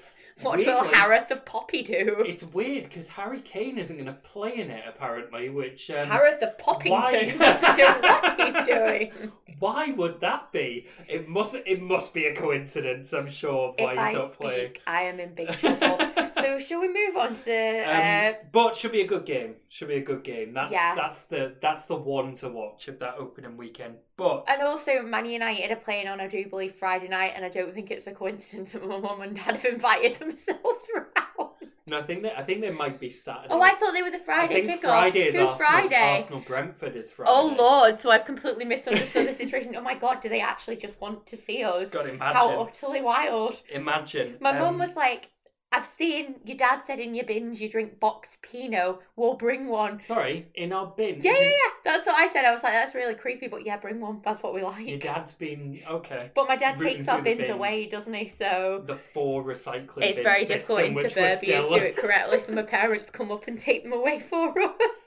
[0.41, 2.23] What will Weirdly, Harith of Poppy do?
[2.25, 5.49] It's weird because Harry Kane isn't going to play in it apparently.
[5.49, 9.31] Which um, Harith of Poppington why- doesn't know what he's doing.
[9.59, 10.85] why would that be?
[11.07, 13.13] It must it must be a coincidence.
[13.13, 14.71] I'm sure why if he's I not speak, playing.
[14.87, 16.06] I am in big trouble.
[16.41, 17.83] so shall we move on to the?
[17.87, 19.55] uh, Um, but should be a good game.
[19.69, 20.53] Should be a good game.
[20.53, 20.95] That's Yes.
[20.95, 23.95] that's the that's the one to watch of that opening weekend.
[24.17, 27.49] But and also, Man United are playing on, I do believe, Friday night, and I
[27.49, 31.49] don't think it's a coincidence that my mum and dad have invited themselves around.
[31.85, 33.47] no, I think that I think they might be Saturday.
[33.51, 34.87] Oh, I thought they were the Friday I think kickoff.
[34.89, 36.15] Friday is Who's Arsenal, Friday?
[36.17, 37.31] Arsenal Brentford is Friday.
[37.31, 37.99] Oh Lord!
[37.99, 39.75] So I've completely misunderstood the situation.
[39.77, 40.19] Oh my God!
[40.21, 41.89] Do they actually just want to see us?
[41.91, 42.35] God, imagine.
[42.35, 43.61] How utterly wild!
[43.71, 44.37] Imagine.
[44.41, 45.29] My mum um, was like,
[45.77, 48.97] I've seen your dad said in your bins you drink box Pinot.
[49.15, 50.01] We'll bring one.
[50.03, 51.19] Sorry, in our bin.
[51.21, 51.51] Yeah, yeah, yeah.
[51.83, 52.45] That's what I said.
[52.45, 54.21] I was like, that's really creepy, but yeah, bring one.
[54.25, 54.87] That's what we like.
[54.87, 56.31] Your dad's been okay.
[56.33, 57.51] But my dad rooting takes our bins, bins.
[57.53, 58.27] away, doesn't he?
[58.29, 59.99] So The four recycling.
[59.99, 60.17] Bins.
[60.17, 62.39] It's very system, difficult in suburbia still, to do it correctly.
[62.45, 65.01] So my parents come up and take them away for us.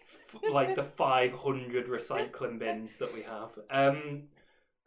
[0.53, 3.51] like the 500 recycling bins that we have.
[3.71, 4.29] Um,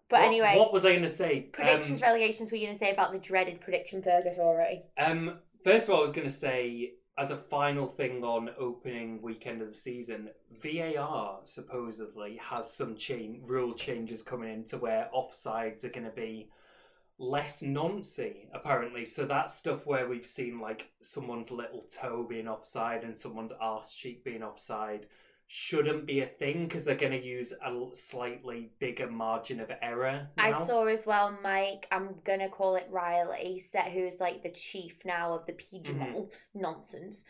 [0.10, 1.42] But What- anyway, what was I going to say?
[1.42, 2.52] predictions, Um, relegations.
[2.52, 4.84] Were you going to say about the dreaded prediction purgatory?
[4.98, 9.22] Um, first of all, I was going to say, as a final thing on opening
[9.22, 10.30] weekend of the season,
[10.64, 16.12] VAR supposedly has some chain rule changes coming in to where offsides are going to
[16.12, 16.50] be
[17.20, 19.06] less noncy apparently.
[19.06, 23.94] So that's stuff where we've seen like someone's little toe being offside and someone's arse
[23.94, 25.06] cheek being offside
[25.48, 30.28] shouldn't be a thing because they're going to use a slightly bigger margin of error.
[30.38, 31.88] I saw as well, Mike.
[31.92, 36.62] I'm gonna call it Riley, set who's like the chief now of the PGMOL mm-hmm.
[36.62, 37.24] nonsense.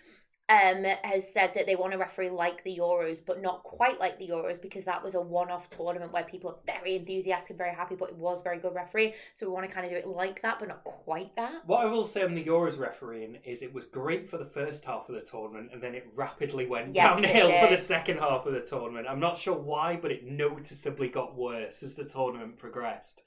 [0.49, 4.19] Um, has said that they want a referee like the Euros, but not quite like
[4.19, 7.73] the Euros because that was a one-off tournament where people are very enthusiastic, and very
[7.73, 9.13] happy, but it was very good referee.
[9.35, 11.65] So we want to kind of do it like that, but not quite that.
[11.65, 14.83] What I will say on the Euros refereeing is it was great for the first
[14.83, 18.45] half of the tournament and then it rapidly went Yes, downhill for the second half
[18.45, 19.07] of the tournament.
[19.09, 23.23] I'm not sure why, but it noticeably got worse as the tournament progressed.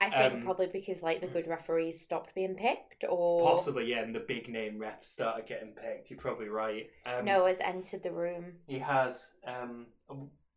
[0.00, 4.00] I think Um, probably because like the good referees stopped being picked, or Possibly, yeah,
[4.02, 6.10] and the big name refs started getting picked.
[6.10, 6.88] You're probably right.
[7.04, 8.54] Um, Noah's entered the room.
[8.66, 9.28] He has.
[9.46, 9.86] Um,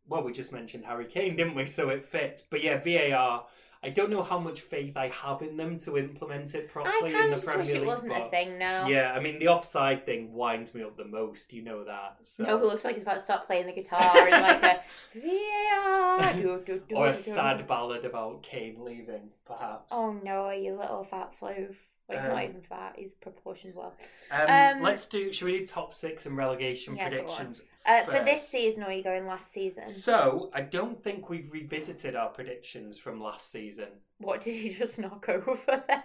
[0.08, 1.66] well, we just mentioned Harry Kane, didn't we?
[1.66, 2.42] So it fits.
[2.48, 3.46] But yeah, VAR.
[3.84, 7.12] I don't know how much faith I have in them to implement it I properly
[7.12, 8.88] in the of just Premier wish it wasn't a but- thing now.
[8.88, 11.52] Yeah, I mean the offside thing winds me up the most.
[11.52, 12.16] You know that.
[12.22, 12.44] So.
[12.44, 14.62] Noah looks like he's about to stop playing the guitar in like
[15.14, 16.32] a VAR.
[16.32, 17.18] do, do, do, or a do.
[17.18, 19.88] sad ballad about Kane leaving, perhaps.
[19.92, 21.74] Oh no, you little fat floof.
[22.08, 22.94] Well, he's Um, not even fat.
[22.98, 23.96] He's proportioned well.
[24.30, 25.32] um, um, let's do.
[25.32, 27.62] Should we do top six and relegation Yeah, predictions?
[27.86, 29.88] Uh, for this season, or are you going last season?
[29.88, 33.88] So I don't think we've revisited our predictions from last season.
[34.18, 36.04] What did he just knock over there?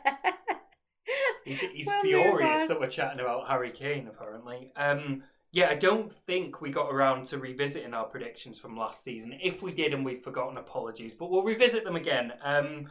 [1.43, 4.07] He's, he's We'll furious that we're chatting about Harry Kane.
[4.07, 5.69] Apparently, um, yeah.
[5.69, 9.37] I don't think we got around to revisiting our predictions from last season.
[9.41, 11.13] If we did and we've forgotten, apologies.
[11.13, 12.33] But we'll revisit them again.
[12.43, 12.87] Um,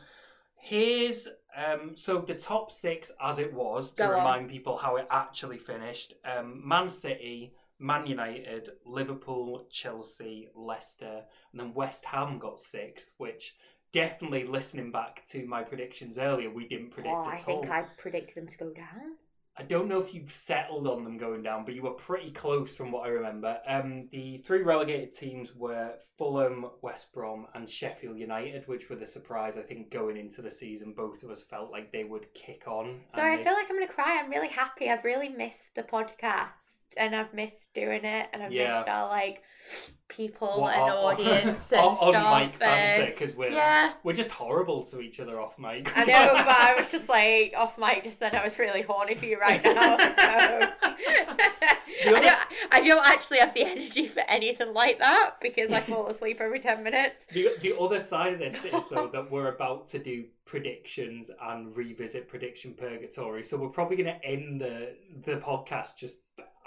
[0.57, 1.29] here's
[1.59, 4.19] um, so the top six as it was to Go on.
[4.19, 6.15] remind people how it actually finished.
[6.25, 7.55] Um, Man City.
[7.81, 11.23] Man United, Liverpool, Chelsea, Leicester,
[11.53, 13.55] and then West Ham got sixth, which
[13.93, 17.61] definitely listening back to my predictions earlier, we didn't predict oh, at I all.
[17.63, 19.17] think I predicted them to go down.
[19.59, 22.75] I don't know if you've settled on them going down, but you were pretty close
[22.77, 23.59] from what I remember.
[23.67, 29.07] Um, the three relegated teams were Fulham, West Brom, and Sheffield United, which were the
[29.07, 29.57] surprise.
[29.59, 33.01] I think going into the season, both of us felt like they would kick on.
[33.15, 34.21] Sorry, and I feel like I'm gonna cry.
[34.23, 34.89] I'm really happy.
[34.91, 38.77] I've really missed the podcast, and I've missed doing it, and I've Yeah.
[38.77, 39.43] missed our like
[40.09, 45.01] people and on- audience and on, mic banter because we're yeah, we're just horrible to
[45.01, 45.91] each other off mic.
[45.97, 48.35] I know, but I was just like off mic just then.
[48.35, 49.97] I was really horny for you right now.
[49.99, 50.73] So.
[52.07, 56.09] I, don't, I don't actually have the energy for anything like that because I fall
[56.09, 57.27] asleep every ten minutes.
[57.27, 61.77] The, the other side of this is though that we're about to do predictions and
[61.77, 64.95] revisit prediction purgatory, so we're probably going to end the
[65.25, 66.19] the podcast just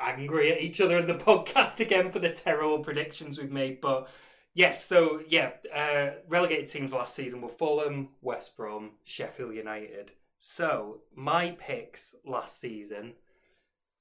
[0.02, 3.82] angry at each other in the podcast again for the terrible predictions we've made.
[3.82, 4.10] But
[4.54, 10.12] yes, so yeah, uh, relegated teams last season were Fulham, West Brom, Sheffield United.
[10.40, 13.14] So my picks last season.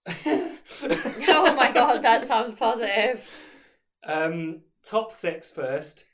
[0.83, 3.23] Oh my god, that sounds positive.
[4.05, 6.05] Um, top six first.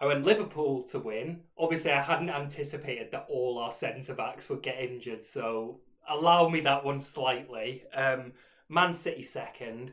[0.00, 1.40] I went Liverpool to win.
[1.58, 6.60] Obviously, I hadn't anticipated that all our centre backs would get injured, so allow me
[6.60, 7.84] that one slightly.
[7.94, 8.32] Um,
[8.70, 9.92] Man City second,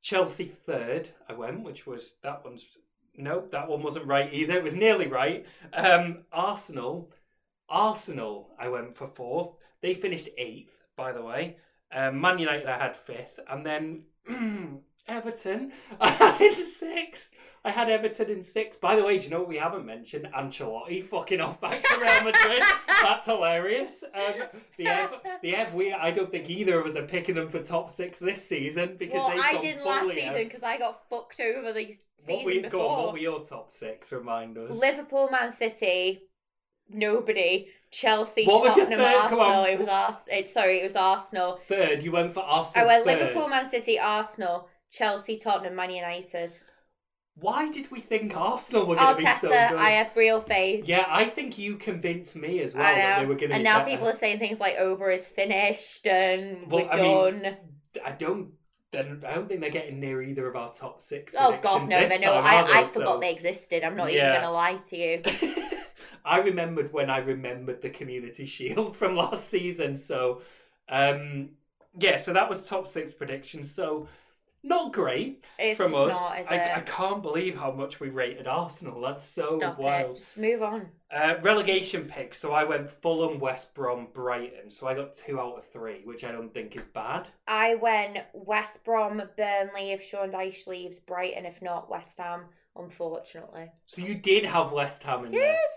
[0.00, 1.10] Chelsea third.
[1.28, 2.64] I went, which was that one's
[3.16, 4.54] nope, that one wasn't right either.
[4.54, 5.44] It was nearly right.
[5.74, 7.12] Um, Arsenal,
[7.68, 8.50] Arsenal.
[8.58, 9.50] I went for fourth.
[9.82, 11.58] They finished eighth, by the way.
[11.94, 14.04] Um, Man United, I had fifth, and then
[15.08, 17.30] Everton, I had in sixth.
[17.64, 18.80] I had Everton in sixth.
[18.80, 20.28] By the way, do you know what we haven't mentioned?
[20.36, 22.62] Ancelotti fucking off back to Real Madrid.
[22.88, 24.02] That's hilarious.
[24.14, 24.34] Um,
[24.78, 25.10] the Ev,
[25.42, 28.18] the Ev, we I don't think either of us are picking them for top six
[28.18, 32.44] this season because Well, I didn't last season because I got fucked over the season
[32.44, 32.90] What you, before.
[32.90, 34.10] on, what were your top six?
[34.12, 34.76] Remind us.
[34.76, 36.22] Liverpool, Man City,
[36.88, 37.68] nobody.
[37.90, 38.96] Chelsea, What was your third?
[39.28, 39.40] Come Arsenal.
[39.40, 39.68] on.
[39.68, 41.60] It was Ars- Sorry, it was Arsenal.
[41.68, 42.84] Third, you went for Arsenal.
[42.84, 43.18] I went third.
[43.18, 46.52] Liverpool, Man City, Arsenal, Chelsea, Tottenham, Man United.
[47.34, 49.54] Why did we think Arsenal were going to be so good?
[49.54, 50.84] I have real faith.
[50.86, 53.54] Yeah, I think you convinced me as well I that they were going to.
[53.54, 53.90] And be now better.
[53.90, 57.56] people are saying things like "Over is finished and Well, we're I mean, done.
[58.04, 58.50] I don't.
[58.90, 61.34] then I don't think they're getting near either of our top six.
[61.38, 62.34] Oh god, predictions no, this they know.
[62.34, 62.72] time, I, they?
[62.80, 63.82] I So- forgot they existed.
[63.82, 64.28] I'm not Yeah.
[64.28, 65.22] even gonna lie to you.
[66.26, 69.96] I remembered when I remembered the Community Shield from last season.
[69.96, 70.42] So,
[70.90, 71.48] um,
[71.98, 73.70] yeah, so that was top six predictions.
[73.74, 74.06] So,
[74.62, 76.10] not great It's from us.
[76.12, 76.74] not, I?
[76.76, 79.00] I can't believe how much we rated Arsenal.
[79.00, 80.16] That's so Stop wild.
[80.16, 80.20] it.
[80.20, 80.88] Just move on.
[81.10, 82.38] Uh, relegation picks.
[82.38, 84.70] So I went Fulham, West Brom, Brighton.
[84.70, 87.28] So I got two out of three, which I don't think is bad.
[87.46, 92.44] I went West Brom, Burnley if Sean Dyche leaves, Brighton if not, West Ham,
[92.76, 93.70] unfortunately.
[93.86, 95.40] So you did have West Ham in there.
[95.52, 95.70] Yes!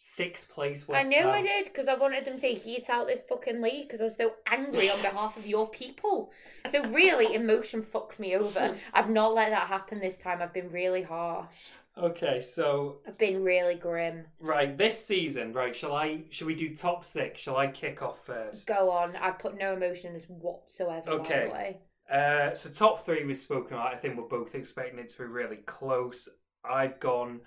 [0.00, 1.28] Sixth place West I knew Ham.
[1.30, 4.16] I did because I wanted them to heat out this fucking league because I was
[4.16, 6.30] so angry on behalf of your people.
[6.70, 8.76] So really, emotion fucked me over.
[8.94, 10.40] I've not let that happen this time.
[10.40, 11.70] I've been really harsh.
[12.00, 14.26] Okay, so I've been really grim.
[14.38, 15.74] right this season, right?
[15.74, 16.22] Shall I?
[16.30, 17.40] Shall we do top six?
[17.40, 18.68] Shall I kick off first?
[18.68, 19.16] Go on.
[19.16, 21.06] I've put no emotion in this whatsoever.
[21.18, 21.44] By Okay.
[21.46, 21.78] the way.
[22.08, 23.92] Uh, so top three we've spoken about.
[23.92, 26.28] I think we're both expecting it to be really close.
[26.64, 27.40] I've gone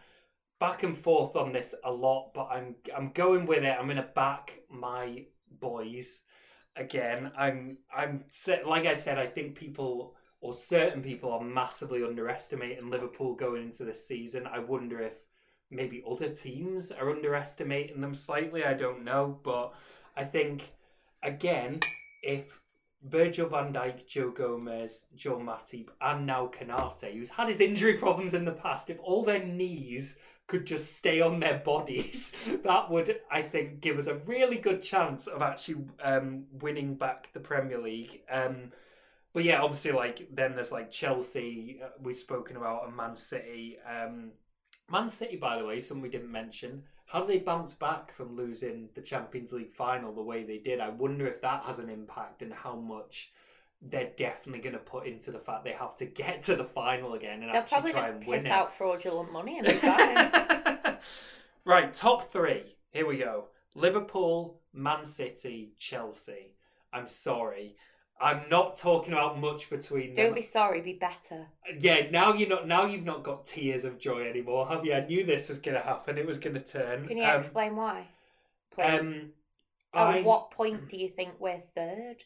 [0.62, 3.76] back and forth on this a lot, but I'm I'm going with it.
[3.78, 5.26] I'm gonna back my
[5.60, 6.22] boys
[6.76, 7.32] again.
[7.36, 8.26] I'm I'm
[8.66, 9.18] like I said.
[9.18, 14.46] I think people or certain people are massively underestimating Liverpool going into this season.
[14.46, 15.16] I wonder if
[15.72, 18.64] maybe other teams are underestimating them slightly.
[18.64, 19.74] I don't know, but
[20.16, 20.74] I think
[21.24, 21.80] again
[22.22, 22.60] if
[23.04, 28.36] Virgil van Dijk, Joe Gomez, Joe Matip, and now Konate, who's had his injury problems
[28.36, 30.18] in the past, if all their knees
[30.52, 32.34] could just stay on their bodies,
[32.66, 37.30] that would, I think, give us a really good chance of actually um, winning back
[37.32, 38.20] the Premier League.
[38.30, 38.74] Um,
[39.32, 43.78] but yeah, obviously, like then there's like Chelsea, uh, we've spoken about, and Man City.
[43.90, 44.32] Um,
[44.92, 46.84] Man City, by the way, something we didn't mention.
[47.06, 50.82] How do they bounce back from losing the Champions League final the way they did?
[50.82, 53.32] I wonder if that has an impact and how much
[53.90, 57.14] they're definitely going to put into the fact they have to get to the final
[57.16, 58.52] again and They'll actually probably try just and win piss it.
[58.52, 60.98] out fraudulent money and be fine.
[61.66, 62.76] right, top three.
[62.92, 63.46] Here we go.
[63.76, 66.54] Liverpool, Man City, Chelsea.
[66.94, 67.76] I'm sorry.
[68.20, 70.26] I'm not talking about much between them.
[70.28, 71.48] Don't be sorry, be better.
[71.80, 72.68] Yeah, now you're not.
[72.68, 74.94] Now you've not got tears of joy anymore, have you?
[74.94, 76.20] I knew this was going to happen.
[76.20, 77.08] It was going to turn.
[77.08, 78.10] Can you Um, explain why?
[78.76, 79.00] Please.
[79.00, 79.32] Um,
[79.96, 82.18] At I, what point do you think we're third?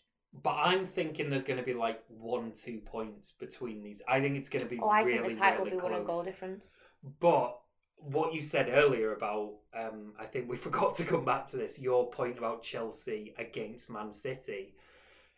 [0.44, 4.02] But I'm thinking there's going to be like one, two points between these.
[4.08, 5.94] I think it's going to be Oh, I really, think the title really will be
[5.94, 6.74] one goal difference.
[7.20, 7.60] But
[7.98, 11.80] what you said earlier about, um, I think we forgot to come back to this.
[11.80, 14.76] Your point about Chelsea against Man City.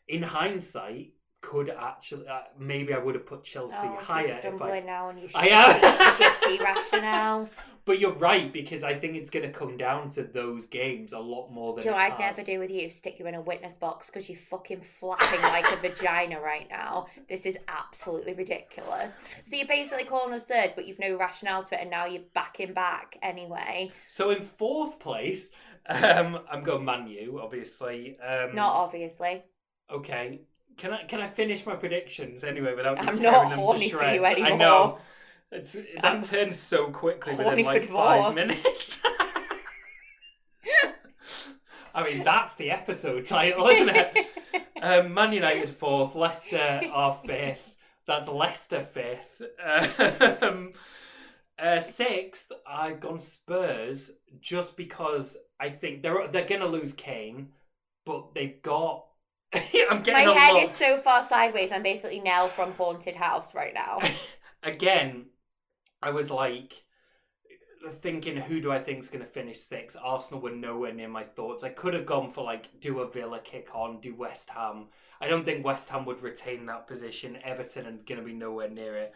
[0.08, 1.12] In hindsight,
[1.42, 4.80] could actually uh, maybe I would have put Chelsea oh, higher you're if I.
[4.82, 6.64] now on your I am.
[6.64, 7.50] rationale.
[7.88, 11.20] But you're right because I think it's going to come down to those games a
[11.20, 11.86] lot more than.
[11.86, 12.36] Joe, it I'd has.
[12.36, 12.90] never do with you.
[12.90, 17.08] Stick you in a witness box because you're fucking flapping like a vagina right now.
[17.30, 19.14] This is absolutely ridiculous.
[19.46, 22.24] So you're basically calling us third, but you've no rationale to it, and now you're
[22.34, 23.90] backing back anyway.
[24.08, 25.52] So in fourth place,
[25.90, 28.18] um, I'm going Manu, obviously.
[28.20, 29.46] Um, Not obviously.
[29.90, 30.42] Okay.
[30.78, 34.20] Can I can I finish my predictions anyway without I'm not horny to for you
[34.20, 34.42] shreds?
[34.44, 35.00] I know.
[35.52, 39.00] It's, that I'm turns so quickly within like five minutes.
[41.96, 44.28] I mean, that's the episode title, isn't it?
[44.82, 47.76] Um, Man United fourth, Leicester are fifth.
[48.06, 49.42] That's Leicester fifth.
[50.44, 50.74] Um,
[51.58, 57.50] uh, sixth, I've gone Spurs just because I think they're they're gonna lose Kane,
[58.06, 59.07] but they've got.
[59.90, 61.72] I'm My getting a head is so far sideways.
[61.72, 64.00] I'm basically Nell from Haunted House right now.
[64.64, 65.28] Again,
[66.02, 66.84] I was like
[67.92, 69.98] thinking, who do I think is going to finish sixth?
[70.02, 71.64] Arsenal were nowhere near my thoughts.
[71.64, 74.88] I could have gone for like do a Villa kick on, do West Ham.
[75.20, 77.38] I don't think West Ham would retain that position.
[77.44, 79.14] Everton are going to be nowhere near it.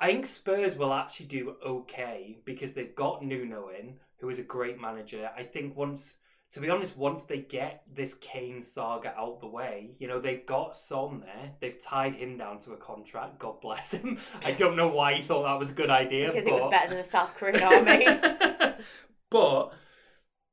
[0.00, 4.44] I think Spurs will actually do okay because they've got Nuno in, who is a
[4.44, 5.28] great manager.
[5.36, 6.18] I think once,
[6.52, 10.46] to be honest, once they get this Kane saga out the way, you know, they've
[10.46, 11.52] got Son there.
[11.60, 13.38] They've tied him down to a contract.
[13.38, 14.18] God bless him.
[14.44, 16.32] I don't know why he thought that was a good idea.
[16.32, 16.54] because but...
[16.54, 18.06] it was better than the South Korean army.
[19.30, 19.72] but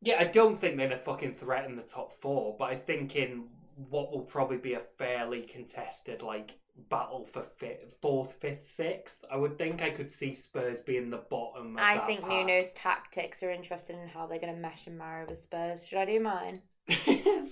[0.02, 2.58] yeah, I don't think they're gonna fucking threaten the top four.
[2.60, 7.96] But I think in what will probably be a fairly contested like battle for fifth,
[8.02, 11.76] fourth, fifth, sixth, I would think I could see Spurs being the bottom.
[11.78, 12.30] I think pack.
[12.30, 15.88] Nuno's tactics are interested in how they're going to mesh and marry with Spurs.
[15.88, 16.62] Should I do mine?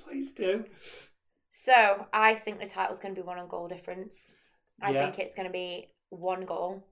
[0.06, 0.66] Please do.
[1.52, 4.34] So I think the title's going to be one on goal difference.
[4.82, 5.06] I Yeah.
[5.06, 6.84] think it's going to be one goal.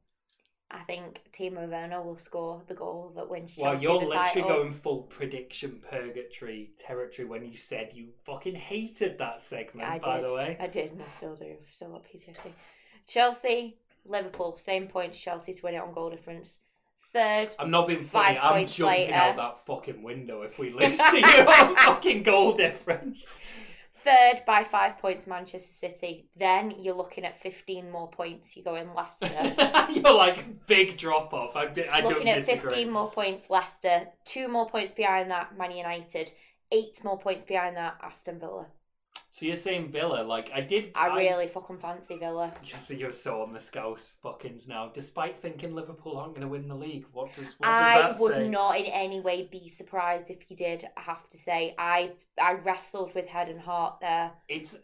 [0.74, 4.42] I think Timo Werner will score the goal that wins Chelsea Well, you're the literally
[4.42, 4.48] title.
[4.48, 9.90] going full prediction purgatory territory when you said you fucking hated that segment.
[9.90, 10.30] I by did.
[10.30, 11.46] the way, I did, and I still do.
[11.46, 12.52] I've still got PTSD.
[13.06, 15.20] Chelsea, Liverpool, same points.
[15.20, 16.56] Chelsea to win it on goal difference.
[17.14, 18.38] Third, I'm not being funny.
[18.38, 19.14] I'm jumping later.
[19.14, 23.42] out that fucking window if we lose to you on fucking goal difference.
[24.04, 26.28] Third by five points, Manchester City.
[26.36, 28.56] Then you're looking at 15 more points.
[28.56, 29.56] You're going Leicester.
[29.94, 31.56] You're like big drop off.
[31.56, 32.72] I, I don't looking at disagree.
[32.72, 34.08] 15 more points, Leicester.
[34.26, 36.32] Two more points behind that, Man United.
[36.72, 38.68] Eight more points behind that, Aston Villa.
[39.34, 40.24] So you're saying Villa?
[40.24, 40.92] Like I did.
[40.94, 42.54] I really fucking fancy Villa.
[42.62, 44.92] Just so you're so on the scouse fuckings now.
[44.94, 48.18] Despite thinking Liverpool aren't going to win the league, what does what I does that
[48.18, 48.50] say I would say?
[48.50, 50.86] not in any way be surprised if you did.
[50.98, 54.34] I have to say, I I wrestled with head and heart there.
[54.50, 54.78] It's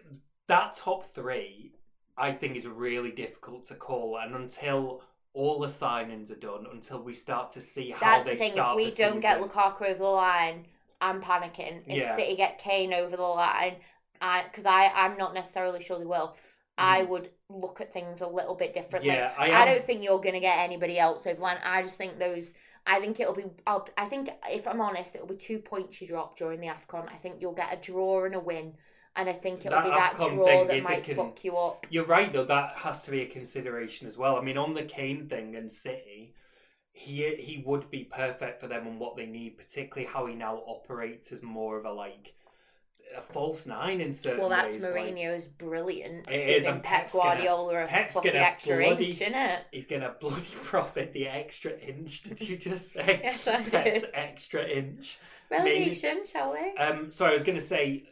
[0.48, 1.74] that top three.
[2.18, 5.04] I think is really difficult to call, and until
[5.34, 8.54] all the signings are done, until we start to see how That's they the thing.
[8.58, 9.50] If we don't get season.
[9.50, 10.66] Lukaku over the line,
[11.02, 11.84] I'm panicking.
[11.86, 12.16] If Yeah.
[12.16, 13.76] City get Kane over the line,
[14.22, 16.36] I because I I'm not necessarily sure they will.
[16.78, 19.10] I would look at things a little bit differently.
[19.10, 19.16] Mm.
[19.16, 21.58] yeah, I, I, don't think you're gonna get anybody else over line.
[21.64, 22.54] I just think those.
[22.86, 23.46] I think it'll be.
[23.66, 27.12] I'll, I think if I'm honest, it'll be two points you drop during the Afcon.
[27.12, 28.74] I think you'll get a draw and a win,
[29.16, 31.58] and I think it'll That be that AFCON draw thing that might can- fuck you
[31.58, 31.88] up.
[31.90, 32.46] You're right though.
[32.46, 34.38] That has to be a consideration as well.
[34.38, 36.36] I mean, on the Kane thing and City,
[36.92, 40.62] he he would be perfect for them and what they need, particularly how he now
[40.68, 42.36] operates as more of a like
[43.16, 44.84] a false nine in certain Well, that's ways.
[44.84, 46.30] like- Mourinho's brilliant.
[46.30, 49.60] It is, and Pep Pep's gonna- Guardiola a Pep's fucking gonna extra bloody- inch, innit?
[49.72, 52.24] He's gonna bloody profit the extra inch.
[52.24, 53.20] Did you just say?
[53.24, 54.12] Yes, I Pep's did.
[54.14, 55.18] extra inch.
[55.50, 56.76] Relegation, shall we?
[56.78, 58.04] Um, sorry, I was gonna say.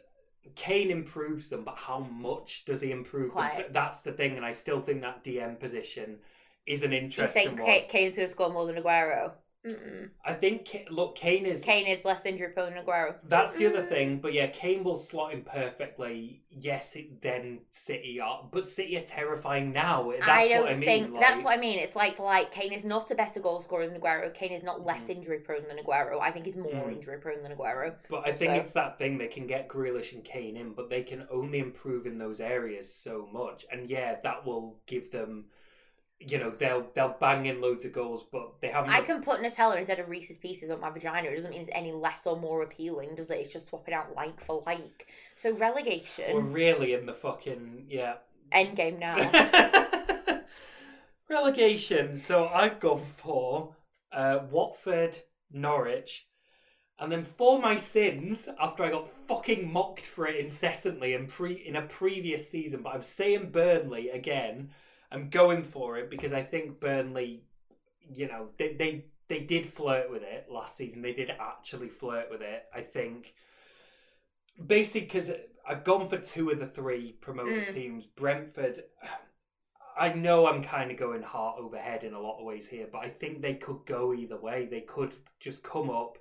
[0.54, 3.50] Kane improves them, but how much does he improve them?
[3.72, 6.18] That's the thing, and I still think that DM position
[6.66, 7.66] is an You interesting think one.
[7.80, 9.32] Ka- Kane's going to score more than Aguero?
[9.66, 10.10] Mm-mm.
[10.24, 13.16] I think look, Kane is Kane is less injury prone than Aguero.
[13.24, 13.88] that's the other Mm.
[13.88, 16.42] thing, but yeah, Kane will slot in perfectly.
[16.50, 20.10] Yes, it, then City are, but City are terrifying now.
[20.12, 20.84] That's I don't what I mean.
[20.88, 21.78] think like- that's what I mean.
[21.80, 24.32] It's like like Kane is not a better goal scorer than Aguero.
[24.32, 25.10] Kane is not less Mhm.
[25.16, 26.20] injury prone than Aguero.
[26.20, 26.92] I think he's more Mm.
[26.92, 27.94] injury prone than Aguero.
[28.08, 30.88] But I think So- it's that thing they can get Grealish and Kane in, but
[30.90, 33.66] they can only improve in those areas so much.
[33.70, 35.46] And yeah, that will give them,
[36.18, 38.90] you know, they'll they'll bang in loads of goals, but they haven't.
[38.90, 41.28] I can put Nutella instead of Reese's Pieces on my vagina.
[41.28, 43.38] It doesn't mean it's any less or more appealing, does it?
[43.38, 45.08] It's just swapping out like for like.
[45.36, 46.34] So relegation.
[46.34, 48.14] We're really in the fucking yeah.
[48.50, 49.16] end game now.
[51.28, 52.16] Relegation.
[52.16, 53.74] So I've gone for
[54.12, 55.18] uh, Watford,
[55.52, 56.26] Norwich,
[56.98, 61.52] and then for my sins, after I got fucking mocked for it incessantly in pre
[61.52, 64.70] in a previous season, but I'm saying Burnley again.
[65.12, 67.44] I'm going for it because I think Burnley,
[68.12, 71.02] you know, they they they did flirt with it last season.
[71.02, 72.64] They did actually flirt with it.
[72.74, 73.34] I think
[74.64, 75.30] basically because
[75.68, 77.72] I've gone for two of the three promoted Mm.
[77.74, 78.06] teams.
[78.06, 78.84] Brentford.
[79.98, 82.86] I know I'm kind of going heart over head in a lot of ways here,
[82.90, 84.66] but I think they could go either way.
[84.66, 86.18] They could just come up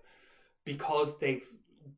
[0.64, 1.44] because they've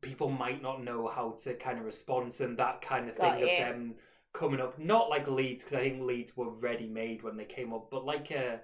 [0.00, 2.56] people might not know how to kind of respond to them.
[2.56, 3.56] That kind of Got thing of you.
[3.56, 3.94] them
[4.32, 7.72] coming up, not like Leeds because I think Leeds were ready made when they came
[7.72, 8.56] up, but like uh,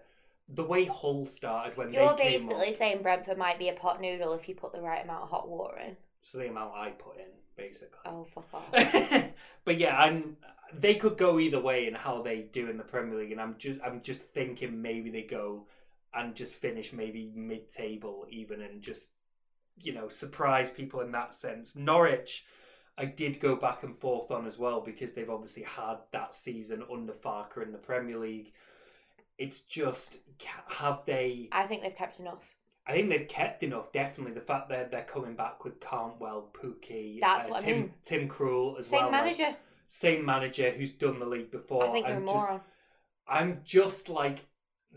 [0.48, 4.00] the way Hull started when You're they came basically saying Brentford might be a pot
[4.00, 5.96] noodle if you put the right amount of hot water in.
[6.22, 7.26] So the amount I put in,
[7.56, 7.98] basically.
[8.06, 9.24] Oh, fuck off.
[9.64, 10.36] but yeah, I'm.
[10.76, 13.56] They could go either way in how they do in the Premier League, and I'm
[13.58, 15.66] just I'm just thinking maybe they go
[16.12, 19.10] and just finish maybe mid table even, and just
[19.80, 21.76] you know surprise people in that sense.
[21.76, 22.44] Norwich,
[22.96, 26.84] I did go back and forth on as well because they've obviously had that season
[26.92, 28.52] under Farke in the Premier League.
[29.38, 30.18] It's just
[30.68, 31.48] have they?
[31.50, 32.42] I think they've kept enough.
[32.86, 33.90] I think they've kept enough.
[33.92, 37.76] Definitely, the fact that they're coming back with Cantwell, Pukki, That's uh, what I Tim
[37.80, 37.94] mean.
[38.04, 39.10] Tim Krul as Same well.
[39.10, 39.56] like, manager.
[39.86, 41.84] same manager who's done the league before.
[41.86, 42.60] I think I'm just, moron.
[43.26, 44.46] I'm just like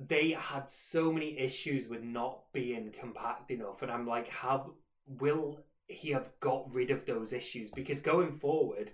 [0.08, 4.68] they had so many issues with not being compact enough, and I'm like, have
[5.08, 7.70] will he have got rid of those issues?
[7.72, 8.92] Because going forward,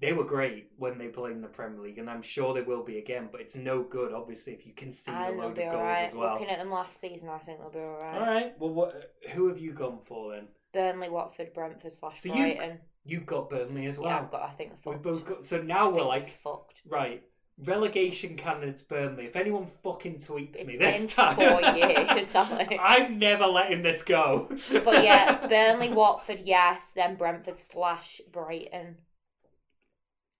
[0.00, 2.84] they were great when they played in the Premier League, and I'm sure they will
[2.84, 3.28] be again.
[3.30, 6.08] But it's no good, obviously, if you can see they'll load of goals alright.
[6.08, 6.32] as well.
[6.32, 8.14] Looking at them last season, I think they'll be alright.
[8.16, 8.58] All right.
[8.58, 9.14] Well, what?
[9.32, 10.48] Who have you gone for then?
[10.72, 12.78] Burnley, Watford, Brentford slash So Brighton.
[13.04, 14.08] You've got Burnley as well.
[14.10, 14.42] Yeah, I've got.
[14.42, 15.44] I think they're We've both got.
[15.44, 16.80] So now we're like, fucked.
[16.88, 17.22] right,
[17.58, 19.26] relegation candidates Burnley.
[19.26, 22.28] If anyone fucking tweets It's me this time, four years,
[22.80, 24.48] I'm never letting this go.
[24.72, 26.80] But yeah, Burnley, Watford, yes.
[26.94, 28.96] Then Brentford slash Brighton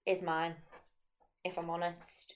[0.06, 0.54] is mine.
[1.44, 2.34] If I'm honest,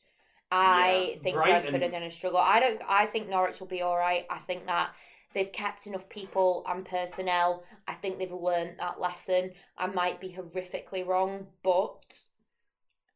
[0.51, 2.39] I Yeah, think Brighton- Brentford are going to struggle.
[2.41, 2.81] I don't.
[2.89, 4.27] I think Norwich will be all right.
[4.31, 4.91] I think that
[5.35, 7.65] they've kept enough people and personnel.
[7.87, 9.53] I think they've learned that lesson.
[9.77, 12.25] I might be horrifically wrong, but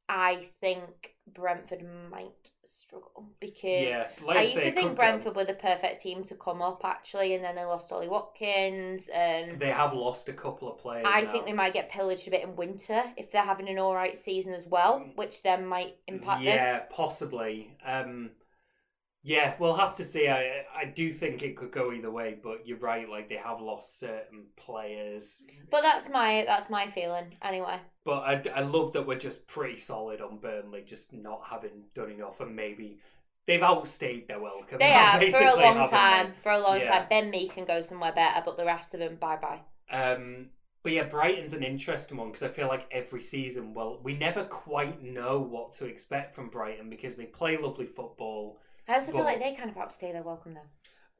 [0.08, 5.54] I think Brentford might struggle because Yeah, like I used to think Brentford were the
[5.54, 9.92] perfect team to come up actually, and then they lost Ollie Watkins, and They have
[9.92, 11.06] lost a couple of players.
[11.08, 11.32] I now.
[11.32, 14.18] think they might get pillaged a bit in winter if they're having an all right
[14.22, 16.56] season as well, which then might impact them.
[16.56, 17.76] Yeah, possibly.
[17.84, 18.30] Um,
[19.22, 20.28] yeah, we'll have to see.
[20.28, 23.08] I I do think it could go either way, but you're right.
[23.08, 25.40] Like they have lost certain players,
[25.70, 27.80] But that's my that's my feeling anyway.
[28.04, 32.10] but I, I love that we're just pretty solid on Burnley, just not having done
[32.10, 32.98] enough, and maybe
[33.46, 34.78] they've outstayed their welcome.
[34.78, 36.34] They have for a long time.
[36.42, 36.92] For a long Yeah.
[36.92, 39.60] time, Ben Mee can go somewhere better, but the rest of them, bye bye.
[39.90, 40.50] Um,
[40.82, 44.44] but yeah, Brighton's an interesting one because I feel like every season, well, we never
[44.44, 48.58] quite know what to expect from Brighton because they play lovely football.
[48.88, 50.68] I also feel But- like they kind of outstay their welcome though.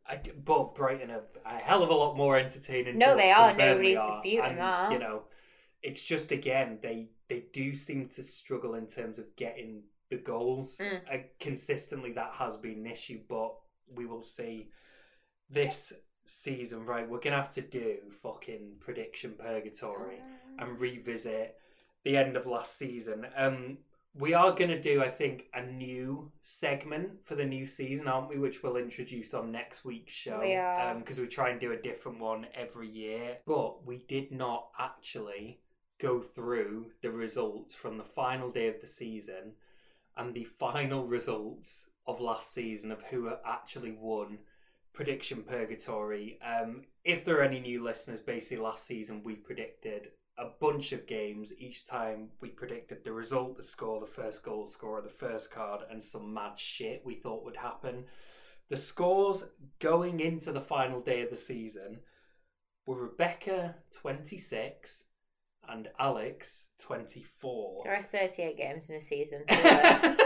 [0.07, 2.99] I but Brighton are a hell of a lot more entertaining.
[2.99, 3.55] No, they are.
[3.57, 4.11] Nobody's are.
[4.11, 4.93] disputing and, that.
[4.93, 5.25] You know,
[5.83, 10.77] it's just again they they do seem to struggle in terms of getting the goals.
[10.79, 11.01] Mm.
[11.13, 13.55] Uh, consistently, that has been an issue, but
[13.95, 14.71] we will see
[15.49, 15.93] this
[16.27, 16.85] season.
[16.85, 20.21] Right, we're gonna have to do fucking prediction purgatory
[20.59, 21.57] and revisit
[22.05, 23.27] the end of last season.
[23.37, 23.79] Um,
[24.15, 28.29] we are going to do, I think, a new segment for the new season, aren't
[28.29, 28.39] we?
[28.39, 30.41] Which we'll introduce on next week's show.
[30.41, 30.95] We are.
[30.95, 33.39] Because we try and do a different one every year.
[33.47, 35.61] But we did not actually
[35.99, 39.53] go through the results from the final day of the season
[40.17, 44.39] and the final results of last season of who actually won
[44.93, 46.39] prediction purgatory.
[46.43, 51.07] Um, if there are any new listeners, basically last season we predicted a bunch of
[51.07, 51.53] games.
[51.59, 55.83] Each time we predicted the result, the score, the first goal scorer, the first card,
[55.91, 58.05] and some mad shit we thought would happen.
[58.71, 59.45] The scores
[59.81, 62.01] going into the final day of the season
[62.87, 65.05] were Rebecca 26
[65.69, 67.83] and Alex 24.
[67.85, 69.45] There are 38 games in a season.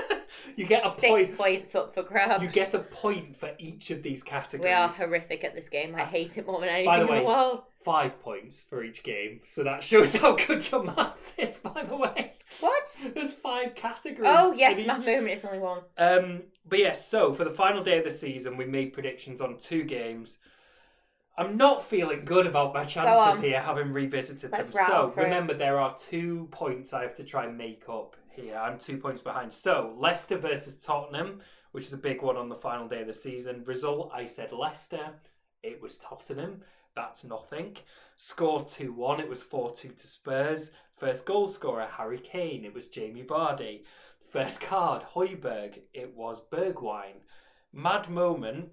[0.56, 1.36] you get a Six point.
[1.36, 2.42] points up for grabs.
[2.42, 4.68] You get a point for each of these categories.
[4.68, 5.94] We are horrific at this game.
[5.94, 7.62] I hate it more than anything By the in the world.
[7.84, 11.56] Five points for each game, so that shows how good your maths is.
[11.58, 12.84] By the way, What?
[13.14, 14.28] there's five categories.
[14.34, 15.82] Oh yes, my movement is only one.
[15.96, 19.58] Um, but yes, so for the final day of the season, we made predictions on
[19.58, 20.38] two games.
[21.38, 24.84] I'm not feeling good about my chances here, having revisited Let's them.
[24.86, 25.24] So through.
[25.24, 28.56] remember, there are two points I have to try and make up here.
[28.56, 29.52] I'm two points behind.
[29.52, 31.40] So Leicester versus Tottenham,
[31.72, 33.64] which is a big one on the final day of the season.
[33.64, 35.14] Result: I said Leicester.
[35.62, 36.62] It was Tottenham.
[36.94, 37.76] That's nothing.
[38.16, 39.20] Score 2 1.
[39.20, 40.70] It was 4 2 to Spurs.
[40.96, 42.64] First goal scorer, Harry Kane.
[42.64, 43.84] It was Jamie Vardy.
[44.32, 45.78] First card, Højbjerg.
[45.92, 47.20] It was Bergwijn.
[47.72, 48.70] Mad moment.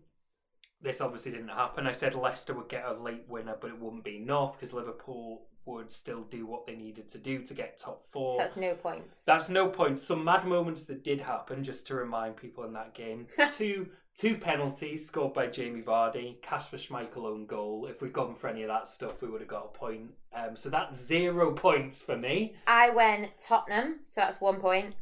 [0.82, 1.86] This obviously didn't happen.
[1.86, 5.48] I said Leicester would get a late winner, but it wouldn't be enough because Liverpool
[5.66, 8.36] would still do what they needed to do to get top four.
[8.36, 9.18] So that's no points.
[9.26, 10.04] That's no points.
[10.04, 13.28] Some mad moments that did happen, just to remind people in that game.
[13.54, 17.88] two two penalties scored by Jamie Vardy, Kasper Schmeichel own goal.
[17.90, 20.12] If we'd gone for any of that stuff, we would have got a point.
[20.36, 22.56] Um, so that's zero points for me.
[22.68, 24.96] I went Tottenham, so that's one point.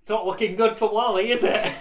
[0.00, 1.72] It's not looking good for Wally, is it?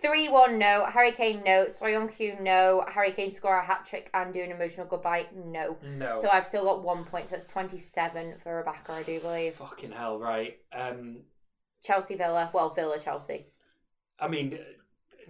[0.00, 0.86] 3 1 no.
[0.86, 1.66] Harry Kane no.
[1.66, 2.84] Soyuncu no.
[2.88, 5.76] Harry Kane score a hat trick and do an emotional goodbye no.
[5.82, 6.20] no.
[6.20, 9.54] So I've still got one point, so it's 27 for Rebecca, I do believe.
[9.54, 10.58] Fucking hell, right.
[10.72, 11.18] Um,
[11.82, 12.50] Chelsea Villa.
[12.52, 13.46] Well, Villa Chelsea.
[14.18, 14.58] I mean,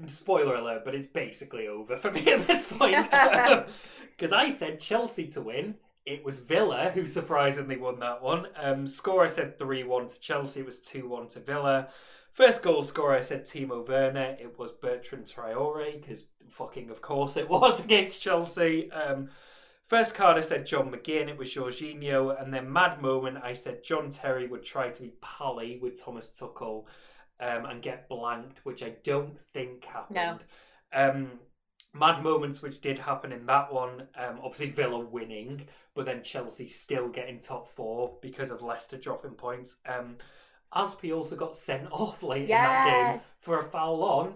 [0.07, 2.97] spoiler alert, but it's basically over for me at this point.
[4.17, 5.75] Because I said Chelsea to win.
[6.07, 8.47] It was Villa who surprisingly won that one.
[8.57, 11.89] Um, score I said 3 1 to Chelsea, it was 2 1 to Villa.
[12.37, 17.39] First goal scorer I said Timo Werner, it was Bertrand Traore, because fucking of course
[17.39, 18.91] it was against Chelsea.
[18.93, 19.31] Um,
[19.87, 21.29] First card, I said John McGinn.
[21.29, 25.15] It was Jorginho, and then mad moment, I said John Terry would try to be
[25.23, 26.87] pally with Thomas Tuchel
[27.39, 30.17] um, and get blanked, which I don't think happened.
[30.93, 31.39] Um,
[31.95, 34.09] mad moments, which did happen in that one.
[34.19, 39.35] Um, obviously Villa winning, but then Chelsea still getting top four because of Leicester dropping
[39.35, 39.77] points.
[39.87, 40.17] Um,
[40.75, 44.35] Azpi also got sent off late in that game for a foul on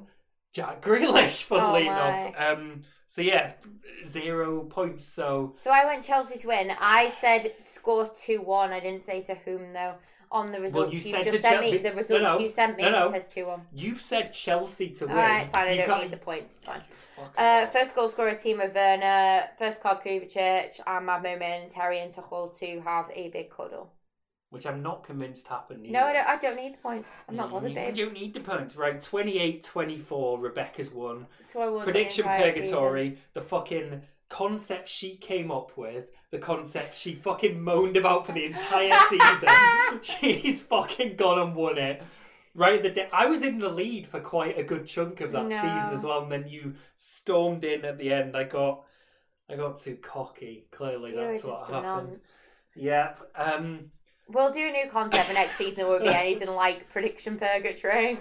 [0.53, 2.35] Jack Grealish, funnily Oh enough.
[2.39, 3.53] Um, so yeah,
[4.05, 5.05] zero points.
[5.05, 6.73] So So I went Chelsea to win.
[6.81, 8.71] I said score 2 1.
[8.73, 9.95] I didn't say to whom though.
[10.33, 12.77] On the results you you said just sent Chel- me, the results no, you sent
[12.77, 13.11] me, no, no.
[13.13, 13.63] says 2 1.
[13.73, 15.17] you've said Chelsea to win.
[15.17, 16.83] Alright, fine, I You don't can't- need the points, it's fine.
[17.37, 19.49] Uh, first goal scorer, Timo Werner.
[19.59, 20.79] First card, Kovacic.
[20.87, 23.91] And Mad Moment, Terry and Tuchel to have a big cuddle.
[24.51, 25.89] Which I'm not convinced happened.
[25.91, 27.09] No, I don't, I don't need the points.
[27.29, 27.97] I'm not bothered, you, babe.
[27.97, 29.01] You don't need the points, right?
[29.01, 31.27] 28 24, Rebecca's won.
[31.49, 36.39] So I won the Prediction entire Purgatory, the fucking concept she came up with, the
[36.39, 39.49] concept she fucking moaned about for the entire season,
[40.03, 42.03] she's fucking gone and won it.
[42.53, 45.47] Right, the day I was in the lead for quite a good chunk of that
[45.47, 45.51] No.
[45.57, 48.37] season as well, and then you stormed in at the end.
[48.37, 48.83] I got,
[49.49, 50.67] I got too cocky.
[50.73, 51.85] Clearly, You're that's what happened.
[52.09, 52.19] nonce.
[52.75, 53.21] Yep.
[53.37, 53.91] Um.
[54.33, 55.81] We'll do a new concept for next season.
[55.81, 58.19] It won't be anything like prediction purgatory.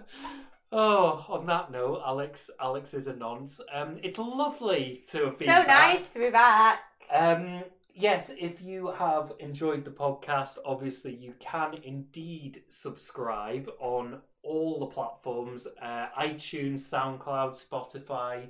[0.72, 3.60] oh, on that note, Alex, Alex is a nonce.
[3.72, 5.66] Um, it's lovely to have So been back.
[6.00, 6.80] nice to be back.
[7.12, 7.64] Um,
[7.94, 14.86] yes, if you have enjoyed the podcast, obviously you can indeed subscribe on all the
[14.86, 18.48] platforms uh, iTunes, SoundCloud, Spotify,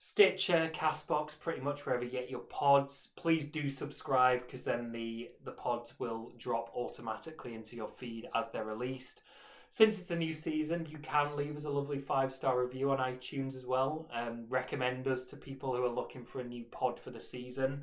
[0.00, 3.08] Stitcher, Castbox, pretty much wherever you get your pods.
[3.16, 8.50] Please do subscribe because then the, the pods will drop automatically into your feed as
[8.50, 9.22] they're released.
[9.70, 12.98] Since it's a new season, you can leave us a lovely five star review on
[12.98, 14.08] iTunes as well.
[14.14, 17.82] Um, recommend us to people who are looking for a new pod for the season.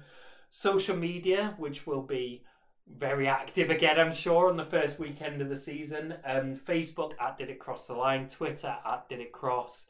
[0.52, 2.44] Social media, which will be
[2.88, 6.16] very active again, I'm sure, on the first weekend of the season.
[6.24, 9.88] Um, Facebook at Did It Cross the Line, Twitter at Did It Cross.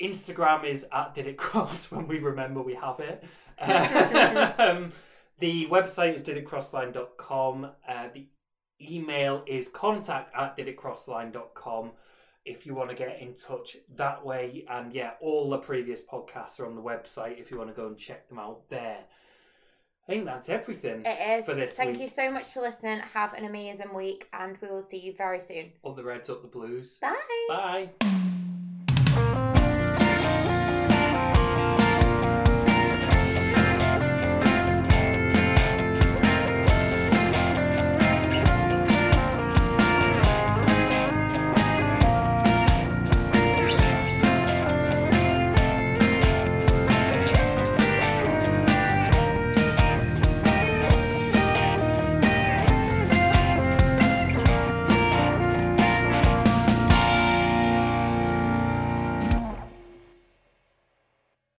[0.00, 3.24] Instagram is at Did It Cross when we remember we have it.
[4.58, 4.92] um,
[5.38, 7.70] the website is diditcrossline.com.
[7.88, 8.26] Uh, the
[8.80, 11.90] email is contact at diditcrossline.com
[12.46, 14.64] if you want to get in touch that way.
[14.68, 17.86] And yeah, all the previous podcasts are on the website if you want to go
[17.86, 18.98] and check them out there.
[20.08, 21.44] I think that's everything It is.
[21.44, 22.00] for this Thank week.
[22.00, 23.00] you so much for listening.
[23.14, 25.72] Have an amazing week, and we will see you very soon.
[25.84, 26.98] Up the Reds, up the Blues.
[27.00, 27.14] Bye.
[27.48, 28.30] Bye.